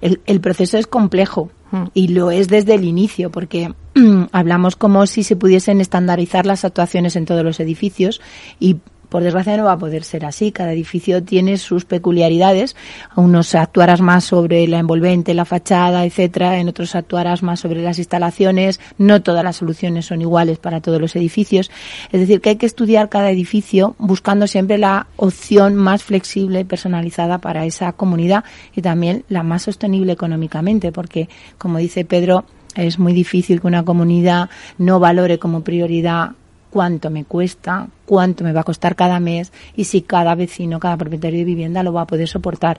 El, 0.00 0.20
el 0.26 0.40
proceso 0.40 0.76
es 0.78 0.86
complejo 0.86 1.50
y 1.94 2.08
lo 2.08 2.30
es 2.30 2.48
desde 2.48 2.74
el 2.74 2.84
inicio, 2.84 3.30
porque 3.30 3.72
hablamos 4.32 4.76
como 4.76 5.06
si 5.06 5.22
se 5.22 5.36
pudiesen 5.36 5.80
estandarizar 5.80 6.46
las 6.46 6.64
actuaciones 6.64 7.16
en 7.16 7.24
todos 7.24 7.44
los 7.44 7.60
edificios 7.60 8.20
y 8.60 8.76
por 9.08 9.22
desgracia 9.22 9.56
no 9.56 9.64
va 9.64 9.72
a 9.72 9.78
poder 9.78 10.02
ser 10.02 10.24
así. 10.24 10.50
Cada 10.50 10.72
edificio 10.72 11.22
tiene 11.22 11.58
sus 11.58 11.84
peculiaridades. 11.84 12.74
Unos 13.14 13.54
actuarás 13.54 14.00
más 14.00 14.24
sobre 14.24 14.66
la 14.66 14.80
envolvente, 14.80 15.32
la 15.32 15.44
fachada, 15.44 16.04
etcétera. 16.04 16.58
En 16.58 16.68
otros 16.68 16.96
actuarás 16.96 17.42
más 17.44 17.60
sobre 17.60 17.82
las 17.82 17.98
instalaciones. 17.98 18.80
No 18.98 19.22
todas 19.22 19.44
las 19.44 19.56
soluciones 19.56 20.06
son 20.06 20.22
iguales 20.22 20.58
para 20.58 20.80
todos 20.80 21.00
los 21.00 21.14
edificios. 21.14 21.70
Es 22.10 22.20
decir, 22.20 22.40
que 22.40 22.50
hay 22.50 22.56
que 22.56 22.66
estudiar 22.66 23.08
cada 23.08 23.30
edificio 23.30 23.94
buscando 23.98 24.48
siempre 24.48 24.76
la 24.76 25.06
opción 25.16 25.76
más 25.76 26.02
flexible 26.02 26.60
y 26.60 26.64
personalizada 26.64 27.38
para 27.38 27.64
esa 27.64 27.92
comunidad 27.92 28.44
y 28.74 28.82
también 28.82 29.24
la 29.28 29.44
más 29.44 29.62
sostenible 29.62 30.12
económicamente, 30.12 30.90
porque, 30.90 31.28
como 31.58 31.78
dice 31.78 32.04
Pedro, 32.04 32.44
es 32.76 32.98
muy 32.98 33.12
difícil 33.12 33.60
que 33.60 33.66
una 33.66 33.84
comunidad 33.84 34.50
no 34.78 35.00
valore 35.00 35.38
como 35.38 35.62
prioridad 35.62 36.32
cuánto 36.70 37.10
me 37.10 37.24
cuesta, 37.24 37.88
cuánto 38.04 38.44
me 38.44 38.52
va 38.52 38.60
a 38.60 38.64
costar 38.64 38.96
cada 38.96 39.18
mes 39.20 39.52
y 39.76 39.84
si 39.84 40.02
cada 40.02 40.34
vecino, 40.34 40.78
cada 40.78 40.96
propietario 40.96 41.38
de 41.38 41.44
vivienda 41.44 41.82
lo 41.82 41.92
va 41.92 42.02
a 42.02 42.06
poder 42.06 42.28
soportar. 42.28 42.78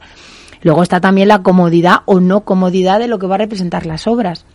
Luego 0.62 0.84
está 0.84 1.02
también 1.02 1.28
la 1.28 1.42
comodidad 1.42 2.02
o 2.06 2.20
no 2.20 2.42
comodidad 2.42 3.00
de 3.00 3.08
lo 3.08 3.20
que 3.20 3.28
va 3.28 3.36
a 3.36 3.40
representar 3.40 3.86
las 3.86 4.08
obras 4.08 4.46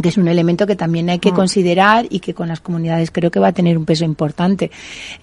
que 0.00 0.08
es 0.10 0.16
un 0.16 0.28
elemento 0.28 0.66
que 0.66 0.76
también 0.76 1.08
hay 1.10 1.18
que 1.18 1.32
mm. 1.32 1.34
considerar 1.34 2.06
y 2.10 2.20
que 2.20 2.34
con 2.34 2.48
las 2.48 2.60
comunidades 2.60 3.10
creo 3.10 3.30
que 3.30 3.40
va 3.40 3.48
a 3.48 3.52
tener 3.52 3.78
un 3.78 3.84
peso 3.84 4.04
importante. 4.04 4.70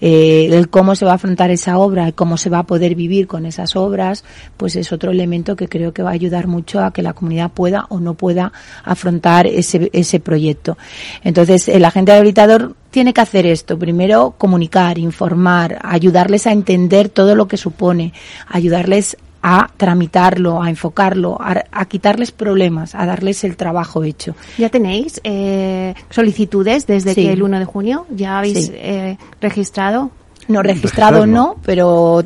Eh, 0.00 0.48
el 0.50 0.68
cómo 0.68 0.94
se 0.94 1.04
va 1.04 1.12
a 1.12 1.14
afrontar 1.14 1.50
esa 1.50 1.78
obra 1.78 2.08
y 2.08 2.12
cómo 2.12 2.36
se 2.36 2.50
va 2.50 2.60
a 2.60 2.62
poder 2.64 2.94
vivir 2.94 3.26
con 3.26 3.46
esas 3.46 3.76
obras, 3.76 4.24
pues 4.56 4.76
es 4.76 4.92
otro 4.92 5.10
elemento 5.10 5.56
que 5.56 5.68
creo 5.68 5.92
que 5.92 6.02
va 6.02 6.10
a 6.10 6.14
ayudar 6.14 6.46
mucho 6.46 6.80
a 6.80 6.92
que 6.92 7.02
la 7.02 7.12
comunidad 7.12 7.50
pueda 7.52 7.86
o 7.88 8.00
no 8.00 8.14
pueda 8.14 8.52
afrontar 8.84 9.46
ese, 9.46 9.90
ese 9.92 10.20
proyecto. 10.20 10.76
Entonces, 11.22 11.68
el 11.68 11.84
agente 11.84 12.12
habilitador 12.12 12.74
tiene 12.90 13.12
que 13.12 13.20
hacer 13.20 13.46
esto. 13.46 13.78
Primero, 13.78 14.34
comunicar, 14.38 14.98
informar, 14.98 15.78
ayudarles 15.82 16.46
a 16.46 16.52
entender 16.52 17.08
todo 17.08 17.34
lo 17.34 17.48
que 17.48 17.56
supone, 17.56 18.12
ayudarles 18.46 19.16
a 19.46 19.68
tramitarlo, 19.76 20.62
a 20.62 20.70
enfocarlo, 20.70 21.36
a, 21.38 21.84
quitarles 21.84 22.32
problemas, 22.32 22.94
a 22.94 23.04
darles 23.04 23.44
el 23.44 23.58
trabajo 23.58 24.02
hecho. 24.02 24.34
¿Ya 24.56 24.70
tenéis 24.70 25.20
eh, 25.22 25.94
solicitudes 26.08 26.86
desde 26.86 27.14
que 27.14 27.30
el 27.30 27.42
1 27.42 27.58
de 27.58 27.64
junio? 27.66 28.06
¿Ya 28.08 28.38
habéis 28.38 28.72
eh, 28.72 29.18
registrado? 29.42 30.10
No 30.48 30.62
registrado 30.62 31.26
no, 31.26 31.56
pero 31.64 32.24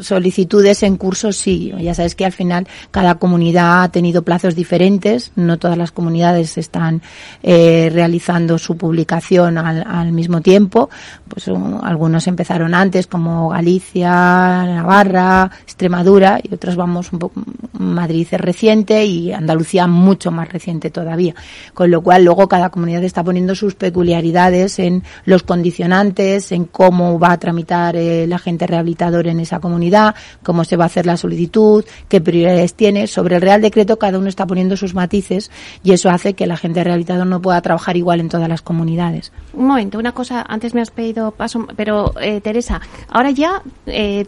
solicitudes 0.00 0.82
en 0.82 0.96
curso 0.96 1.32
sí. 1.32 1.72
Ya 1.80 1.94
sabes 1.94 2.14
que 2.14 2.24
al 2.24 2.32
final 2.32 2.66
cada 2.90 3.16
comunidad 3.16 3.82
ha 3.84 3.88
tenido 3.90 4.22
plazos 4.22 4.54
diferentes. 4.54 5.32
No 5.36 5.58
todas 5.58 5.78
las 5.78 5.92
comunidades 5.92 6.58
están 6.58 7.02
eh, 7.42 7.90
realizando 7.92 8.58
su 8.58 8.76
publicación 8.76 9.58
al, 9.58 9.84
al, 9.86 10.12
mismo 10.12 10.40
tiempo. 10.40 10.90
Pues 11.28 11.48
algunos 11.48 12.26
empezaron 12.26 12.74
antes, 12.74 13.06
como 13.06 13.50
Galicia, 13.50 14.10
Navarra, 14.10 15.50
Extremadura, 15.62 16.40
y 16.42 16.54
otros 16.54 16.76
vamos 16.76 17.12
un 17.12 17.18
poco. 17.18 17.42
Madrid 17.72 18.26
es 18.30 18.40
reciente 18.40 19.04
y 19.04 19.32
Andalucía 19.32 19.86
mucho 19.86 20.30
más 20.30 20.48
reciente 20.52 20.90
todavía. 20.90 21.34
Con 21.74 21.90
lo 21.90 22.02
cual 22.02 22.24
luego 22.24 22.48
cada 22.48 22.70
comunidad 22.70 23.04
está 23.04 23.24
poniendo 23.24 23.54
sus 23.54 23.74
peculiaridades 23.74 24.78
en 24.78 25.02
los 25.24 25.42
condicionantes, 25.42 26.52
en 26.52 26.64
cómo 26.64 27.18
va 27.18 27.32
a 27.32 27.38
tramitar 27.52 27.96
el 27.96 28.32
agente 28.32 28.66
rehabilitador 28.66 29.26
en 29.26 29.38
esa 29.38 29.60
comunidad, 29.60 30.14
cómo 30.42 30.64
se 30.64 30.76
va 30.78 30.84
a 30.84 30.86
hacer 30.86 31.04
la 31.04 31.18
solicitud, 31.18 31.84
qué 32.08 32.18
prioridades 32.18 32.72
tiene. 32.72 33.06
Sobre 33.06 33.36
el 33.36 33.42
Real 33.42 33.60
Decreto 33.60 33.98
cada 33.98 34.18
uno 34.18 34.28
está 34.28 34.46
poniendo 34.46 34.74
sus 34.78 34.94
matices 34.94 35.50
y 35.84 35.92
eso 35.92 36.08
hace 36.08 36.32
que 36.32 36.44
el 36.44 36.50
agente 36.50 36.82
rehabilitador 36.82 37.26
no 37.26 37.42
pueda 37.42 37.60
trabajar 37.60 37.98
igual 37.98 38.20
en 38.20 38.30
todas 38.30 38.48
las 38.48 38.62
comunidades. 38.62 39.32
Un 39.52 39.66
momento, 39.66 39.98
una 39.98 40.12
cosa, 40.12 40.46
antes 40.48 40.72
me 40.74 40.80
has 40.80 40.90
pedido 40.90 41.30
paso, 41.32 41.66
pero 41.76 42.14
eh, 42.22 42.40
Teresa, 42.40 42.80
ahora 43.10 43.30
ya 43.32 43.62
eh, 43.84 44.24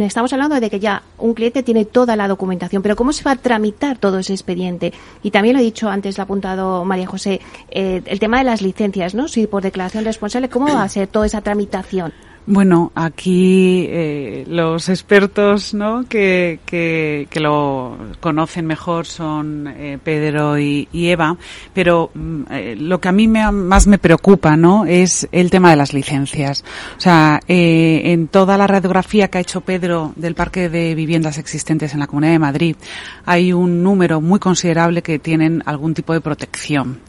estamos 0.00 0.32
hablando 0.32 0.58
de 0.58 0.68
que 0.68 0.80
ya 0.80 1.02
un 1.18 1.34
cliente 1.34 1.62
tiene 1.62 1.84
toda 1.84 2.16
la 2.16 2.26
documentación, 2.26 2.82
pero 2.82 2.96
¿cómo 2.96 3.12
se 3.12 3.22
va 3.22 3.32
a 3.32 3.36
tramitar 3.36 3.98
todo 3.98 4.18
ese 4.18 4.32
expediente? 4.32 4.92
Y 5.22 5.30
también 5.30 5.54
lo 5.54 5.60
he 5.60 5.64
dicho 5.64 5.88
antes, 5.88 6.18
lo 6.18 6.22
ha 6.22 6.24
apuntado 6.24 6.84
María 6.84 7.06
José, 7.06 7.40
eh, 7.70 8.02
el 8.04 8.18
tema 8.18 8.38
de 8.38 8.44
las 8.44 8.62
licencias, 8.62 9.14
¿no? 9.14 9.28
Si 9.28 9.46
por 9.46 9.62
declaración 9.62 10.04
responsable, 10.04 10.48
¿cómo 10.48 10.74
va 10.74 10.82
a 10.82 10.88
ser 10.88 11.06
toda 11.06 11.26
esa 11.26 11.40
tramitación? 11.40 12.12
Bueno, 12.46 12.92
aquí 12.94 13.86
eh, 13.88 14.44
los 14.46 14.90
expertos 14.90 15.72
¿no? 15.72 16.04
que, 16.06 16.60
que, 16.66 17.26
que, 17.30 17.40
lo 17.40 17.96
conocen 18.20 18.66
mejor 18.66 19.06
son 19.06 19.66
eh, 19.66 19.98
Pedro 20.02 20.58
y, 20.58 20.86
Eva, 20.92 21.38
pero 21.72 22.10
mm, 22.12 22.42
eh, 22.50 22.76
lo 22.78 23.00
que 23.00 23.08
a 23.08 23.12
mí 23.12 23.28
me, 23.28 23.50
más 23.50 23.86
me 23.86 23.96
preocupa 23.96 24.58
¿no? 24.58 24.84
es 24.84 25.26
el 25.32 25.48
tema 25.48 25.70
de 25.70 25.76
las 25.76 25.94
licencias. 25.94 26.66
O 26.98 27.00
sea, 27.00 27.40
eh, 27.48 28.02
en 28.12 28.28
toda 28.28 28.58
la 28.58 28.66
radiografía 28.66 29.28
que 29.28 29.38
ha 29.38 29.40
hecho 29.40 29.62
Pedro 29.62 30.12
del 30.14 30.34
parque 30.34 30.68
de 30.68 30.94
viviendas 30.94 31.38
existentes 31.38 31.94
en 31.94 32.00
la 32.00 32.06
Comunidad 32.08 32.32
de 32.32 32.38
Madrid, 32.40 32.76
hay 33.24 33.54
un 33.54 33.82
número 33.82 34.20
muy 34.20 34.38
considerable 34.38 35.00
que 35.00 35.18
tienen 35.18 35.62
algún 35.64 35.94
tipo 35.94 36.12
de 36.12 36.20
protección. 36.20 37.00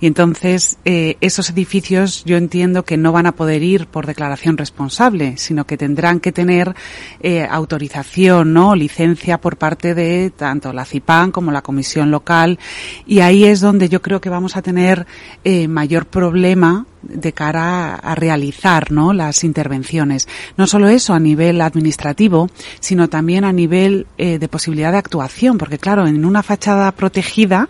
Y 0.00 0.06
entonces, 0.06 0.76
esos 0.84 1.48
edificios 1.48 2.24
yo 2.26 2.36
entiendo 2.36 2.84
que 2.84 2.98
no 2.98 3.12
van 3.12 3.26
a 3.26 3.32
poder 3.32 3.62
ir 3.62 3.86
por 3.86 4.06
declaración 4.06 4.58
responsable 4.58 4.81
responsable, 4.82 5.36
sino 5.36 5.64
que 5.64 5.76
tendrán 5.76 6.18
que 6.18 6.32
tener 6.32 6.74
eh, 7.20 7.46
autorización, 7.48 8.52
¿no? 8.52 8.74
Licencia 8.74 9.38
por 9.40 9.56
parte 9.56 9.94
de 9.94 10.30
tanto 10.30 10.72
la 10.72 10.84
CIPAN 10.84 11.30
como 11.30 11.52
la 11.52 11.62
comisión 11.62 12.10
local. 12.10 12.58
Y 13.06 13.20
ahí 13.20 13.44
es 13.44 13.60
donde 13.60 13.88
yo 13.88 14.02
creo 14.02 14.20
que 14.20 14.28
vamos 14.28 14.56
a 14.56 14.62
tener 14.62 15.06
eh, 15.44 15.68
mayor 15.68 16.06
problema 16.06 16.86
de 17.02 17.32
cara 17.32 17.94
a, 17.94 18.14
realizar 18.16 18.90
¿no? 18.90 19.12
las 19.12 19.44
intervenciones. 19.44 20.26
No 20.56 20.66
solo 20.66 20.88
eso 20.88 21.14
a 21.14 21.20
nivel 21.20 21.60
administrativo, 21.60 22.48
sino 22.80 23.08
también 23.08 23.44
a 23.44 23.52
nivel 23.52 24.06
eh, 24.18 24.38
de 24.38 24.48
posibilidad 24.48 24.90
de 24.90 24.98
actuación, 24.98 25.58
porque 25.58 25.78
claro, 25.78 26.06
en 26.08 26.24
una 26.24 26.42
fachada 26.42 26.90
protegida, 26.92 27.68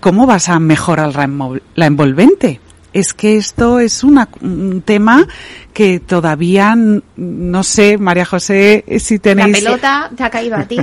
¿cómo 0.00 0.26
vas 0.26 0.48
a 0.48 0.58
mejorar 0.58 1.12
la 1.74 1.86
envolvente? 1.86 2.60
Es 2.94 3.12
que 3.12 3.36
esto 3.36 3.80
es 3.80 4.04
una, 4.04 4.28
un 4.40 4.80
tema 4.82 5.26
que 5.74 5.98
todavía 5.98 6.76
no 7.16 7.62
sé, 7.64 7.98
María 7.98 8.24
José, 8.24 8.84
si 8.98 9.18
tenéis. 9.18 9.62
La 9.62 9.70
pelota 9.70 10.10
te 10.16 10.22
ha 10.22 10.30
caído 10.30 10.56
a 10.56 10.62
ti. 10.62 10.78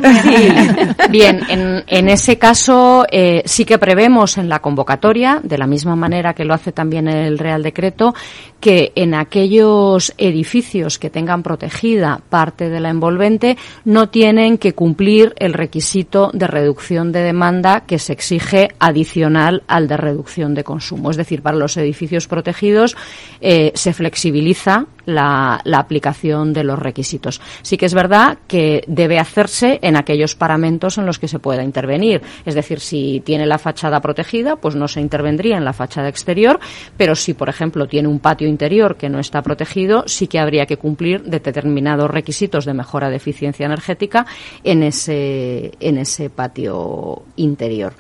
Bien, 1.10 1.42
en, 1.48 1.84
en, 1.88 2.10
ese 2.10 2.38
caso 2.38 3.06
eh, 3.10 3.42
sí 3.46 3.64
que 3.64 3.78
prevemos 3.78 4.38
en 4.38 4.50
la 4.50 4.60
convocatoria, 4.60 5.40
de 5.42 5.58
la 5.58 5.66
misma 5.66 5.96
manera 5.96 6.34
que 6.34 6.44
lo 6.44 6.54
hace 6.54 6.74
también 6.74 7.08
el 7.08 7.40
Real 7.40 7.64
Decreto, 7.64 8.14
que 8.60 8.92
en 8.96 9.14
aquellos 9.14 10.14
edificios 10.18 11.00
que 11.00 11.10
tengan 11.10 11.42
protegida 11.42 12.22
parte 12.30 12.70
de 12.70 12.80
la 12.82 12.90
envolvente 12.90 13.58
no 13.86 14.10
tienen 14.10 14.58
que 14.58 14.74
cumplir 14.74 15.34
el 15.38 15.54
requisito 15.54 16.32
de 16.34 16.48
reducción 16.48 17.12
de 17.12 17.24
demanda 17.24 17.86
que 17.88 17.98
se 17.98 18.14
exige 18.14 18.70
adicional 18.80 19.64
al 19.68 19.88
de 19.88 19.98
reducción 19.98 20.54
de 20.54 20.66
consumo. 20.66 21.12
Es 21.12 21.18
decir, 21.18 21.42
para 21.42 21.58
los 21.58 21.78
edificios 21.78 22.01
protegidos 22.28 22.96
eh, 23.42 23.72
se 23.76 23.94
flexibiliza 23.94 24.86
la, 25.06 25.62
aplicación 25.74 26.54
de 26.54 26.64
los 26.64 26.78
requisitos. 26.78 27.42
Sí 27.62 27.78
que 27.78 27.86
es 27.86 27.94
verdad 27.94 28.38
que 28.48 28.84
debe 28.88 29.20
hacerse 29.20 29.80
en 29.82 29.96
aquellos 29.96 30.36
paramentos 30.36 30.98
en 30.98 31.06
los 31.06 31.20
que 31.20 31.28
se 31.28 31.40
pueda 31.40 31.64
intervenir. 31.64 32.22
Es 32.46 32.56
decir, 32.56 32.80
si 32.80 33.22
tiene 33.26 33.46
la 33.46 33.58
fachada 33.58 34.00
protegida, 34.00 34.56
pues 34.56 34.76
no 34.76 34.88
se 34.88 35.02
intervendría 35.02 35.58
en 35.58 35.66
la 35.66 35.74
fachada 35.74 36.08
exterior, 36.08 36.60
pero 36.98 37.16
si, 37.16 37.34
por 37.34 37.50
ejemplo, 37.50 37.88
tiene 37.88 38.08
un 38.08 38.20
patio 38.20 38.48
interior 38.48 38.96
que 38.96 39.10
no 39.10 39.20
está 39.20 39.42
protegido, 39.42 40.04
sí 40.08 40.28
que 40.28 40.40
habría 40.40 40.66
que 40.66 40.78
cumplir 40.78 41.24
determinados 41.24 42.10
requisitos 42.10 42.66
de 42.66 42.74
mejora 42.74 43.10
de 43.10 43.16
eficiencia 43.18 43.66
energética 43.66 44.26
en 44.64 44.84
ese 44.84 46.30
patio 46.36 47.24
interior. 47.38 47.94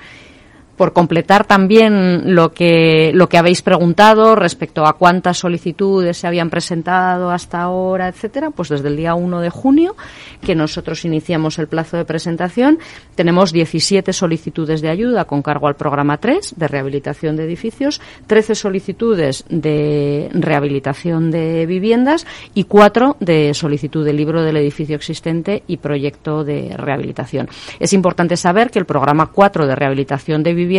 Por 0.81 0.93
completar 0.93 1.45
también 1.45 2.33
lo 2.33 2.53
que, 2.53 3.11
lo 3.13 3.29
que 3.29 3.37
habéis 3.37 3.61
preguntado 3.61 4.33
respecto 4.33 4.87
a 4.87 4.93
cuántas 4.93 5.37
solicitudes 5.37 6.17
se 6.17 6.25
habían 6.25 6.49
presentado 6.49 7.29
hasta 7.29 7.61
ahora, 7.61 8.07
etcétera, 8.07 8.49
pues 8.49 8.69
desde 8.69 8.87
el 8.87 8.97
día 8.97 9.13
1 9.13 9.41
de 9.41 9.51
junio, 9.51 9.95
que 10.41 10.55
nosotros 10.55 11.05
iniciamos 11.05 11.59
el 11.59 11.67
plazo 11.67 11.97
de 11.97 12.05
presentación, 12.05 12.79
tenemos 13.13 13.53
17 13.53 14.11
solicitudes 14.11 14.81
de 14.81 14.89
ayuda 14.89 15.25
con 15.25 15.43
cargo 15.43 15.67
al 15.67 15.75
programa 15.75 16.17
3 16.17 16.55
de 16.57 16.67
rehabilitación 16.67 17.35
de 17.35 17.43
edificios, 17.43 18.01
13 18.25 18.55
solicitudes 18.55 19.45
de 19.49 20.29
rehabilitación 20.33 21.29
de 21.29 21.67
viviendas 21.67 22.25
y 22.55 22.63
4 22.63 23.17
de 23.19 23.53
solicitud 23.53 24.03
de 24.03 24.13
libro 24.13 24.41
del 24.41 24.57
edificio 24.57 24.95
existente 24.95 25.61
y 25.67 25.77
proyecto 25.77 26.43
de 26.43 26.75
rehabilitación. 26.75 27.49
Es 27.79 27.93
importante 27.93 28.35
saber 28.35 28.71
que 28.71 28.79
el 28.79 28.85
programa 28.85 29.27
4 29.27 29.67
de 29.67 29.75
rehabilitación 29.75 30.41
de 30.41 30.55
viviendas 30.55 30.70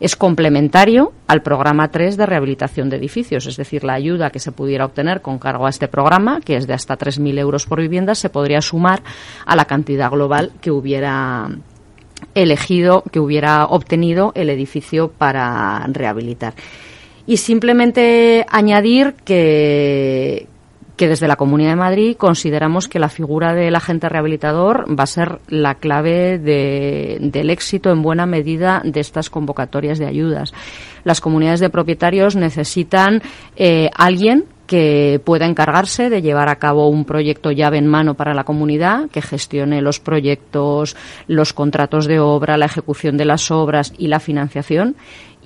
es 0.00 0.16
complementario 0.16 1.12
al 1.26 1.42
programa 1.42 1.88
3 1.88 2.16
de 2.16 2.26
rehabilitación 2.26 2.88
de 2.88 2.96
edificios, 2.96 3.46
es 3.46 3.56
decir, 3.56 3.84
la 3.84 3.94
ayuda 3.94 4.30
que 4.30 4.38
se 4.38 4.52
pudiera 4.52 4.84
obtener 4.84 5.20
con 5.20 5.38
cargo 5.38 5.66
a 5.66 5.70
este 5.70 5.88
programa, 5.88 6.40
que 6.40 6.56
es 6.56 6.66
de 6.66 6.74
hasta 6.74 6.96
3.000 6.96 7.38
euros 7.38 7.66
por 7.66 7.80
vivienda, 7.80 8.14
se 8.14 8.30
podría 8.30 8.60
sumar 8.60 9.02
a 9.44 9.56
la 9.56 9.64
cantidad 9.64 10.10
global 10.10 10.52
que 10.60 10.70
hubiera 10.70 11.48
elegido, 12.34 13.02
que 13.10 13.20
hubiera 13.20 13.66
obtenido 13.66 14.32
el 14.34 14.50
edificio 14.50 15.08
para 15.10 15.86
rehabilitar. 15.88 16.54
Y 17.26 17.38
simplemente 17.38 18.46
añadir 18.48 19.14
que, 19.24 20.46
que 20.96 21.08
desde 21.08 21.28
la 21.28 21.36
Comunidad 21.36 21.70
de 21.70 21.76
Madrid 21.76 22.16
consideramos 22.16 22.88
que 22.88 22.98
la 22.98 23.08
figura 23.08 23.54
del 23.54 23.74
agente 23.76 24.08
rehabilitador 24.08 24.86
va 24.88 25.04
a 25.04 25.06
ser 25.06 25.38
la 25.48 25.74
clave 25.74 26.38
del 26.38 27.50
éxito 27.50 27.90
en 27.90 28.02
buena 28.02 28.26
medida 28.26 28.80
de 28.84 29.00
estas 29.00 29.30
convocatorias 29.30 29.98
de 29.98 30.06
ayudas. 30.06 30.52
Las 31.04 31.20
comunidades 31.20 31.60
de 31.60 31.70
propietarios 31.70 32.34
necesitan 32.34 33.22
eh, 33.56 33.90
alguien 33.94 34.44
que 34.66 35.20
pueda 35.24 35.46
encargarse 35.46 36.10
de 36.10 36.22
llevar 36.22 36.48
a 36.48 36.56
cabo 36.56 36.88
un 36.88 37.04
proyecto 37.04 37.52
llave 37.52 37.78
en 37.78 37.86
mano 37.86 38.14
para 38.14 38.34
la 38.34 38.44
comunidad, 38.44 39.08
que 39.10 39.22
gestione 39.22 39.80
los 39.80 40.00
proyectos, 40.00 40.96
los 41.28 41.52
contratos 41.52 42.06
de 42.06 42.18
obra, 42.18 42.56
la 42.56 42.66
ejecución 42.66 43.16
de 43.16 43.26
las 43.26 43.50
obras 43.50 43.92
y 43.96 44.08
la 44.08 44.18
financiación 44.18 44.96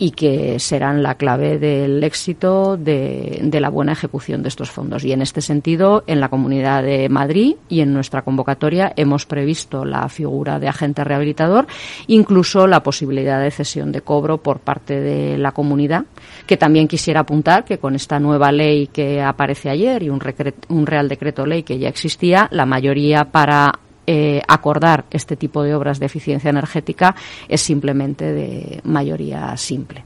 y 0.01 0.12
que 0.12 0.59
serán 0.59 1.03
la 1.03 1.16
clave 1.16 1.59
del 1.59 2.03
éxito 2.03 2.78
de, 2.78 3.51
la 3.53 3.68
buena 3.68 3.92
ejecución 3.92 4.42
de 4.42 4.48
estos 4.48 4.70
fondos. 4.70 5.05
Y 5.05 5.12
en 5.12 5.20
este 5.20 5.42
sentido, 5.42 6.05
en 6.07 6.20
la 6.20 6.30
Comunidad 6.30 6.82
de 6.82 7.11
Madrid 7.11 7.57
y 7.68 7.82
en 7.82 7.92
nuestra 7.92 8.22
convocatoria 8.22 8.94
hemos 8.96 9.26
previsto 9.26 9.84
la 9.84 10.09
figura 10.09 10.59
de 10.59 10.68
agente 10.68 11.05
rehabilitador, 11.05 11.66
incluso 12.07 12.66
la 12.66 12.82
posibilidad 12.82 13.42
de 13.42 13.51
cesión 13.51 13.92
de 13.92 14.01
cobro 14.01 14.38
por 14.38 14.61
parte 14.61 14.98
de 14.98 15.36
la 15.36 15.53
comunidad, 15.53 16.07
que 16.46 16.57
también 16.57 16.88
quisiera 16.88 17.20
apuntar 17.20 17.66
que 17.66 17.76
con 17.76 17.94
esta 17.94 18.18
nueva 18.18 18.53
ley 18.53 18.86
que 18.86 19.20
aparece 19.20 19.68
ayer 19.68 20.03
y 20.03 20.09
un, 20.09 20.22
un 20.70 20.86
Real 20.86 21.11
Decreto 21.11 21.44
Ley 21.44 21.62
que 21.62 21.78
ya 21.78 21.90
existía, 21.90 22.48
la 22.53 22.64
mayoría 22.64 23.26
para 23.26 23.70
eh, 24.13 24.43
acordar 24.49 25.05
este 25.13 25.37
tipo 25.37 25.63
de 25.63 25.73
obras 25.73 26.01
de 26.01 26.07
eficiencia 26.07 26.51
energética 26.51 27.15
es 27.47 27.61
simplemente 27.61 28.33
de 28.33 28.81
mayoría 28.83 29.57
simple. 29.57 30.03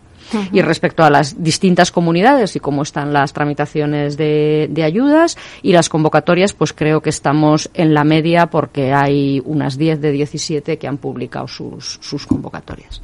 Y 0.52 0.60
respecto 0.60 1.04
a 1.04 1.08
las 1.08 1.42
distintas 1.42 1.90
comunidades 1.90 2.54
y 2.54 2.60
cómo 2.60 2.82
están 2.82 3.14
las 3.14 3.32
tramitaciones 3.32 4.18
de, 4.18 4.82
ayudas 4.84 5.38
y 5.62 5.72
las 5.72 5.88
convocatorias, 5.88 6.52
pues 6.52 6.74
creo 6.74 7.00
que 7.00 7.08
estamos 7.08 7.70
en 7.72 7.94
la 7.94 8.04
media 8.04 8.48
porque 8.48 8.92
hay 8.92 9.40
unas 9.46 9.78
10 9.78 10.02
de 10.02 10.12
17 10.12 10.76
que 10.76 10.86
han 10.86 10.98
publicado 10.98 11.48
sus, 11.48 11.98
sus 12.02 12.26
convocatorias. 12.26 13.00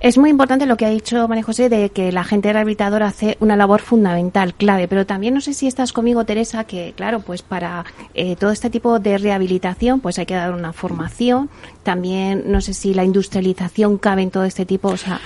Es 0.00 0.18
muy 0.18 0.30
importante 0.30 0.66
lo 0.66 0.76
que 0.76 0.86
ha 0.86 0.90
dicho 0.90 1.28
María 1.28 1.44
José 1.44 1.68
de 1.68 1.90
que 1.90 2.10
la 2.10 2.24
gente 2.24 2.52
rehabilitadora 2.52 3.06
hace 3.06 3.36
una 3.40 3.56
labor 3.56 3.80
fundamental, 3.80 4.54
clave, 4.54 4.88
pero 4.88 5.06
también 5.06 5.34
no 5.34 5.40
sé 5.40 5.54
si 5.54 5.66
estás 5.66 5.92
conmigo, 5.92 6.24
Teresa, 6.24 6.64
que 6.64 6.92
claro, 6.96 7.20
pues 7.20 7.42
para 7.42 7.84
eh, 8.14 8.36
todo 8.36 8.50
este 8.50 8.70
tipo 8.70 8.98
de 8.98 9.18
rehabilitación 9.18 10.00
pues 10.00 10.18
hay 10.18 10.26
que 10.26 10.34
dar 10.34 10.52
una 10.52 10.72
formación, 10.72 11.50
también 11.82 12.44
no 12.46 12.60
sé 12.60 12.74
si 12.74 12.94
la 12.94 13.04
industrialización 13.04 13.98
cabe 13.98 14.22
en 14.22 14.30
todo 14.30 14.44
este 14.44 14.66
tipo, 14.66 14.88
o 14.88 14.96
sea... 14.96 15.20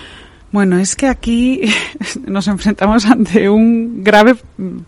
Bueno, 0.52 0.78
es 0.78 0.96
que 0.96 1.06
aquí 1.06 1.62
nos 2.26 2.48
enfrentamos 2.48 3.04
ante 3.06 3.48
un 3.48 4.02
grave 4.02 4.36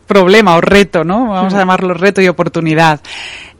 problema 0.06 0.56
o 0.56 0.60
reto, 0.60 1.04
¿no? 1.04 1.28
Vamos 1.28 1.52
a 1.54 1.58
llamarlo 1.58 1.94
reto 1.94 2.20
y 2.22 2.28
oportunidad. 2.28 3.00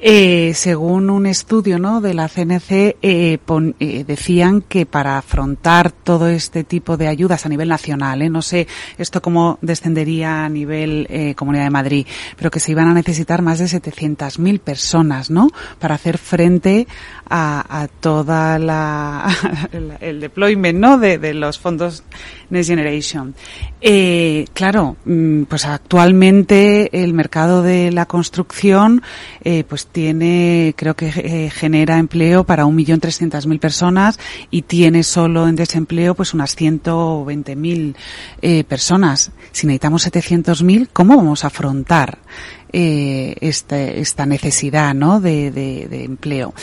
Eh, 0.00 0.52
según 0.54 1.10
un 1.10 1.26
estudio 1.26 1.80
¿no? 1.80 2.00
de 2.00 2.14
la 2.14 2.28
CNC, 2.28 2.70
eh, 3.02 3.38
eh, 3.80 4.04
decían 4.06 4.60
que 4.62 4.86
para 4.86 5.18
afrontar 5.18 5.90
todo 5.90 6.28
este 6.28 6.62
tipo 6.62 6.96
de 6.96 7.08
ayudas 7.08 7.44
a 7.44 7.48
nivel 7.48 7.68
nacional, 7.68 8.22
¿eh? 8.22 8.30
no 8.30 8.40
sé 8.40 8.68
esto 8.96 9.20
cómo 9.20 9.58
descendería 9.60 10.44
a 10.44 10.48
nivel 10.48 11.08
eh, 11.10 11.34
Comunidad 11.34 11.64
de 11.64 11.70
Madrid, 11.70 12.06
pero 12.36 12.48
que 12.48 12.60
se 12.60 12.70
iban 12.70 12.86
a 12.86 12.94
necesitar 12.94 13.42
más 13.42 13.58
de 13.58 13.64
700.000 13.64 14.60
personas 14.60 15.30
¿no? 15.30 15.50
para 15.80 15.96
hacer 15.96 16.16
frente 16.16 16.86
a, 17.28 17.82
a 17.82 17.88
toda 17.88 18.60
la 18.60 19.28
el 20.00 20.20
deployment 20.20 20.78
¿no? 20.78 20.98
de, 20.98 21.18
de 21.18 21.34
los 21.34 21.58
fondos 21.58 21.87
Next 22.50 22.68
Generation. 22.68 23.34
Eh, 23.80 24.46
claro, 24.54 24.96
mm, 25.04 25.42
pues 25.44 25.66
actualmente 25.66 27.02
el 27.02 27.14
mercado 27.14 27.62
de 27.62 27.92
la 27.92 28.06
construcción 28.06 29.02
eh, 29.44 29.64
pues 29.68 29.86
tiene, 29.86 30.74
creo 30.76 30.94
que 30.94 31.08
eh, 31.08 31.50
genera 31.50 31.98
empleo 31.98 32.44
para 32.44 32.66
un 32.66 32.74
millón 32.74 33.00
trescientas 33.00 33.46
mil 33.46 33.60
personas 33.60 34.18
y 34.50 34.62
tiene 34.62 35.02
solo 35.02 35.46
en 35.46 35.56
desempleo 35.56 36.14
pues 36.14 36.34
unas 36.34 36.56
ciento 36.56 37.24
veinte 37.24 37.54
mil 37.54 37.96
eh, 38.42 38.64
personas. 38.64 39.30
Si 39.52 39.66
necesitamos 39.66 40.02
setecientos 40.02 40.62
mil, 40.62 40.88
¿cómo 40.92 41.16
vamos 41.16 41.44
a 41.44 41.48
afrontar 41.48 42.18
eh, 42.72 43.34
este, 43.40 44.00
esta 44.00 44.26
necesidad 44.26 44.94
¿no? 44.94 45.20
de, 45.20 45.50
de, 45.50 46.04
empleo. 46.04 46.54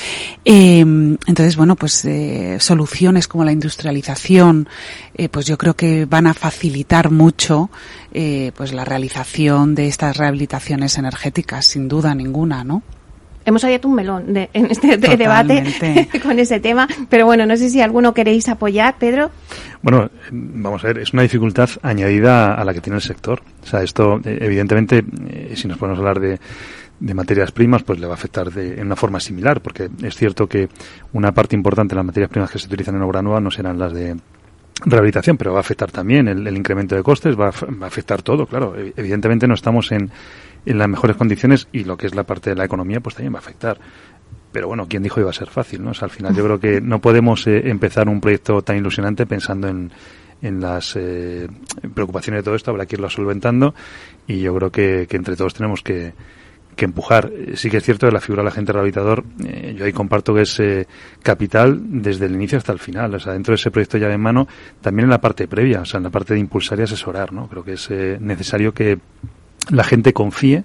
Eh, 0.43 0.79
entonces, 0.79 1.55
bueno, 1.55 1.75
pues 1.75 2.05
eh, 2.05 2.57
soluciones 2.59 3.27
como 3.27 3.43
la 3.43 3.51
industrialización, 3.51 4.67
eh, 5.15 5.29
pues 5.29 5.45
yo 5.45 5.57
creo 5.57 5.75
que 5.75 6.05
van 6.05 6.27
a 6.27 6.33
facilitar 6.33 7.11
mucho 7.11 7.69
eh, 8.13 8.51
pues 8.55 8.73
la 8.73 8.85
realización 8.85 9.75
de 9.75 9.87
estas 9.87 10.17
rehabilitaciones 10.17 10.97
energéticas, 10.97 11.65
sin 11.65 11.87
duda 11.87 12.15
ninguna, 12.15 12.63
¿no? 12.63 12.83
Hemos 13.45 13.63
abierto 13.63 13.87
un 13.87 13.95
melón 13.95 14.33
de, 14.33 14.49
en 14.53 14.65
este 14.69 14.97
debate 14.97 16.09
con 16.23 16.39
ese 16.39 16.59
tema, 16.59 16.87
pero 17.09 17.25
bueno, 17.25 17.45
no 17.45 17.55
sé 17.55 17.69
si 17.69 17.81
alguno 17.81 18.13
queréis 18.13 18.49
apoyar, 18.49 18.95
Pedro. 18.97 19.31
Bueno, 19.81 20.09
vamos 20.31 20.83
a 20.83 20.87
ver, 20.87 20.99
es 20.99 21.13
una 21.13 21.21
dificultad 21.21 21.69
añadida 21.83 22.55
a 22.55 22.65
la 22.65 22.73
que 22.73 22.81
tiene 22.81 22.97
el 22.97 23.03
sector. 23.03 23.41
O 23.63 23.67
sea, 23.67 23.83
esto, 23.83 24.19
eh, 24.25 24.39
evidentemente, 24.41 25.03
eh, 25.29 25.53
si 25.55 25.67
nos 25.67 25.77
podemos 25.77 25.99
hablar 25.99 26.19
de, 26.19 26.39
de 26.99 27.13
materias 27.13 27.51
primas, 27.51 27.83
pues 27.83 27.99
le 27.99 28.07
va 28.07 28.13
a 28.13 28.15
afectar 28.15 28.51
de, 28.51 28.79
en 28.79 28.87
una 28.87 28.95
forma 28.95 29.19
similar, 29.19 29.61
porque 29.61 29.89
es 30.01 30.15
cierto 30.15 30.47
que 30.47 30.69
una 31.13 31.31
parte 31.31 31.55
importante 31.55 31.93
de 31.93 31.97
las 31.97 32.05
materias 32.05 32.29
primas 32.29 32.49
que 32.49 32.59
se 32.59 32.67
utilizan 32.67 32.95
en 32.95 33.03
obra 33.03 33.21
nueva 33.21 33.39
no 33.39 33.51
serán 33.51 33.77
las 33.77 33.93
de 33.93 34.15
rehabilitación, 34.83 35.37
pero 35.37 35.53
va 35.53 35.59
a 35.59 35.61
afectar 35.61 35.91
también 35.91 36.27
el, 36.27 36.45
el 36.45 36.57
incremento 36.57 36.95
de 36.95 37.03
costes, 37.03 37.39
va 37.39 37.49
a, 37.49 37.51
va 37.51 37.85
a, 37.85 37.87
afectar 37.87 38.21
todo, 38.21 38.45
claro. 38.45 38.75
Evidentemente 38.75 39.47
no 39.47 39.53
estamos 39.53 39.91
en, 39.91 40.11
en 40.65 40.77
las 40.77 40.87
mejores 40.87 41.15
condiciones 41.15 41.67
y 41.71 41.83
lo 41.83 41.97
que 41.97 42.07
es 42.07 42.15
la 42.15 42.23
parte 42.23 42.49
de 42.49 42.55
la 42.55 42.65
economía 42.65 42.99
pues 42.99 43.15
también 43.15 43.33
va 43.33 43.39
a 43.39 43.41
afectar. 43.41 43.79
Pero 44.51 44.67
bueno, 44.67 44.87
¿quién 44.87 45.03
dijo 45.03 45.19
iba 45.19 45.29
a 45.29 45.33
ser 45.33 45.49
fácil? 45.49 45.83
¿no? 45.83 45.91
Al 45.99 46.09
final 46.09 46.35
yo 46.35 46.43
creo 46.43 46.59
que 46.59 46.81
no 46.81 46.99
podemos 46.99 47.45
eh, 47.47 47.69
empezar 47.69 48.07
un 48.07 48.21
proyecto 48.21 48.61
tan 48.61 48.77
ilusionante 48.77 49.25
pensando 49.25 49.67
en, 49.67 49.91
en 50.41 50.61
las 50.61 50.95
eh, 50.95 51.47
preocupaciones 51.93 52.39
de 52.39 52.43
todo 52.43 52.55
esto, 52.55 52.71
habrá 52.71 52.85
que 52.85 52.95
irlo 52.95 53.09
solventando 53.09 53.75
y 54.27 54.39
yo 54.39 54.55
creo 54.55 54.71
que, 54.71 55.07
que 55.09 55.17
entre 55.17 55.35
todos 55.35 55.53
tenemos 55.53 55.81
que, 55.81 56.13
que 56.75 56.85
empujar. 56.85 57.31
Sí 57.55 57.69
que 57.69 57.77
es 57.77 57.83
cierto 57.83 58.07
que 58.07 58.13
la 58.13 58.19
figura 58.19 58.43
del 58.43 58.49
agente 58.49 58.71
rehabilitador, 58.71 59.23
eh, 59.43 59.75
yo 59.77 59.85
ahí 59.85 59.93
comparto 59.93 60.33
que 60.33 60.41
es 60.41 60.59
eh, 60.59 60.87
capital 61.23 61.79
desde 62.01 62.25
el 62.25 62.35
inicio 62.35 62.57
hasta 62.57 62.71
el 62.71 62.79
final. 62.79 63.15
O 63.15 63.19
sea, 63.19 63.33
dentro 63.33 63.53
de 63.53 63.55
ese 63.55 63.71
proyecto 63.71 63.97
ya 63.97 64.09
en 64.09 64.21
mano, 64.21 64.47
también 64.81 65.05
en 65.05 65.11
la 65.11 65.21
parte 65.21 65.47
previa, 65.47 65.81
o 65.81 65.85
sea, 65.85 65.97
en 65.97 66.03
la 66.03 66.09
parte 66.09 66.33
de 66.33 66.39
impulsar 66.39 66.79
y 66.79 66.83
asesorar, 66.83 67.33
¿no? 67.33 67.47
Creo 67.47 67.63
que 67.63 67.73
es 67.73 67.89
eh, 67.89 68.17
necesario 68.19 68.73
que 68.73 68.99
la 69.69 69.83
gente 69.83 70.13
confíe 70.13 70.63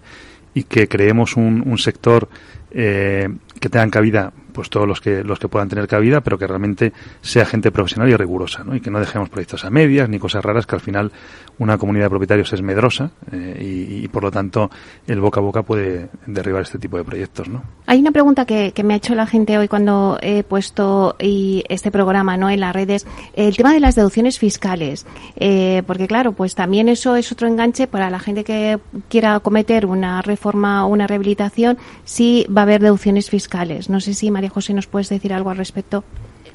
y 0.54 0.64
que 0.64 0.88
creemos 0.88 1.36
un, 1.36 1.62
un 1.66 1.78
sector 1.78 2.28
eh, 2.72 3.28
que 3.60 3.68
tengan 3.68 3.90
cabida 3.90 4.32
pues 4.50 4.70
todos 4.70 4.86
los 4.86 5.00
que 5.00 5.24
los 5.24 5.38
que 5.38 5.48
puedan 5.48 5.68
tener 5.68 5.86
cabida 5.88 6.20
pero 6.20 6.38
que 6.38 6.46
realmente 6.46 6.92
sea 7.20 7.44
gente 7.44 7.70
profesional 7.70 8.08
y 8.08 8.16
rigurosa 8.16 8.64
¿no? 8.64 8.74
y 8.74 8.80
que 8.80 8.90
no 8.90 9.00
dejemos 9.00 9.28
proyectos 9.28 9.64
a 9.64 9.70
medias 9.70 10.08
ni 10.08 10.18
cosas 10.18 10.44
raras 10.44 10.66
que 10.66 10.74
al 10.74 10.80
final 10.80 11.12
una 11.58 11.78
comunidad 11.78 12.06
de 12.06 12.10
propietarios 12.10 12.52
es 12.52 12.62
medrosa 12.62 13.10
eh, 13.32 14.00
y, 14.02 14.08
por 14.08 14.22
lo 14.22 14.30
tanto 14.30 14.70
el 15.06 15.20
boca 15.20 15.40
a 15.40 15.42
boca 15.42 15.62
puede 15.62 16.08
derribar 16.26 16.62
este 16.62 16.78
tipo 16.78 16.96
de 16.96 17.04
proyectos 17.04 17.48
¿no? 17.48 17.62
hay 17.86 18.00
una 18.00 18.12
pregunta 18.12 18.44
que, 18.44 18.72
me 18.84 18.94
ha 18.94 18.96
hecho 18.96 19.14
la 19.14 19.26
gente 19.26 19.58
hoy 19.58 19.68
cuando 19.68 20.18
he 20.22 20.42
puesto 20.42 21.16
y 21.18 21.64
este 21.68 21.90
programa 21.90 22.36
no 22.36 22.48
en 22.48 22.60
las 22.60 22.74
redes 22.74 23.06
el 23.34 23.56
tema 23.56 23.74
de 23.74 23.80
las 23.80 23.94
deducciones 23.94 24.38
fiscales 24.38 25.06
eh, 25.36 25.82
porque 25.86 26.06
claro 26.06 26.32
pues 26.32 26.54
también 26.54 26.88
eso 26.88 27.14
es 27.14 27.30
otro 27.30 27.46
enganche 27.46 27.86
para 27.86 28.08
la 28.08 28.18
gente 28.18 28.42
que 28.42 28.78
quiera 29.08 29.38
cometer 29.40 29.84
una 29.84 30.22
reforma 30.22 30.86
o 30.86 30.88
una 30.88 31.06
rehabilitación 31.06 31.78
si 32.04 32.46
va 32.46 32.62
a 32.62 32.64
haber 32.64 32.80
deducciones 32.80 33.28
fiscales 33.28 33.90
no 33.90 34.00
sé 34.00 34.14
si 34.14 34.30
María 34.40 34.48
José 34.54 34.72
nos 34.72 34.86
puedes 34.86 35.10
decir 35.10 35.34
algo 35.34 35.50
al 35.50 35.58
respecto 35.58 36.02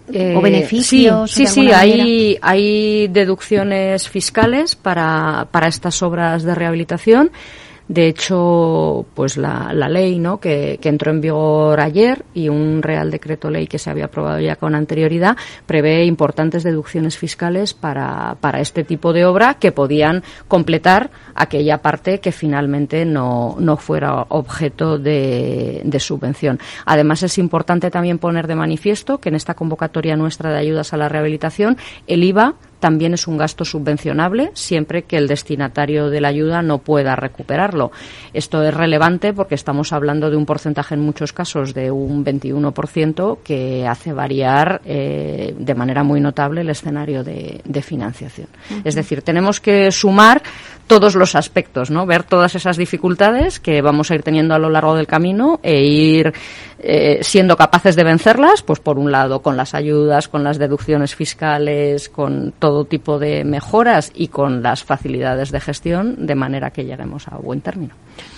o 0.09 0.41
beneficios. 0.41 1.31
Sí, 1.31 1.45
sí, 1.45 1.71
hay, 1.71 2.35
hay 2.41 3.07
deducciones 3.09 4.09
fiscales 4.09 4.75
para, 4.75 5.47
para 5.51 5.67
estas 5.67 6.01
obras 6.01 6.41
de 6.41 6.55
rehabilitación. 6.55 7.29
De 7.87 8.07
hecho, 8.07 9.05
pues 9.13 9.37
la, 9.37 9.71
la 9.71 9.87
ley 9.87 10.17
¿no? 10.17 10.39
Que, 10.39 10.79
que, 10.81 10.89
entró 10.89 11.11
en 11.11 11.21
vigor 11.21 11.79
ayer 11.79 12.25
y 12.33 12.49
un 12.49 12.81
Real 12.81 13.11
Decreto 13.11 13.51
Ley 13.51 13.67
que 13.67 13.77
se 13.77 13.91
había 13.91 14.05
aprobado 14.05 14.39
ya 14.39 14.55
con 14.55 14.73
anterioridad 14.73 15.37
prevé 15.67 16.03
importantes 16.05 16.63
deducciones 16.63 17.17
fiscales 17.17 17.75
para, 17.75 18.37
para 18.41 18.59
este 18.59 18.83
tipo 18.83 19.13
de 19.13 19.25
obra 19.25 19.55
que 19.55 19.71
podían 19.71 20.23
completar 20.47 21.11
aquella 21.35 21.83
parte 21.83 22.19
que 22.19 22.31
finalmente 22.31 23.05
no, 23.05 23.55
no 23.59 23.77
fuera 23.77 24.25
objeto 24.29 24.97
de, 24.97 25.81
de 25.83 25.99
subvención. 25.99 26.59
Además, 26.85 27.21
es 27.21 27.37
importante 27.37 27.91
también 27.91 28.17
poner 28.17 28.47
de 28.47 28.55
manifiesto 28.55 29.19
que 29.19 29.29
en 29.29 29.35
esta 29.35 29.53
convocatoria 29.53 30.15
nuestra 30.15 30.51
de 30.51 30.57
ayudas 30.57 30.93
a 30.93 30.97
la 30.97 31.09
rehabilitación 31.09 31.77
el 32.07 32.23
IVA 32.23 32.55
también 32.79 33.13
es 33.13 33.27
un 33.27 33.37
gasto 33.37 33.65
subvencionable 33.65 34.51
siempre 34.53 35.03
que 35.03 35.17
el 35.17 35.27
destinatario 35.27 36.09
de 36.09 36.21
la 36.21 36.29
ayuda 36.29 36.61
no 36.61 36.79
pueda 36.79 37.15
recuperarlo. 37.15 37.91
Esto 38.33 38.63
es 38.63 38.73
relevante 38.73 39.33
porque 39.33 39.55
estamos 39.55 39.93
hablando 39.93 40.29
de 40.29 40.37
un 40.37 40.45
porcentaje 40.45 40.95
en 40.95 41.01
muchos 41.01 41.33
casos 41.33 41.73
de 41.73 41.91
un 41.91 42.23
21% 42.25 43.39
que 43.43 43.87
hace 43.87 44.13
variar 44.13 44.81
eh, 44.85 45.55
de 45.57 45.75
manera 45.75 46.03
muy 46.03 46.21
notable 46.21 46.61
el 46.61 46.69
escenario 46.69 47.23
de, 47.23 47.61
de 47.63 47.81
financiación. 47.81 48.47
Uh 48.69 48.73
-huh. 48.75 48.81
Es 48.85 48.95
decir, 48.95 49.21
tenemos 49.21 49.59
que 49.59 49.91
sumar 49.91 50.41
todos 50.87 51.15
los 51.15 51.35
aspectos, 51.35 51.89
¿no? 51.89 52.05
Ver 52.05 52.23
todas 52.23 52.55
esas 52.55 52.77
dificultades 52.77 53.59
que 53.59 53.81
vamos 53.81 54.11
a 54.11 54.15
ir 54.15 54.23
teniendo 54.23 54.53
a 54.53 54.59
lo 54.59 54.69
largo 54.69 54.95
del 54.95 55.07
camino 55.07 55.59
e 55.63 55.83
ir 55.83 56.33
eh, 56.79 57.19
siendo 57.23 57.57
capaces 57.57 57.95
de 57.95 58.03
vencerlas, 58.03 58.61
pues 58.61 58.79
por 58.79 58.99
un 58.99 59.11
lado 59.11 59.41
con 59.41 59.57
las 59.57 59.73
ayudas, 59.73 60.27
con 60.27 60.43
las 60.43 60.59
deducciones 60.59 61.15
fiscales, 61.15 62.09
con 62.09 62.53
todo 62.59 62.64
tipo 62.85 63.19
de 63.19 63.43
mejoras 63.43 64.11
y 64.13 64.27
con 64.27 64.61
las 64.61 64.83
facilidades 64.83 65.51
de 65.51 65.59
gestión, 65.59 66.25
de 66.25 66.35
manera 66.35 66.71
que 66.71 66.85
lleguemos 66.85 67.27
a 67.27 67.37
buen 67.37 67.61
término. 67.61 67.93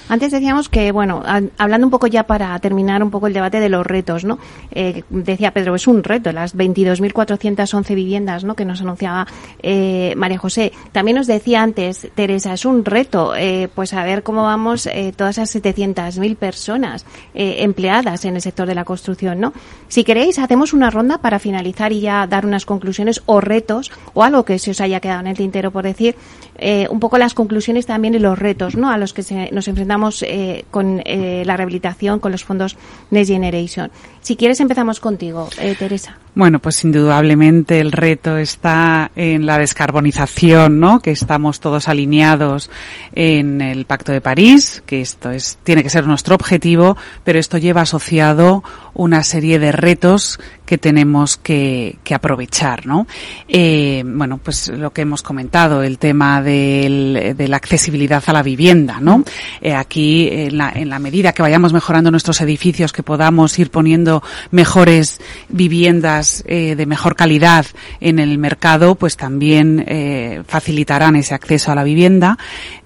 Antes 0.09 0.31
decíamos 0.31 0.69
que, 0.69 0.91
bueno, 0.91 1.21
hablando 1.57 1.87
un 1.87 1.91
poco 1.91 2.07
ya 2.07 2.23
para 2.23 2.57
terminar 2.59 3.03
un 3.03 3.11
poco 3.11 3.27
el 3.27 3.33
debate 3.33 3.59
de 3.59 3.69
los 3.69 3.85
retos, 3.85 4.23
¿no? 4.23 4.39
Eh, 4.71 5.03
decía 5.09 5.51
Pedro, 5.51 5.75
es 5.75 5.87
un 5.87 6.03
reto, 6.03 6.31
las 6.31 6.55
22.411 6.55 7.95
viviendas, 7.95 8.43
¿no? 8.43 8.55
Que 8.55 8.65
nos 8.65 8.81
anunciaba 8.81 9.27
eh, 9.61 10.13
María 10.15 10.37
José. 10.37 10.71
También 10.91 11.17
nos 11.17 11.27
decía 11.27 11.61
antes, 11.61 12.07
Teresa, 12.15 12.53
es 12.53 12.65
un 12.65 12.85
reto, 12.85 13.35
eh, 13.35 13.69
pues 13.73 13.93
a 13.93 14.03
ver 14.03 14.23
cómo 14.23 14.43
vamos 14.43 14.85
eh, 14.87 15.13
todas 15.15 15.37
esas 15.37 15.55
700.000 15.55 16.35
personas 16.35 17.05
eh, 17.33 17.57
empleadas 17.59 18.25
en 18.25 18.35
el 18.35 18.41
sector 18.41 18.67
de 18.67 18.75
la 18.75 18.85
construcción, 18.85 19.39
¿no? 19.39 19.53
Si 19.89 20.03
queréis, 20.03 20.39
hacemos 20.39 20.73
una 20.73 20.89
ronda 20.89 21.17
para 21.19 21.39
finalizar 21.39 21.91
y 21.91 22.01
ya 22.01 22.27
dar 22.27 22.45
unas 22.45 22.65
conclusiones 22.65 23.21
o 23.25 23.41
retos 23.41 23.91
o 24.13 24.23
algo 24.23 24.45
que 24.45 24.59
se 24.59 24.71
os 24.71 24.81
haya 24.81 24.99
quedado 24.99 25.21
en 25.21 25.27
el 25.27 25.37
tintero 25.37 25.71
por 25.71 25.83
decir, 25.83 26.15
eh, 26.57 26.87
un 26.89 26.99
poco 26.99 27.17
las 27.17 27.33
conclusiones 27.33 27.85
también 27.85 28.15
y 28.15 28.19
los 28.19 28.37
retos, 28.37 28.75
¿no? 28.75 28.89
A 28.89 28.97
los 28.97 29.13
que 29.13 29.23
se, 29.23 29.51
nos 29.51 29.67
enfrentamos 29.67 29.96
eh, 30.21 30.65
con 30.71 31.01
eh, 31.05 31.43
la 31.45 31.57
rehabilitación, 31.57 32.19
con 32.19 32.31
los 32.31 32.43
fondos 32.43 32.77
Next 33.11 33.31
Generation. 33.31 33.91
Si 34.27 34.35
quieres, 34.35 34.59
empezamos 34.59 34.99
contigo, 34.99 35.47
eh, 35.57 35.73
Teresa. 35.79 36.17
Bueno, 36.35 36.59
pues 36.59 36.83
indudablemente 36.83 37.79
el 37.79 37.93
reto 37.93 38.35
está 38.35 39.09
en 39.15 39.45
la 39.45 39.57
descarbonización, 39.57 40.81
¿no? 40.81 40.99
Que 40.99 41.11
estamos 41.11 41.61
todos 41.61 41.87
alineados 41.87 42.69
en 43.15 43.61
el 43.61 43.85
Pacto 43.85 44.11
de 44.11 44.19
París, 44.19 44.83
que 44.85 44.99
esto 44.99 45.31
es 45.31 45.59
tiene 45.63 45.81
que 45.81 45.89
ser 45.89 46.05
nuestro 46.05 46.35
objetivo, 46.35 46.97
pero 47.23 47.39
esto 47.39 47.57
lleva 47.57 47.81
asociado 47.81 48.65
una 48.93 49.23
serie 49.23 49.59
de 49.59 49.71
retos 49.71 50.39
que 50.65 50.77
tenemos 50.77 51.37
que, 51.37 51.97
aprovechar, 52.13 52.85
¿no? 52.85 53.07
Eh, 53.47 54.03
bueno, 54.05 54.37
pues 54.37 54.67
lo 54.67 54.91
que 54.91 55.03
hemos 55.03 55.21
comentado, 55.21 55.81
el 55.81 55.97
tema 55.97 56.41
de 56.41 57.35
la 57.47 57.57
accesibilidad 57.57 58.21
a 58.27 58.33
la 58.33 58.43
vivienda, 58.43 58.99
¿no? 58.99 59.23
Eh, 59.61 59.73
aquí, 59.73 60.27
en 60.29 60.57
la, 60.57 60.71
en 60.75 60.89
la 60.89 60.99
medida 60.99 61.31
que 61.31 61.41
vayamos 61.41 61.73
mejorando 61.73 62.11
nuestros 62.11 62.41
edificios, 62.41 62.91
que 62.91 63.01
podamos 63.01 63.57
ir 63.57 63.71
poniendo 63.71 64.16
mejores 64.51 65.19
viviendas 65.49 66.43
eh, 66.47 66.75
de 66.75 66.85
mejor 66.85 67.15
calidad 67.15 67.65
en 67.99 68.19
el 68.19 68.37
mercado, 68.37 68.95
pues 68.95 69.17
también 69.17 69.83
eh, 69.87 70.43
facilitarán 70.47 71.15
ese 71.15 71.33
acceso 71.33 71.71
a 71.71 71.75
la 71.75 71.83
vivienda. 71.83 72.37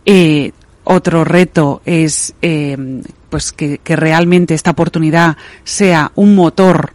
Eh, 0.06 0.52
otro 0.84 1.24
reto 1.24 1.82
es 1.86 2.34
pues 3.30 3.52
que, 3.52 3.80
realmente 3.86 4.54
esta 4.54 4.72
oportunidad 4.72 5.38
sea 5.64 6.12
un 6.16 6.36
motor 6.36 6.94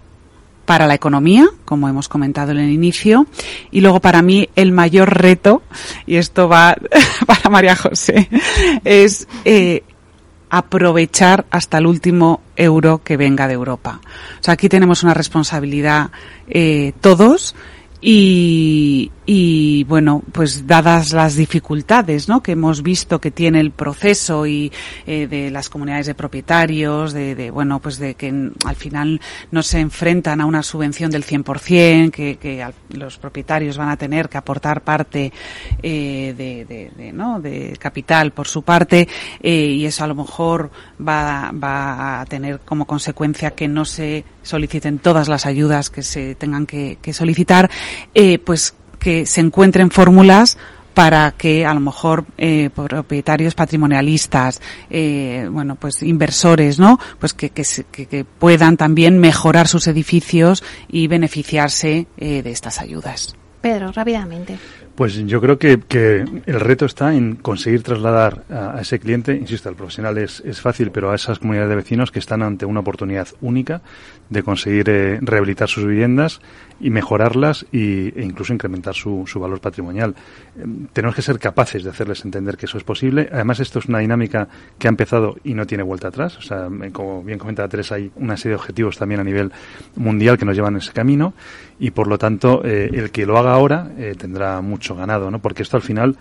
para 0.64 0.88
la 0.88 0.94
economía, 0.94 1.46
como 1.64 1.88
hemos 1.88 2.08
comentado 2.08 2.50
en 2.50 2.58
el 2.58 2.70
inicio, 2.70 3.26
y 3.70 3.80
luego 3.80 4.00
para 4.00 4.22
mí 4.22 4.48
el 4.56 4.72
mayor 4.72 5.16
reto, 5.16 5.62
y 6.04 6.16
esto 6.16 6.48
va 6.48 6.76
para 7.26 7.48
María 7.48 7.76
José, 7.76 8.28
es 8.84 9.28
aprovechar 10.58 11.46
hasta 11.50 11.78
el 11.78 11.86
último 11.86 12.40
euro 12.56 13.02
que 13.02 13.16
venga 13.16 13.46
de 13.48 13.54
Europa. 13.54 14.00
O 14.40 14.42
sea, 14.42 14.54
aquí 14.54 14.68
tenemos 14.68 15.02
una 15.02 15.14
responsabilidad 15.14 16.10
eh, 16.48 16.92
todos 17.00 17.54
y, 18.00 19.10
y 19.26 19.82
bueno, 19.84 20.22
pues 20.32 20.66
dadas 20.68 21.12
las 21.12 21.34
dificultades 21.34 22.28
¿no? 22.28 22.42
que 22.42 22.52
hemos 22.52 22.82
visto 22.82 23.20
que 23.20 23.32
tiene 23.32 23.58
el 23.58 23.72
proceso 23.72 24.46
y 24.46 24.72
eh, 25.04 25.26
de 25.26 25.50
las 25.50 25.68
comunidades 25.68 26.06
de 26.06 26.14
propietarios, 26.14 27.12
de, 27.12 27.34
de, 27.34 27.50
bueno, 27.50 27.80
pues 27.80 27.98
de 27.98 28.14
que 28.14 28.28
al 28.64 28.76
final 28.76 29.20
no 29.50 29.62
se 29.64 29.80
enfrentan 29.80 30.40
a 30.40 30.46
una 30.46 30.62
subvención 30.62 31.10
del 31.10 31.24
100%, 31.24 32.10
que, 32.12 32.36
que 32.36 32.64
los 32.90 33.18
propietarios 33.18 33.76
van 33.76 33.88
a 33.88 33.96
tener 33.96 34.28
que 34.28 34.38
aportar 34.38 34.82
parte 34.82 35.32
eh, 35.82 36.34
de, 36.36 36.64
de, 36.64 36.92
de, 36.96 37.12
¿no? 37.12 37.40
de 37.40 37.76
capital 37.80 38.30
por 38.30 38.46
su 38.46 38.62
parte 38.62 39.08
eh, 39.42 39.66
y 39.66 39.86
eso 39.86 40.04
a 40.04 40.06
lo 40.06 40.14
mejor 40.14 40.70
va, 41.00 41.50
va 41.52 42.20
a 42.20 42.26
tener 42.26 42.60
como 42.60 42.86
consecuencia 42.86 43.50
que 43.52 43.66
no 43.66 43.84
se 43.84 44.24
soliciten 44.42 44.98
todas 45.00 45.28
las 45.28 45.46
ayudas 45.46 45.90
que 45.90 46.02
se 46.02 46.36
tengan 46.36 46.66
que, 46.66 46.98
que 47.02 47.12
solicitar, 47.12 47.70
eh, 48.14 48.38
pues 48.38 48.74
que 48.98 49.26
se 49.26 49.40
encuentren 49.40 49.90
fórmulas 49.90 50.58
para 50.96 51.32
que 51.32 51.66
a 51.66 51.74
lo 51.74 51.80
mejor 51.80 52.24
eh, 52.38 52.70
propietarios 52.74 53.54
patrimonialistas, 53.54 54.62
eh, 54.88 55.46
bueno, 55.52 55.74
pues 55.76 56.02
inversores, 56.02 56.78
¿no? 56.78 56.98
Pues 57.18 57.34
que, 57.34 57.50
que, 57.50 57.64
que, 57.90 58.24
puedan 58.24 58.78
también 58.78 59.18
mejorar 59.18 59.68
sus 59.68 59.88
edificios 59.88 60.64
y 60.88 61.06
beneficiarse 61.06 62.06
eh, 62.16 62.42
de 62.42 62.50
estas 62.50 62.80
ayudas. 62.80 63.36
Pedro, 63.60 63.92
rápidamente. 63.92 64.56
Pues 64.96 65.14
yo 65.26 65.42
creo 65.42 65.58
que, 65.58 65.78
que, 65.78 66.24
el 66.46 66.60
reto 66.60 66.86
está 66.86 67.14
en 67.14 67.36
conseguir 67.36 67.82
trasladar 67.82 68.44
a, 68.48 68.80
ese 68.80 68.98
cliente, 68.98 69.34
insisto, 69.36 69.68
al 69.68 69.74
profesional 69.74 70.16
es, 70.16 70.40
es, 70.40 70.62
fácil, 70.62 70.90
pero 70.90 71.10
a 71.10 71.14
esas 71.14 71.38
comunidades 71.38 71.68
de 71.68 71.76
vecinos 71.76 72.10
que 72.10 72.18
están 72.18 72.42
ante 72.42 72.64
una 72.64 72.80
oportunidad 72.80 73.28
única 73.42 73.82
de 74.30 74.42
conseguir 74.42 74.88
eh, 74.88 75.18
rehabilitar 75.20 75.68
sus 75.68 75.84
viviendas 75.84 76.40
y 76.80 76.88
mejorarlas 76.88 77.66
y, 77.72 78.18
e 78.18 78.24
incluso 78.24 78.54
incrementar 78.54 78.94
su, 78.94 79.24
su 79.26 79.38
valor 79.38 79.60
patrimonial. 79.60 80.14
Eh, 80.58 80.64
tenemos 80.94 81.14
que 81.14 81.20
ser 81.20 81.38
capaces 81.38 81.84
de 81.84 81.90
hacerles 81.90 82.24
entender 82.24 82.56
que 82.56 82.64
eso 82.64 82.78
es 82.78 82.84
posible. 82.84 83.28
Además, 83.30 83.60
esto 83.60 83.80
es 83.80 83.86
una 83.86 83.98
dinámica 83.98 84.48
que 84.78 84.88
ha 84.88 84.90
empezado 84.90 85.36
y 85.44 85.52
no 85.52 85.66
tiene 85.66 85.84
vuelta 85.84 86.08
atrás. 86.08 86.38
O 86.38 86.42
sea, 86.42 86.68
como 86.92 87.22
bien 87.22 87.38
comentaba 87.38 87.68
Teresa, 87.68 87.96
hay 87.96 88.10
una 88.16 88.38
serie 88.38 88.52
de 88.52 88.62
objetivos 88.62 88.96
también 88.96 89.20
a 89.20 89.24
nivel 89.24 89.52
mundial 89.94 90.38
que 90.38 90.46
nos 90.46 90.56
llevan 90.56 90.72
en 90.72 90.80
ese 90.80 90.92
camino 90.92 91.34
y, 91.78 91.90
por 91.90 92.06
lo 92.06 92.18
tanto, 92.18 92.62
eh, 92.64 92.90
el 92.92 93.10
que 93.10 93.26
lo 93.26 93.38
haga 93.38 93.52
ahora 93.52 93.90
eh, 93.98 94.14
tendrá 94.18 94.60
mucho 94.60 94.94
ganado, 94.94 95.30
¿no? 95.30 95.40
Porque 95.40 95.62
esto 95.62 95.76
al 95.76 95.82
final 95.82 96.16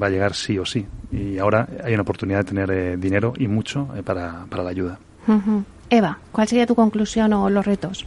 va 0.00 0.06
a 0.06 0.10
llegar 0.10 0.34
sí 0.34 0.58
o 0.58 0.64
sí. 0.64 0.86
Y 1.12 1.38
ahora 1.38 1.68
hay 1.84 1.92
una 1.94 2.02
oportunidad 2.02 2.38
de 2.38 2.44
tener 2.44 2.70
eh, 2.70 2.96
dinero 2.96 3.34
y 3.36 3.48
mucho 3.48 3.88
eh, 3.96 4.02
para, 4.02 4.46
para 4.48 4.62
la 4.62 4.70
ayuda. 4.70 4.98
Uh 5.26 5.32
-huh. 5.32 5.64
Eva, 5.90 6.18
¿cuál 6.32 6.48
sería 6.48 6.66
tu 6.66 6.74
conclusión 6.74 7.32
o 7.32 7.50
los 7.50 7.64
retos? 7.64 8.06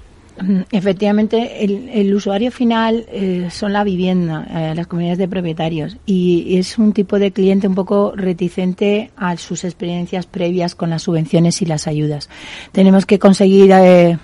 Efectivamente, 0.72 1.64
el, 1.66 1.90
el 1.90 2.14
usuario 2.14 2.52
final 2.52 3.08
eh, 3.12 3.48
son 3.50 3.74
la 3.74 3.84
vivienda, 3.84 4.46
eh, 4.52 4.76
las 4.76 4.86
comunidades 4.86 5.18
de 5.18 5.28
propietarios, 5.28 5.98
y 6.06 6.58
es 6.60 6.78
un 6.78 6.94
tipo 6.94 7.18
de 7.18 7.32
cliente 7.32 7.68
un 7.68 7.74
poco 7.74 8.14
reticente 8.16 9.10
a 9.18 9.36
sus 9.38 9.64
experiencias 9.64 10.28
previas 10.28 10.76
con 10.76 10.92
las 10.92 11.02
subvenciones 11.02 11.64
y 11.64 11.66
las 11.66 11.88
ayudas. 11.88 12.30
Tenemos 12.72 13.08
que 13.08 13.18
conseguir 13.18 13.72
eh, 13.72 14.20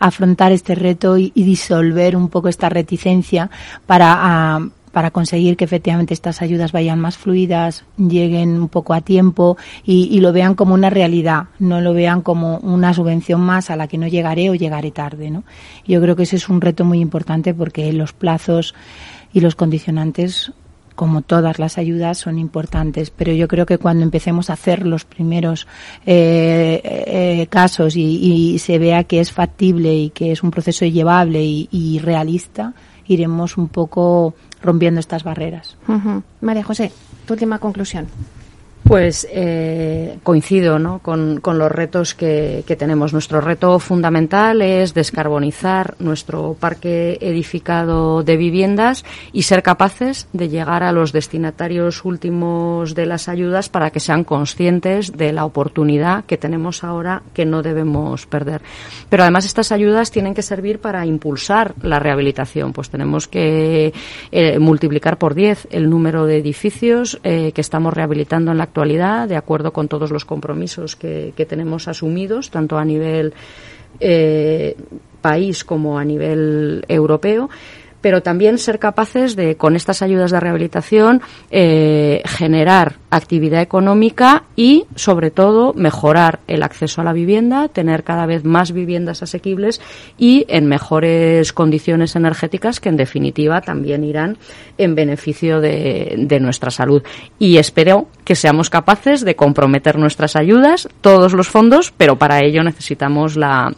afrontar 0.00 0.50
este 0.50 0.74
reto 0.74 1.16
y, 1.16 1.30
disolver 1.34 2.16
un 2.16 2.28
poco 2.28 2.48
esta 2.48 2.68
reticencia 2.68 3.50
para, 3.86 4.58
para 4.92 5.10
conseguir 5.10 5.56
que 5.56 5.64
efectivamente 5.64 6.14
estas 6.14 6.42
ayudas 6.42 6.72
vayan 6.72 6.98
más 6.98 7.16
fluidas, 7.18 7.84
lleguen 7.96 8.60
un 8.60 8.68
poco 8.68 8.94
a 8.94 9.02
tiempo 9.02 9.56
y, 9.84 10.08
y, 10.10 10.20
lo 10.20 10.32
vean 10.32 10.54
como 10.54 10.74
una 10.74 10.90
realidad, 10.90 11.44
no 11.58 11.80
lo 11.80 11.92
vean 11.92 12.22
como 12.22 12.56
una 12.58 12.94
subvención 12.94 13.42
más 13.42 13.70
a 13.70 13.76
la 13.76 13.86
que 13.86 13.98
no 13.98 14.08
llegaré 14.08 14.50
o 14.50 14.54
llegaré 14.54 14.90
tarde. 14.90 15.30
¿no? 15.30 15.44
Yo 15.86 16.00
creo 16.00 16.16
que 16.16 16.24
ese 16.24 16.36
es 16.36 16.48
un 16.48 16.60
reto 16.60 16.84
muy 16.84 17.00
importante 17.00 17.54
porque 17.54 17.92
los 17.92 18.12
plazos 18.14 18.74
y 19.32 19.40
los 19.40 19.54
condicionantes 19.54 20.52
como 21.00 21.22
todas 21.22 21.58
las 21.58 21.78
ayudas, 21.78 22.18
son 22.18 22.38
importantes, 22.38 23.08
pero 23.10 23.32
yo 23.32 23.48
creo 23.48 23.64
que 23.64 23.78
cuando 23.78 24.04
empecemos 24.04 24.50
a 24.50 24.52
hacer 24.52 24.86
los 24.86 25.06
primeros 25.06 25.66
eh, 26.04 26.78
eh, 26.84 27.46
casos 27.48 27.96
y, 27.96 28.58
se 28.58 28.78
vea 28.78 29.04
que 29.04 29.18
es 29.18 29.32
factible 29.32 29.94
y 29.94 30.10
que 30.10 30.30
es 30.30 30.42
un 30.42 30.50
proceso 30.50 30.84
llevable 30.84 31.42
y, 31.42 31.98
realista, 32.04 32.74
iremos 33.06 33.56
un 33.56 33.68
poco 33.68 34.34
rompiendo 34.60 35.00
estas 35.00 35.24
barreras. 35.24 35.78
María 36.42 36.64
José, 36.64 36.92
tu 37.26 37.32
última 37.32 37.58
conclusión. 37.58 38.06
Pues 38.90 39.24
eh, 39.30 40.18
coincido 40.24 40.80
¿no? 40.80 40.98
con, 40.98 41.40
los 41.44 41.70
retos 41.70 42.12
que, 42.16 42.64
tenemos. 42.76 43.12
Nuestro 43.12 43.40
reto 43.40 43.78
fundamental 43.78 44.62
es 44.62 44.94
descarbonizar 44.94 45.94
nuestro 46.00 46.56
parque 46.58 47.16
edificado 47.20 48.24
de 48.24 48.36
viviendas 48.36 49.04
y 49.32 49.42
ser 49.42 49.62
capaces 49.62 50.26
de 50.32 50.48
llegar 50.48 50.82
a 50.82 50.90
los 50.90 51.12
destinatarios 51.12 52.04
últimos 52.04 52.96
de 52.96 53.06
las 53.06 53.28
ayudas 53.28 53.68
para 53.68 53.90
que 53.90 54.00
sean 54.00 54.24
conscientes 54.24 55.16
de 55.16 55.32
la 55.32 55.44
oportunidad 55.44 56.24
que 56.24 56.36
tenemos 56.36 56.82
ahora 56.82 57.22
que 57.32 57.46
no 57.46 57.62
debemos 57.62 58.26
perder. 58.26 58.60
Pero 59.08 59.22
además 59.22 59.44
estas 59.44 59.70
ayudas 59.70 60.10
tienen 60.10 60.34
que 60.34 60.42
servir 60.42 60.80
para 60.80 61.06
impulsar 61.06 61.76
la 61.80 62.00
rehabilitación. 62.00 62.72
Pues 62.72 62.90
tenemos 62.90 63.28
que 63.28 63.92
eh, 64.32 64.58
multiplicar 64.58 65.16
por 65.16 65.36
10 65.36 65.68
el 65.70 65.88
número 65.88 66.26
de 66.26 66.38
edificios 66.38 67.20
eh, 67.22 67.52
que 67.52 67.60
estamos 67.60 67.94
rehabilitando 67.94 68.50
en 68.50 68.58
la 68.58 68.64
actualidad 68.64 68.79
de 69.26 69.36
acuerdo 69.36 69.72
con 69.72 69.88
todos 69.88 70.10
los 70.10 70.24
compromisos 70.24 70.96
que, 70.96 71.46
tenemos 71.48 71.88
asumidos, 71.88 72.50
tanto 72.50 72.78
a 72.78 72.84
nivel 72.84 73.34
eh, 73.98 74.76
país 75.20 75.64
como 75.64 75.98
a 75.98 76.04
nivel 76.04 76.84
europeo 76.88 77.50
pero 78.00 78.22
también 78.22 78.58
ser 78.58 78.78
capaces 78.78 79.36
de, 79.36 79.56
con 79.56 79.76
estas 79.76 80.02
ayudas 80.02 80.30
de 80.30 80.40
rehabilitación, 80.40 81.22
eh, 81.50 82.22
generar 82.26 82.96
actividad 83.10 83.60
económica 83.60 84.44
y, 84.56 84.86
sobre 84.94 85.30
todo, 85.30 85.72
mejorar 85.74 86.40
el 86.46 86.62
acceso 86.62 87.00
a 87.00 87.04
la 87.04 87.12
vivienda, 87.12 87.68
tener 87.68 88.04
cada 88.04 88.26
vez 88.26 88.44
más 88.44 88.72
viviendas 88.72 89.22
asequibles 89.22 89.80
y 90.16 90.46
en 90.48 90.66
mejores 90.66 91.52
condiciones 91.52 92.16
energéticas 92.16 92.80
que, 92.80 92.88
en 92.88 92.96
definitiva, 92.96 93.60
también 93.60 94.04
irán 94.04 94.38
en 94.78 94.94
beneficio 94.94 95.60
de, 95.60 96.14
de 96.16 96.40
nuestra 96.40 96.70
salud. 96.70 97.02
Y 97.38 97.56
espero 97.56 98.08
que 98.24 98.34
seamos 98.34 98.70
capaces 98.70 99.22
de 99.22 99.36
comprometer 99.36 99.98
nuestras 99.98 100.36
ayudas, 100.36 100.88
todos 101.00 101.32
los 101.32 101.48
fondos, 101.48 101.92
pero 101.96 102.16
para 102.16 102.40
ello 102.44 102.62
necesitamos 102.62 103.36
la 103.36 103.72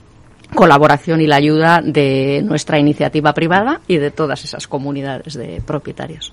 colaboración 0.54 1.20
y 1.20 1.26
la 1.26 1.36
ayuda 1.36 1.80
de 1.82 2.42
nuestra 2.44 2.78
iniciativa 2.78 3.32
privada 3.32 3.80
y 3.86 3.96
de 3.96 4.10
todas 4.10 4.44
esas 4.44 4.66
comunidades 4.66 5.34
de 5.34 5.62
propietarios. 5.64 6.32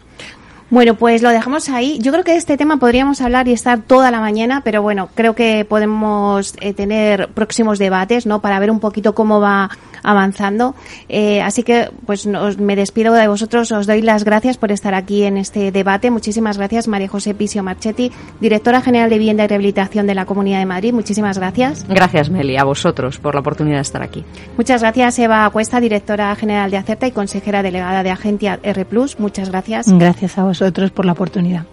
Bueno, 0.72 0.94
pues 0.94 1.24
lo 1.24 1.30
dejamos 1.30 1.68
ahí. 1.70 1.98
Yo 2.00 2.12
creo 2.12 2.24
que 2.24 2.34
de 2.34 2.38
este 2.38 2.56
tema 2.56 2.78
podríamos 2.78 3.22
hablar 3.22 3.48
y 3.48 3.54
estar 3.54 3.82
toda 3.82 4.12
la 4.12 4.20
mañana, 4.20 4.62
pero 4.64 4.84
bueno, 4.84 5.10
creo 5.16 5.34
que 5.34 5.66
podemos 5.66 6.54
eh, 6.62 6.74
tener 6.74 7.30
próximos 7.30 7.80
debates, 7.80 8.28
¿no? 8.28 8.40
Para 8.40 8.60
ver 8.60 8.70
un 8.70 8.80
poquito 8.80 9.16
cómo 9.16 9.40
va 9.40 9.72
avanzando. 10.04 10.76
Eh, 11.08 11.42
así 11.42 11.64
que, 11.64 11.90
pues 12.06 12.28
me 12.28 12.76
despido 12.76 13.14
de 13.14 13.28
vosotros. 13.28 13.72
Os 13.72 13.88
doy 13.88 14.02
las 14.02 14.24
gracias 14.24 14.58
por 14.58 14.72
estar 14.72 14.94
aquí 14.94 15.24
en 15.24 15.38
este 15.38 15.72
debate. 15.72 16.12
Muchísimas 16.12 16.58
gracias, 16.58 16.88
María 16.88 17.08
José 17.08 17.34
Pisio 17.34 17.64
Marchetti, 17.64 18.12
directora 18.40 18.82
general 18.82 19.10
de 19.10 19.18
Vivienda 19.18 19.44
y 19.44 19.48
Rehabilitación 19.48 20.08
de 20.08 20.16
la 20.16 20.26
Comunidad 20.26 20.60
de 20.60 20.66
Madrid. 20.66 20.94
Muchísimas 20.94 21.38
gracias. 21.38 21.86
Gracias, 21.88 22.30
Meli, 22.30 22.58
a 22.58 22.64
vosotros 22.64 23.18
por 23.18 23.36
la 23.36 23.42
oportunidad 23.42 23.78
de 23.78 23.82
estar 23.82 24.02
aquí. 24.02 24.24
Muchas 24.58 24.82
gracias, 24.82 25.20
Eva 25.20 25.50
Cuesta, 25.50 25.80
directora 25.80 26.36
general 26.36 26.72
de 26.72 26.78
Acerta 26.78 27.08
y 27.08 27.12
consejera 27.12 27.64
delegada 27.64 28.04
de 28.04 28.12
Agencia 28.12 28.60
R+. 28.64 28.86
Muchas 29.18 29.50
gracias. 29.50 29.92
Gracias 29.92 30.38
a 30.38 30.44
vosotros 30.44 30.92
por 30.92 31.06
la 31.06 31.14
oportunidad. 31.14 31.66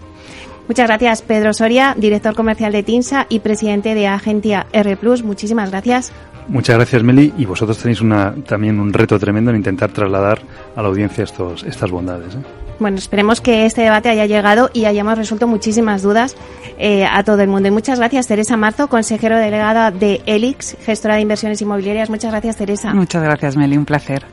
Muchas 0.69 0.89
gracias, 0.89 1.23
Pedro 1.23 1.53
Soria, 1.53 1.95
director 1.97 2.35
comercial 2.35 2.73
de 2.73 2.83
TINSA 2.83 3.27
y 3.29 3.41
presidente 3.41 3.95
de 3.95 4.09
Agencia 4.09 4.67
R. 4.73 4.99
Muchísimas 5.23 5.71
gracias. 5.71 6.13
Muchas 6.49 6.77
gracias, 6.77 7.03
Meli. 7.03 7.33
Y 7.39 7.45
vosotros 7.45 7.79
tenéis 7.79 8.01
una, 8.01 8.35
también 8.47 8.79
un 8.79 8.93
reto 8.93 9.19
tremendo 9.19 9.51
en 9.51 9.57
intentar 9.59 9.91
trasladar 9.91 10.41
a 10.75 10.83
la 10.83 10.89
audiencia 10.89 11.25
estos, 11.25 11.65
estas 11.65 11.91
bondades. 11.91 12.35
¿eh? 12.35 12.39
Bueno, 12.79 12.99
esperemos 12.99 13.41
que 13.41 13.65
este 13.65 13.83
debate 13.83 14.11
haya 14.11 14.27
llegado 14.27 14.71
y 14.73 14.85
hayamos 14.85 15.17
resuelto 15.17 15.47
muchísimas 15.47 16.03
dudas 16.03 16.37
eh, 16.79 17.07
a 17.07 17.25
todo 17.25 17.41
el 17.41 17.49
mundo. 17.49 17.69
Y 17.69 17.71
muchas 17.71 17.99
gracias, 17.99 18.27
Teresa 18.27 18.57
Marzo, 18.57 18.89
consejero 18.89 19.39
delegada 19.39 19.91
de 19.91 20.21
ELIX, 20.27 20.77
gestora 20.85 21.15
de 21.15 21.23
inversiones 21.23 21.61
inmobiliarias. 21.63 22.11
Muchas 22.11 22.31
gracias, 22.31 22.57
Teresa. 22.57 22.93
Muchas 22.93 23.23
gracias, 23.23 23.57
Meli. 23.57 23.77
Un 23.77 23.87
placer. 23.87 24.25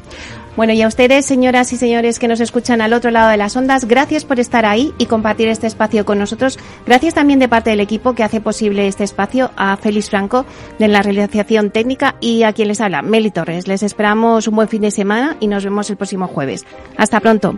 Bueno, 0.56 0.74
y 0.74 0.84
a 0.84 0.88
ustedes, 0.88 1.26
señoras 1.26 1.74
y 1.74 1.78
señores 1.78 2.20
que 2.20 2.28
nos 2.28 2.40
escuchan 2.40 2.80
al 2.82 2.94
otro 2.94 3.10
lado 3.10 3.32
de 3.32 3.38
las 3.38 3.56
ondas, 3.56 3.86
gracias 3.86 4.24
por 4.24 4.40
estar 4.40 4.66
ahí 4.66 4.94
y 5.00 5.08
compartir 5.08 5.48
este 5.48 5.66
espacio 5.66 6.06
con 6.06 6.20
nosotros. 6.20 6.60
Gracias 6.86 7.16
también 7.16 7.40
de 7.40 7.50
parte 7.50 7.72
del 7.72 7.80
equipo 7.80 8.14
que 8.14 8.24
hace 8.24 8.40
posible 8.40 8.88
este 8.88 9.04
espacio, 9.04 9.50
a 9.56 9.76
Félix 9.78 10.12
Franco 10.12 10.46
de 10.78 10.88
la 10.90 11.02
realización 11.02 11.72
técnica 11.72 12.16
y 12.22 12.44
a 12.44 12.54
quien 12.54 12.68
les 12.68 12.82
habla, 12.82 13.02
Meli 13.02 13.32
Torres. 13.32 13.68
Les 13.68 13.82
esperamos 13.82 14.48
un 14.48 14.56
buen 14.56 14.68
fin 14.68 14.84
de 14.84 14.92
semana 14.92 15.38
y 15.40 15.48
nos 15.48 15.64
vemos 15.64 15.90
el 15.90 15.98
próximo 15.98 16.28
jueves. 16.28 16.66
Hasta 16.98 17.20
pronto. 17.20 17.58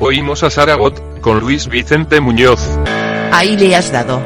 Oímos 0.00 0.44
a 0.44 0.50
Saragot 0.50 1.20
con 1.20 1.40
Luis 1.40 1.66
Vicente 1.66 2.20
Muñoz. 2.20 2.60
Ahí 3.32 3.56
le 3.56 3.74
has 3.74 3.90
dado. 3.90 4.22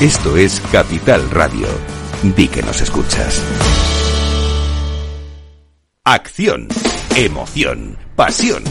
Esto 0.00 0.36
es 0.36 0.60
Capital 0.72 1.30
Radio. 1.30 1.68
Di 2.22 2.48
que 2.48 2.62
nos 2.62 2.80
escuchas. 2.80 3.40
Acción, 6.04 6.66
emoción, 7.14 7.96
pasión. 8.16 8.64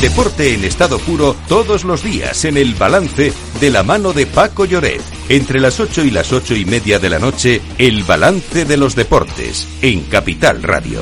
Deporte 0.00 0.54
en 0.54 0.64
estado 0.64 1.00
puro 1.00 1.34
todos 1.48 1.82
los 1.82 2.04
días 2.04 2.44
en 2.44 2.58
el 2.58 2.74
balance 2.74 3.32
de 3.60 3.70
la 3.70 3.82
mano 3.82 4.12
de 4.12 4.26
Paco 4.26 4.66
Lloret. 4.66 5.02
Entre 5.28 5.58
las 5.58 5.80
8 5.80 6.04
y 6.04 6.10
las 6.12 6.32
ocho 6.32 6.54
y 6.54 6.64
media 6.64 7.00
de 7.00 7.10
la 7.10 7.18
noche, 7.18 7.60
el 7.78 8.04
balance 8.04 8.64
de 8.66 8.76
los 8.76 8.94
deportes 8.94 9.66
en 9.82 10.02
Capital 10.02 10.62
Radio. 10.62 11.00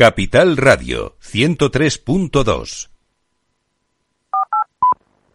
Capital 0.00 0.56
Radio 0.56 1.18
103.2 1.20 2.99